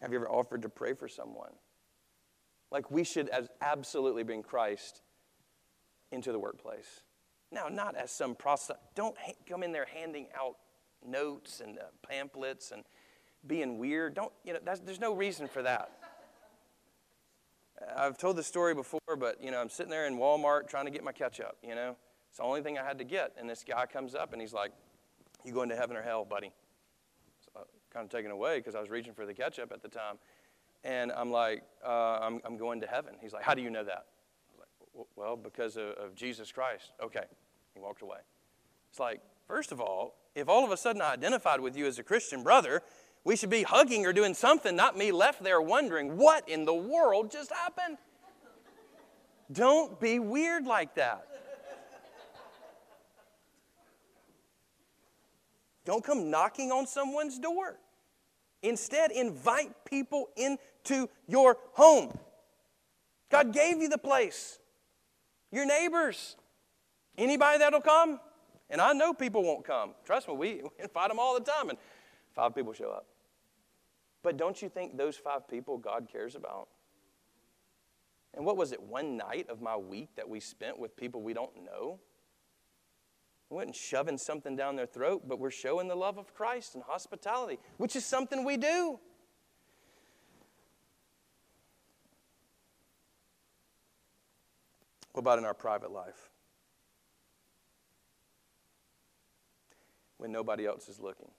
Have 0.00 0.12
you 0.12 0.18
ever 0.18 0.30
offered 0.30 0.62
to 0.62 0.68
pray 0.68 0.94
for 0.94 1.08
someone? 1.08 1.52
Like 2.70 2.90
we 2.90 3.04
should 3.04 3.30
absolutely 3.60 4.22
bring 4.22 4.42
Christ 4.42 5.02
into 6.12 6.32
the 6.32 6.38
workplace. 6.38 7.02
Now, 7.52 7.68
not 7.68 7.96
as 7.96 8.10
some 8.10 8.34
process. 8.34 8.76
Don't 8.94 9.16
ha- 9.18 9.34
come 9.48 9.62
in 9.62 9.72
there 9.72 9.86
handing 9.92 10.28
out 10.38 10.56
notes 11.04 11.60
and 11.60 11.78
uh, 11.78 11.82
pamphlets 12.08 12.70
and 12.70 12.84
being 13.46 13.78
weird. 13.78 14.14
Don't, 14.14 14.32
you 14.44 14.52
know, 14.52 14.60
there's 14.84 15.00
no 15.00 15.14
reason 15.14 15.48
for 15.48 15.62
that. 15.62 15.90
I've 17.96 18.18
told 18.18 18.36
the 18.36 18.42
story 18.42 18.74
before, 18.74 19.00
but, 19.18 19.42
you 19.42 19.50
know, 19.50 19.60
I'm 19.60 19.68
sitting 19.68 19.90
there 19.90 20.06
in 20.06 20.16
Walmart 20.16 20.68
trying 20.68 20.84
to 20.84 20.90
get 20.90 21.02
my 21.02 21.12
ketchup, 21.12 21.56
you 21.62 21.74
know. 21.74 21.96
It's 22.28 22.38
the 22.38 22.44
only 22.44 22.62
thing 22.62 22.78
I 22.78 22.84
had 22.84 22.98
to 22.98 23.04
get. 23.04 23.32
And 23.38 23.48
this 23.48 23.64
guy 23.64 23.86
comes 23.86 24.14
up 24.14 24.32
and 24.32 24.40
he's 24.40 24.52
like, 24.52 24.70
You 25.44 25.52
going 25.52 25.70
to 25.70 25.76
heaven 25.76 25.96
or 25.96 26.02
hell, 26.02 26.24
buddy? 26.24 26.52
Kind 27.92 28.04
of 28.04 28.10
taken 28.10 28.30
away 28.30 28.58
because 28.58 28.74
I 28.74 28.80
was 28.80 28.90
reaching 28.90 29.12
for 29.12 29.26
the 29.26 29.34
ketchup 29.34 29.72
at 29.72 29.82
the 29.82 29.88
time. 29.88 30.16
And 30.84 31.12
I'm 31.12 31.30
like, 31.30 31.62
uh, 31.84 32.18
I'm, 32.22 32.40
I'm 32.44 32.56
going 32.56 32.80
to 32.80 32.86
heaven. 32.86 33.14
He's 33.20 33.32
like, 33.32 33.42
How 33.42 33.54
do 33.54 33.62
you 33.62 33.70
know 33.70 33.84
that? 33.84 34.06
Like, 34.58 35.06
Well, 35.16 35.36
because 35.36 35.76
of, 35.76 35.88
of 35.90 36.14
Jesus 36.14 36.52
Christ. 36.52 36.92
Okay. 37.02 37.24
He 37.74 37.80
walked 37.80 38.02
away. 38.02 38.18
It's 38.90 38.98
like, 38.98 39.20
first 39.46 39.72
of 39.72 39.80
all, 39.80 40.16
if 40.34 40.48
all 40.48 40.64
of 40.64 40.70
a 40.70 40.76
sudden 40.76 41.02
I 41.02 41.12
identified 41.12 41.60
with 41.60 41.76
you 41.76 41.86
as 41.86 41.98
a 41.98 42.02
Christian 42.02 42.42
brother, 42.42 42.82
we 43.24 43.36
should 43.36 43.50
be 43.50 43.62
hugging 43.62 44.06
or 44.06 44.12
doing 44.12 44.34
something, 44.34 44.74
not 44.74 44.96
me 44.96 45.12
left 45.12 45.42
there 45.42 45.60
wondering 45.60 46.16
what 46.16 46.48
in 46.48 46.64
the 46.64 46.74
world 46.74 47.30
just 47.30 47.52
happened. 47.52 47.98
Don't 49.52 50.00
be 50.00 50.18
weird 50.18 50.64
like 50.64 50.94
that. 50.94 51.26
Don't 55.90 56.04
come 56.04 56.30
knocking 56.30 56.70
on 56.70 56.86
someone's 56.86 57.36
door. 57.40 57.76
Instead, 58.62 59.10
invite 59.10 59.72
people 59.84 60.28
into 60.36 61.08
your 61.26 61.56
home. 61.72 62.16
God 63.28 63.52
gave 63.52 63.78
you 63.78 63.88
the 63.88 63.98
place, 63.98 64.60
your 65.50 65.66
neighbors, 65.66 66.36
anybody 67.18 67.58
that'll 67.58 67.80
come. 67.80 68.20
And 68.70 68.80
I 68.80 68.92
know 68.92 69.12
people 69.12 69.42
won't 69.42 69.64
come. 69.64 69.94
Trust 70.04 70.28
me, 70.28 70.34
we, 70.36 70.62
invite 70.78 71.08
them 71.08 71.18
all 71.18 71.34
the 71.34 71.44
time, 71.44 71.70
and 71.70 71.78
five 72.36 72.54
people 72.54 72.72
show 72.72 72.92
up. 72.92 73.06
But 74.22 74.36
don't 74.36 74.62
you 74.62 74.68
think 74.68 74.96
those 74.96 75.16
five 75.16 75.48
people 75.48 75.76
God 75.76 76.06
cares 76.08 76.36
about? 76.36 76.68
And 78.34 78.46
what 78.46 78.56
was 78.56 78.70
it, 78.70 78.80
one 78.80 79.16
night 79.16 79.48
of 79.48 79.60
my 79.60 79.76
week 79.76 80.10
that 80.14 80.28
we 80.28 80.38
spent 80.38 80.78
with 80.78 80.96
people 80.96 81.20
we 81.20 81.34
don't 81.34 81.64
know? 81.64 81.98
We 83.50 83.56
weren't 83.56 83.74
shoving 83.74 84.16
something 84.16 84.54
down 84.54 84.76
their 84.76 84.86
throat, 84.86 85.24
but 85.26 85.40
we're 85.40 85.50
showing 85.50 85.88
the 85.88 85.96
love 85.96 86.18
of 86.18 86.32
Christ 86.34 86.76
and 86.76 86.84
hospitality, 86.84 87.58
which 87.78 87.96
is 87.96 88.04
something 88.04 88.44
we 88.44 88.56
do. 88.56 89.00
What 95.12 95.20
about 95.20 95.38
in 95.38 95.44
our 95.44 95.54
private 95.54 95.90
life? 95.90 96.30
When 100.18 100.30
nobody 100.30 100.64
else 100.64 100.88
is 100.88 101.00
looking. 101.00 101.30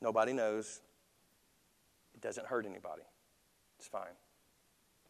Nobody 0.00 0.32
knows. 0.32 0.80
It 2.14 2.22
doesn't 2.22 2.46
hurt 2.46 2.64
anybody. 2.64 3.02
It's 3.78 3.88
fine. 3.88 4.16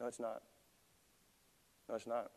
No, 0.00 0.06
it's 0.06 0.18
not. 0.18 0.42
No, 1.88 1.94
it's 1.94 2.06
not. 2.06 2.32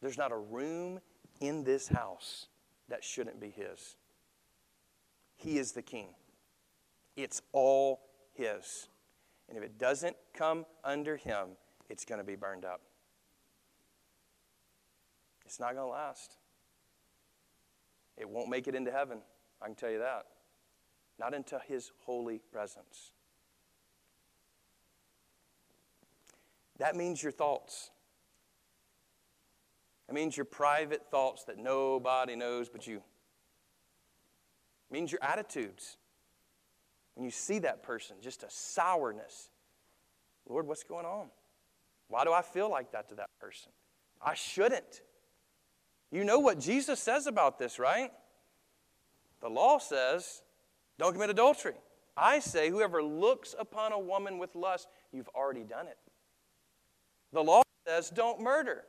There's 0.00 0.18
not 0.18 0.32
a 0.32 0.36
room 0.36 1.00
in 1.40 1.64
this 1.64 1.88
house 1.88 2.46
that 2.88 3.04
shouldn't 3.04 3.40
be 3.40 3.50
His. 3.50 3.96
He 5.36 5.58
is 5.58 5.72
the 5.72 5.82
King. 5.82 6.08
It's 7.16 7.42
all 7.52 8.00
His. 8.34 8.88
And 9.48 9.56
if 9.56 9.64
it 9.64 9.78
doesn't 9.78 10.16
come 10.34 10.66
under 10.84 11.16
Him, 11.16 11.48
it's 11.88 12.04
going 12.04 12.18
to 12.18 12.24
be 12.24 12.36
burned 12.36 12.64
up. 12.64 12.80
It's 15.46 15.58
not 15.58 15.74
going 15.74 15.86
to 15.86 15.92
last. 15.92 16.36
It 18.16 18.28
won't 18.28 18.50
make 18.50 18.68
it 18.68 18.74
into 18.74 18.90
heaven. 18.90 19.20
I 19.62 19.66
can 19.66 19.74
tell 19.74 19.90
you 19.90 20.00
that. 20.00 20.26
Not 21.18 21.34
into 21.34 21.60
His 21.66 21.90
holy 22.04 22.40
presence. 22.52 23.12
That 26.78 26.94
means 26.94 27.22
your 27.22 27.32
thoughts. 27.32 27.90
It 30.08 30.14
means 30.14 30.36
your 30.36 30.46
private 30.46 31.10
thoughts 31.10 31.44
that 31.44 31.58
nobody 31.58 32.34
knows 32.34 32.68
but 32.68 32.86
you. 32.86 32.96
It 32.96 34.92
means 34.92 35.12
your 35.12 35.22
attitudes. 35.22 35.98
When 37.14 37.24
you 37.24 37.30
see 37.30 37.58
that 37.60 37.82
person, 37.82 38.16
just 38.22 38.42
a 38.42 38.50
sourness. 38.50 39.50
Lord, 40.48 40.66
what's 40.66 40.82
going 40.82 41.04
on? 41.04 41.28
Why 42.08 42.24
do 42.24 42.32
I 42.32 42.42
feel 42.42 42.70
like 42.70 42.92
that 42.92 43.08
to 43.10 43.16
that 43.16 43.28
person? 43.38 43.70
I 44.22 44.34
shouldn't. 44.34 45.02
You 46.10 46.24
know 46.24 46.38
what 46.38 46.58
Jesus 46.58 47.00
says 47.00 47.26
about 47.26 47.58
this, 47.58 47.78
right? 47.78 48.10
The 49.40 49.50
law 49.50 49.78
says, 49.78 50.42
don't 50.98 51.12
commit 51.12 51.28
adultery. 51.28 51.74
I 52.16 52.38
say, 52.38 52.70
whoever 52.70 53.02
looks 53.02 53.54
upon 53.58 53.92
a 53.92 53.98
woman 53.98 54.38
with 54.38 54.54
lust, 54.54 54.88
you've 55.12 55.28
already 55.28 55.64
done 55.64 55.86
it. 55.86 55.98
The 57.32 57.42
law 57.42 57.62
says, 57.86 58.10
don't 58.10 58.40
murder. 58.40 58.84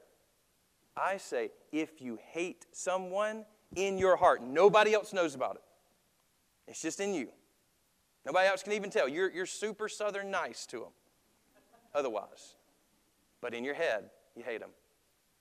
I 0.95 1.17
say, 1.17 1.51
if 1.71 2.01
you 2.01 2.19
hate 2.31 2.65
someone 2.71 3.45
in 3.75 3.97
your 3.97 4.15
heart, 4.15 4.43
nobody 4.43 4.93
else 4.93 5.13
knows 5.13 5.35
about 5.35 5.55
it. 5.55 5.61
It's 6.67 6.81
just 6.81 6.99
in 6.99 7.13
you. 7.13 7.29
Nobody 8.25 8.47
else 8.47 8.63
can 8.63 8.73
even 8.73 8.89
tell. 8.89 9.07
You're, 9.07 9.31
you're 9.31 9.45
super 9.45 9.87
southern 9.87 10.29
nice 10.29 10.65
to 10.67 10.79
them 10.79 10.91
otherwise. 11.93 12.55
But 13.41 13.53
in 13.53 13.63
your 13.63 13.73
head, 13.73 14.09
you 14.35 14.43
hate 14.43 14.59
them. 14.59 14.71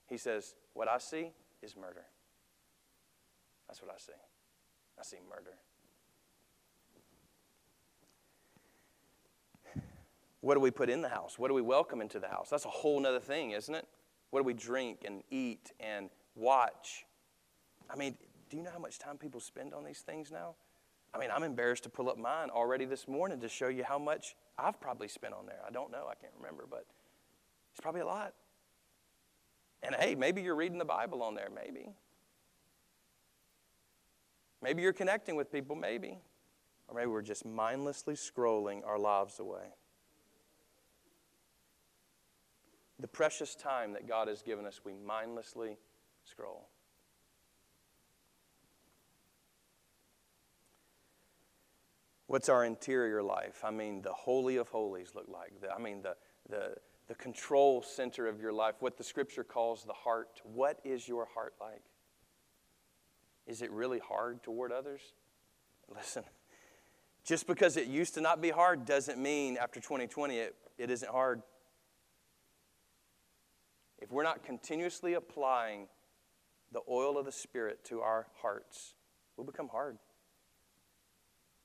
He 0.06 0.16
says, 0.16 0.54
What 0.74 0.88
I 0.88 0.98
see 0.98 1.32
is 1.62 1.76
murder. 1.76 2.04
That's 3.68 3.82
what 3.82 3.90
I 3.92 3.98
see. 3.98 4.12
I 4.98 5.02
see 5.02 5.18
murder. 5.28 5.54
What 10.40 10.54
do 10.54 10.60
we 10.60 10.70
put 10.70 10.88
in 10.88 11.02
the 11.02 11.08
house? 11.08 11.38
What 11.38 11.48
do 11.48 11.54
we 11.54 11.62
welcome 11.62 12.00
into 12.00 12.20
the 12.20 12.28
house? 12.28 12.48
That's 12.48 12.64
a 12.64 12.70
whole 12.70 13.04
other 13.04 13.18
thing, 13.18 13.50
isn't 13.50 13.74
it? 13.74 13.86
What 14.30 14.40
do 14.40 14.44
we 14.44 14.54
drink 14.54 15.04
and 15.04 15.22
eat 15.30 15.72
and 15.80 16.10
watch? 16.34 17.06
I 17.90 17.96
mean, 17.96 18.16
do 18.50 18.56
you 18.56 18.62
know 18.62 18.70
how 18.70 18.78
much 18.78 18.98
time 18.98 19.16
people 19.16 19.40
spend 19.40 19.74
on 19.74 19.84
these 19.84 20.00
things 20.00 20.30
now? 20.30 20.54
I 21.14 21.18
mean, 21.18 21.30
I'm 21.34 21.42
embarrassed 21.42 21.84
to 21.84 21.88
pull 21.88 22.10
up 22.10 22.18
mine 22.18 22.50
already 22.50 22.84
this 22.84 23.08
morning 23.08 23.40
to 23.40 23.48
show 23.48 23.68
you 23.68 23.84
how 23.84 23.98
much 23.98 24.36
I've 24.58 24.80
probably 24.80 25.08
spent 25.08 25.34
on 25.34 25.46
there. 25.46 25.60
I 25.66 25.70
don't 25.70 25.90
know, 25.90 26.06
I 26.10 26.14
can't 26.14 26.34
remember, 26.36 26.64
but 26.68 26.84
it's 27.72 27.80
probably 27.80 28.02
a 28.02 28.06
lot. 28.06 28.34
And 29.82 29.94
hey, 29.94 30.14
maybe 30.14 30.42
you're 30.42 30.56
reading 30.56 30.78
the 30.78 30.84
Bible 30.84 31.22
on 31.22 31.34
there, 31.34 31.48
maybe. 31.54 31.94
Maybe 34.60 34.82
you're 34.82 34.92
connecting 34.92 35.36
with 35.36 35.52
people, 35.52 35.76
maybe. 35.76 36.18
Or 36.88 36.94
maybe 36.94 37.06
we're 37.06 37.22
just 37.22 37.46
mindlessly 37.46 38.14
scrolling 38.14 38.84
our 38.86 38.98
lives 38.98 39.38
away. 39.38 39.74
The 43.00 43.08
precious 43.08 43.54
time 43.54 43.92
that 43.92 44.08
God 44.08 44.28
has 44.28 44.42
given 44.42 44.66
us, 44.66 44.80
we 44.84 44.92
mindlessly 44.92 45.78
scroll. 46.24 46.68
What's 52.26 52.48
our 52.48 52.64
interior 52.64 53.22
life? 53.22 53.62
I 53.64 53.70
mean, 53.70 54.02
the 54.02 54.12
Holy 54.12 54.56
of 54.56 54.68
Holies 54.68 55.12
look 55.14 55.28
like. 55.28 55.52
I 55.74 55.80
mean, 55.80 56.02
the, 56.02 56.14
the, 56.50 56.74
the 57.06 57.14
control 57.14 57.82
center 57.82 58.26
of 58.26 58.40
your 58.40 58.52
life, 58.52 58.74
what 58.80 58.98
the 58.98 59.04
scripture 59.04 59.44
calls 59.44 59.84
the 59.84 59.94
heart. 59.94 60.42
What 60.44 60.78
is 60.84 61.08
your 61.08 61.26
heart 61.32 61.54
like? 61.58 61.82
Is 63.46 63.62
it 63.62 63.70
really 63.70 63.98
hard 63.98 64.42
toward 64.42 64.72
others? 64.72 65.00
Listen, 65.94 66.24
just 67.24 67.46
because 67.46 67.78
it 67.78 67.86
used 67.86 68.12
to 68.14 68.20
not 68.20 68.42
be 68.42 68.50
hard 68.50 68.84
doesn't 68.84 69.18
mean 69.18 69.56
after 69.56 69.80
2020 69.80 70.36
it, 70.36 70.54
it 70.76 70.90
isn't 70.90 71.10
hard 71.10 71.42
if 74.00 74.10
we're 74.12 74.22
not 74.22 74.44
continuously 74.44 75.14
applying 75.14 75.88
the 76.72 76.80
oil 76.88 77.18
of 77.18 77.24
the 77.24 77.32
Spirit 77.32 77.84
to 77.86 78.00
our 78.00 78.26
hearts, 78.40 78.94
we'll 79.36 79.46
become 79.46 79.68
hard. 79.68 79.98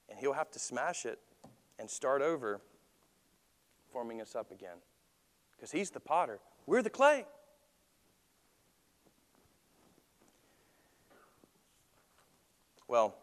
And 0.09 0.19
He'll 0.19 0.33
have 0.33 0.51
to 0.51 0.59
smash 0.59 1.05
it 1.05 1.19
and 1.79 1.89
start 1.89 2.21
over, 2.21 2.61
forming 3.91 4.21
us 4.21 4.35
up 4.35 4.51
again. 4.51 4.77
Because 5.55 5.71
He's 5.71 5.89
the 5.89 5.99
potter, 5.99 6.39
we're 6.65 6.81
the 6.81 6.89
clay. 6.89 7.25
Well, 12.87 13.15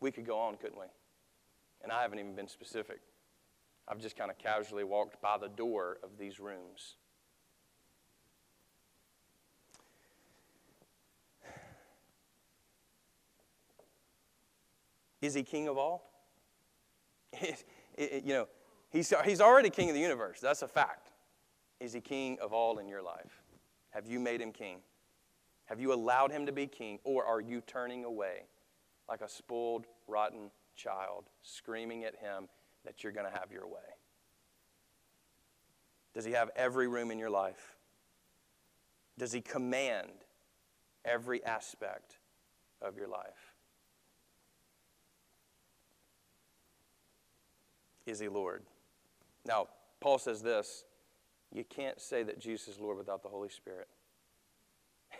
we 0.00 0.10
could 0.10 0.26
go 0.26 0.38
on, 0.38 0.56
couldn't 0.56 0.78
we? 0.78 0.86
And 1.82 1.92
I 1.92 2.02
haven't 2.02 2.18
even 2.18 2.34
been 2.34 2.48
specific. 2.48 3.00
I've 3.86 4.00
just 4.00 4.16
kind 4.16 4.30
of 4.30 4.38
casually 4.38 4.84
walked 4.84 5.20
by 5.20 5.38
the 5.38 5.48
door 5.48 5.98
of 6.02 6.18
these 6.18 6.40
rooms. 6.40 6.96
Is 15.20 15.34
he 15.34 15.42
king 15.42 15.68
of 15.68 15.76
all? 15.76 16.10
It, 18.00 18.12
it, 18.12 18.24
you 18.24 18.32
know, 18.32 18.46
he's, 18.90 19.12
he's 19.24 19.40
already 19.40 19.70
king 19.70 19.88
of 19.88 19.94
the 19.96 20.00
universe. 20.00 20.38
That's 20.40 20.62
a 20.62 20.68
fact. 20.68 21.10
Is 21.80 21.92
he 21.92 22.00
king 22.00 22.38
of 22.40 22.52
all 22.52 22.78
in 22.78 22.86
your 22.86 23.02
life? 23.02 23.42
Have 23.90 24.06
you 24.06 24.20
made 24.20 24.40
him 24.40 24.52
king? 24.52 24.78
Have 25.66 25.80
you 25.80 25.92
allowed 25.92 26.30
him 26.30 26.46
to 26.46 26.52
be 26.52 26.68
king? 26.68 27.00
Or 27.02 27.24
are 27.24 27.40
you 27.40 27.60
turning 27.60 28.04
away 28.04 28.44
like 29.08 29.20
a 29.20 29.28
spoiled, 29.28 29.86
rotten 30.06 30.52
child, 30.76 31.24
screaming 31.42 32.04
at 32.04 32.14
him 32.14 32.48
that 32.84 33.02
you're 33.02 33.12
going 33.12 33.26
to 33.30 33.36
have 33.36 33.50
your 33.50 33.66
way? 33.66 33.80
Does 36.14 36.24
he 36.24 36.32
have 36.32 36.50
every 36.56 36.88
room 36.88 37.10
in 37.10 37.18
your 37.18 37.30
life? 37.30 37.76
Does 39.18 39.32
he 39.32 39.40
command 39.40 40.24
every 41.04 41.44
aspect 41.44 42.18
of 42.80 42.96
your 42.96 43.08
life? 43.08 43.47
Is 48.08 48.20
he 48.20 48.28
Lord? 48.28 48.62
Now, 49.46 49.68
Paul 50.00 50.18
says 50.18 50.42
this 50.42 50.84
you 51.52 51.64
can't 51.64 52.00
say 52.00 52.22
that 52.22 52.38
Jesus 52.38 52.68
is 52.68 52.80
Lord 52.80 52.96
without 52.96 53.22
the 53.22 53.28
Holy 53.28 53.48
Spirit. 53.48 53.88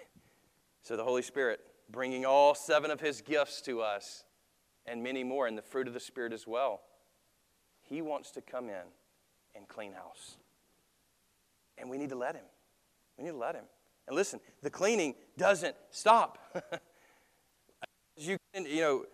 so, 0.82 0.96
the 0.96 1.04
Holy 1.04 1.22
Spirit 1.22 1.60
bringing 1.90 2.24
all 2.24 2.54
seven 2.54 2.90
of 2.90 3.00
his 3.00 3.20
gifts 3.20 3.60
to 3.62 3.80
us 3.80 4.24
and 4.86 5.02
many 5.02 5.22
more, 5.22 5.46
and 5.46 5.56
the 5.56 5.62
fruit 5.62 5.86
of 5.86 5.92
the 5.92 6.00
Spirit 6.00 6.32
as 6.32 6.46
well. 6.46 6.80
He 7.82 8.00
wants 8.00 8.30
to 8.32 8.40
come 8.40 8.70
in 8.70 8.86
and 9.54 9.68
clean 9.68 9.92
house. 9.92 10.38
And 11.76 11.90
we 11.90 11.98
need 11.98 12.08
to 12.08 12.16
let 12.16 12.34
him. 12.34 12.44
We 13.18 13.24
need 13.24 13.30
to 13.30 13.36
let 13.36 13.54
him. 13.54 13.64
And 14.06 14.16
listen, 14.16 14.40
the 14.62 14.70
cleaning 14.70 15.14
doesn't 15.36 15.76
stop. 15.90 16.38
you, 18.16 18.38
you 18.54 18.80
know, 18.80 19.04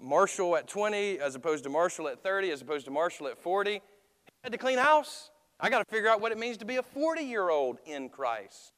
Marshall 0.00 0.56
at 0.56 0.66
20 0.66 1.18
as 1.18 1.34
opposed 1.34 1.64
to 1.64 1.70
Marshall 1.70 2.08
at 2.08 2.22
30 2.22 2.50
as 2.50 2.62
opposed 2.62 2.84
to 2.86 2.90
Marshall 2.90 3.28
at 3.28 3.38
40. 3.38 3.72
He 3.72 3.80
had 4.42 4.52
to 4.52 4.58
clean 4.58 4.78
house. 4.78 5.30
I 5.58 5.68
got 5.68 5.78
to 5.78 5.84
figure 5.84 6.08
out 6.08 6.20
what 6.20 6.32
it 6.32 6.38
means 6.38 6.56
to 6.58 6.64
be 6.64 6.76
a 6.76 6.82
40 6.82 7.22
year 7.22 7.50
old 7.50 7.78
in 7.84 8.08
Christ. 8.08 8.72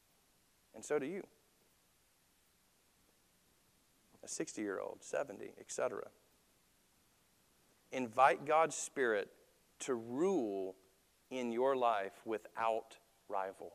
And 0.75 0.85
so 0.85 0.99
do 0.99 1.07
you. 1.07 1.23
A 4.25 4.29
60 4.29 4.63
year 4.63 4.81
old, 4.81 4.99
70, 5.01 5.53
etc. 5.61 6.03
Invite 7.91 8.45
God's 8.45 8.75
Spirit 8.75 9.31
to 9.81 9.95
rule 9.95 10.77
in 11.31 11.53
your 11.53 11.77
life 11.77 12.13
without 12.25 12.97
rival. 13.29 13.73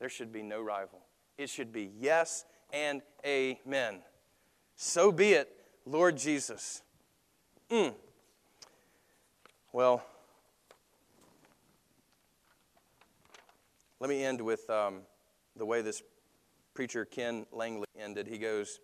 There 0.00 0.08
should 0.08 0.32
be 0.32 0.42
no 0.42 0.60
rival. 0.60 1.00
It 1.38 1.48
should 1.48 1.72
be 1.72 1.90
yes 1.98 2.44
and 2.72 3.02
amen. 3.24 4.00
So 4.74 5.12
be 5.12 5.34
it, 5.34 5.61
Lord 5.86 6.16
Jesus. 6.16 6.82
Mm. 7.70 7.94
Well, 9.72 10.04
Let 14.02 14.08
me 14.08 14.24
end 14.24 14.40
with 14.40 14.68
um, 14.68 15.02
the 15.54 15.64
way 15.64 15.80
this 15.80 16.02
preacher 16.74 17.04
Ken 17.04 17.46
Langley 17.52 17.86
ended. 17.96 18.26
He 18.26 18.36
goes, 18.36 18.80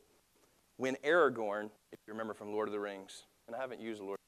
When 0.76 0.94
Aragorn, 1.05 1.70
if 1.90 1.99
you 2.07 2.12
remember 2.12 2.34
from 2.34 2.53
Lord 2.53 2.68
of 2.68 2.72
the 2.72 2.78
Rings, 2.78 3.24
and 3.49 3.57
I 3.57 3.59
haven't 3.61 3.80
used 3.80 4.01
Lord 4.01 4.20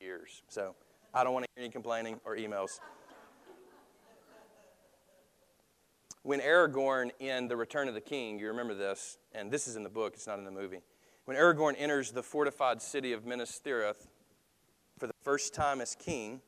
in 0.00 0.04
years, 0.04 0.42
so 0.48 0.74
I 1.14 1.22
don't 1.22 1.32
want 1.32 1.44
to 1.44 1.50
hear 1.54 1.62
any 1.62 1.70
complaining 1.70 2.18
or 2.24 2.36
emails. 2.36 2.80
when 6.24 6.40
Aragorn 6.40 7.12
in 7.20 7.46
The 7.46 7.56
Return 7.56 7.86
of 7.86 7.94
the 7.94 8.00
King, 8.00 8.40
you 8.40 8.48
remember 8.48 8.74
this, 8.74 9.18
and 9.30 9.48
this 9.48 9.68
is 9.68 9.76
in 9.76 9.84
the 9.84 9.88
book, 9.88 10.14
it's 10.14 10.26
not 10.26 10.40
in 10.40 10.44
the 10.44 10.50
movie. 10.50 10.80
When 11.24 11.38
Aragorn 11.38 11.74
enters 11.78 12.10
the 12.10 12.22
fortified 12.22 12.82
city 12.82 13.14
of 13.14 13.24
Minas 13.24 13.58
Tirith 13.64 14.08
for 14.98 15.06
the 15.06 15.14
first 15.22 15.54
time 15.54 15.80
as 15.80 15.94
king, 15.94 16.42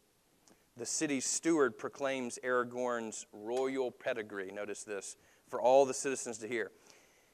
the 0.76 0.84
city's 0.84 1.24
steward 1.24 1.78
proclaims 1.78 2.38
Aragorn's 2.44 3.26
royal 3.32 3.90
pedigree. 3.90 4.50
Notice 4.52 4.84
this 4.84 5.16
for 5.48 5.62
all 5.62 5.86
the 5.86 5.94
citizens 5.94 6.36
to 6.38 6.48
hear. 6.48 6.72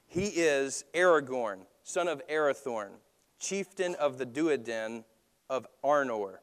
He 0.07 0.27
is 0.27 0.85
Aragorn, 0.95 1.67
son 1.83 2.07
of 2.07 2.23
Arathorn, 2.29 2.93
chieftain 3.41 3.97
of 3.97 4.19
the 4.19 4.27
Dúnedain 4.27 5.03
of 5.51 5.67
Arnor, 5.83 6.37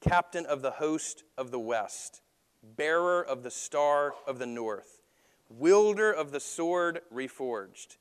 captain 0.00 0.46
of 0.46 0.62
the 0.62 0.70
host 0.70 1.24
of 1.36 1.50
the 1.50 1.60
west, 1.60 2.22
bearer 2.62 3.22
of 3.22 3.42
the 3.42 3.50
star 3.50 4.14
of 4.26 4.38
the 4.38 4.46
north, 4.46 5.02
wielder 5.50 6.10
of 6.10 6.32
the 6.32 6.40
sword 6.40 7.02
reforged, 7.12 7.98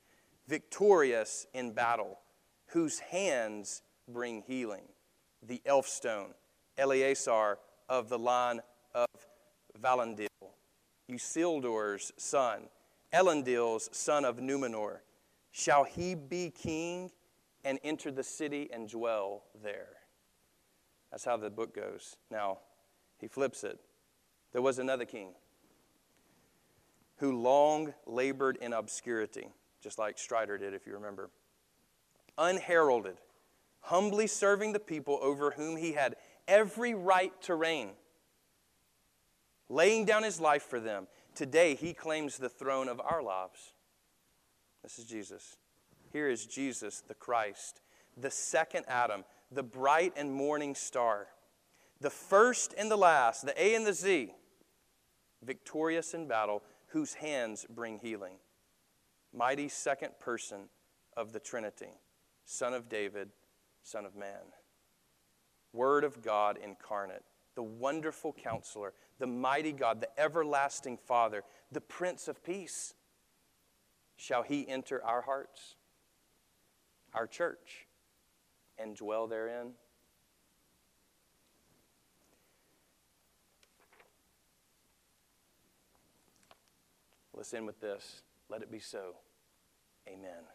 victorious 0.47 1.47
in 1.53 1.73
battle, 1.73 2.19
whose 2.75 2.99
hands 2.99 3.83
bring 4.09 4.41
healing, 4.41 4.83
the 5.41 5.61
Elfstone, 5.65 6.33
Elessar 6.77 7.55
of 7.87 8.09
the 8.09 8.19
line 8.19 8.59
of 8.93 9.07
Valandil, 9.81 10.27
Isildur's 11.09 12.11
son, 12.17 12.63
Elendil's 13.13 13.89
son 13.93 14.25
of 14.25 14.39
Numenor. 14.39 14.97
Shall 15.53 15.85
he 15.85 16.15
be 16.15 16.49
king 16.49 17.11
and 17.63 17.79
enter 17.81 18.11
the 18.11 18.23
city 18.23 18.67
and 18.73 18.89
dwell 18.89 19.43
there? 19.63 19.93
That's 21.11 21.23
how 21.23 21.37
the 21.37 21.49
book 21.49 21.73
goes. 21.73 22.17
Now, 22.29 22.57
he 23.21 23.29
flips 23.29 23.63
it. 23.63 23.79
There 24.51 24.61
was 24.61 24.79
another 24.79 25.05
king 25.05 25.29
who 27.19 27.41
long 27.41 27.93
labored 28.05 28.57
in 28.57 28.73
obscurity, 28.73 29.47
just 29.81 29.97
like 29.97 30.19
Strider 30.19 30.57
did, 30.57 30.73
if 30.73 30.85
you 30.85 30.91
remember. 30.91 31.29
Unheralded, 32.37 33.17
humbly 33.81 34.27
serving 34.27 34.73
the 34.73 34.79
people 34.79 35.19
over 35.21 35.51
whom 35.51 35.77
he 35.77 35.93
had 35.93 36.15
every 36.47 36.93
right 36.93 37.33
to 37.43 37.55
reign, 37.55 37.91
laying 39.69 40.05
down 40.05 40.23
his 40.23 40.39
life 40.39 40.63
for 40.63 40.79
them. 40.79 41.07
Today, 41.33 41.75
he 41.75 41.93
claims 41.93 42.37
the 42.37 42.49
throne 42.49 42.87
of 42.87 43.01
our 43.01 43.21
lives. 43.21 43.73
This 44.83 44.99
is 44.99 45.05
Jesus. 45.05 45.57
Here 46.11 46.29
is 46.29 46.45
Jesus, 46.45 47.01
the 47.07 47.13
Christ, 47.13 47.81
the 48.15 48.31
second 48.31 48.85
Adam, 48.87 49.25
the 49.51 49.63
bright 49.63 50.13
and 50.15 50.31
morning 50.33 50.75
star, 50.75 51.27
the 51.99 52.09
first 52.09 52.73
and 52.77 52.89
the 52.89 52.97
last, 52.97 53.45
the 53.45 53.61
A 53.61 53.75
and 53.75 53.85
the 53.85 53.93
Z, 53.93 54.33
victorious 55.41 56.13
in 56.13 56.27
battle, 56.27 56.63
whose 56.87 57.15
hands 57.15 57.65
bring 57.69 57.99
healing. 57.99 58.35
Mighty 59.33 59.67
second 59.67 60.11
person 60.19 60.69
of 61.17 61.33
the 61.33 61.39
Trinity, 61.39 61.89
Son 62.45 62.73
of 62.73 62.87
David, 62.87 63.29
Son 63.83 64.05
of 64.05 64.15
Man. 64.15 64.53
Word 65.73 66.03
of 66.03 66.21
God 66.21 66.57
incarnate, 66.63 67.23
the 67.55 67.63
wonderful 67.63 68.31
counselor, 68.31 68.93
the 69.19 69.27
mighty 69.27 69.73
God, 69.73 69.99
the 69.99 70.19
everlasting 70.19 70.97
Father, 70.97 71.43
the 71.71 71.81
Prince 71.81 72.27
of 72.27 72.43
Peace. 72.43 72.93
Shall 74.15 74.43
he 74.43 74.67
enter 74.67 75.03
our 75.03 75.21
hearts, 75.21 75.75
our 77.13 77.27
church, 77.27 77.87
and 78.77 78.95
dwell 78.95 79.27
therein? 79.27 79.73
Let's 87.33 87.53
end 87.53 87.65
with 87.65 87.81
this. 87.81 88.21
Let 88.49 88.61
it 88.61 88.71
be 88.71 88.79
so. 88.79 89.15
Amen. 90.07 90.54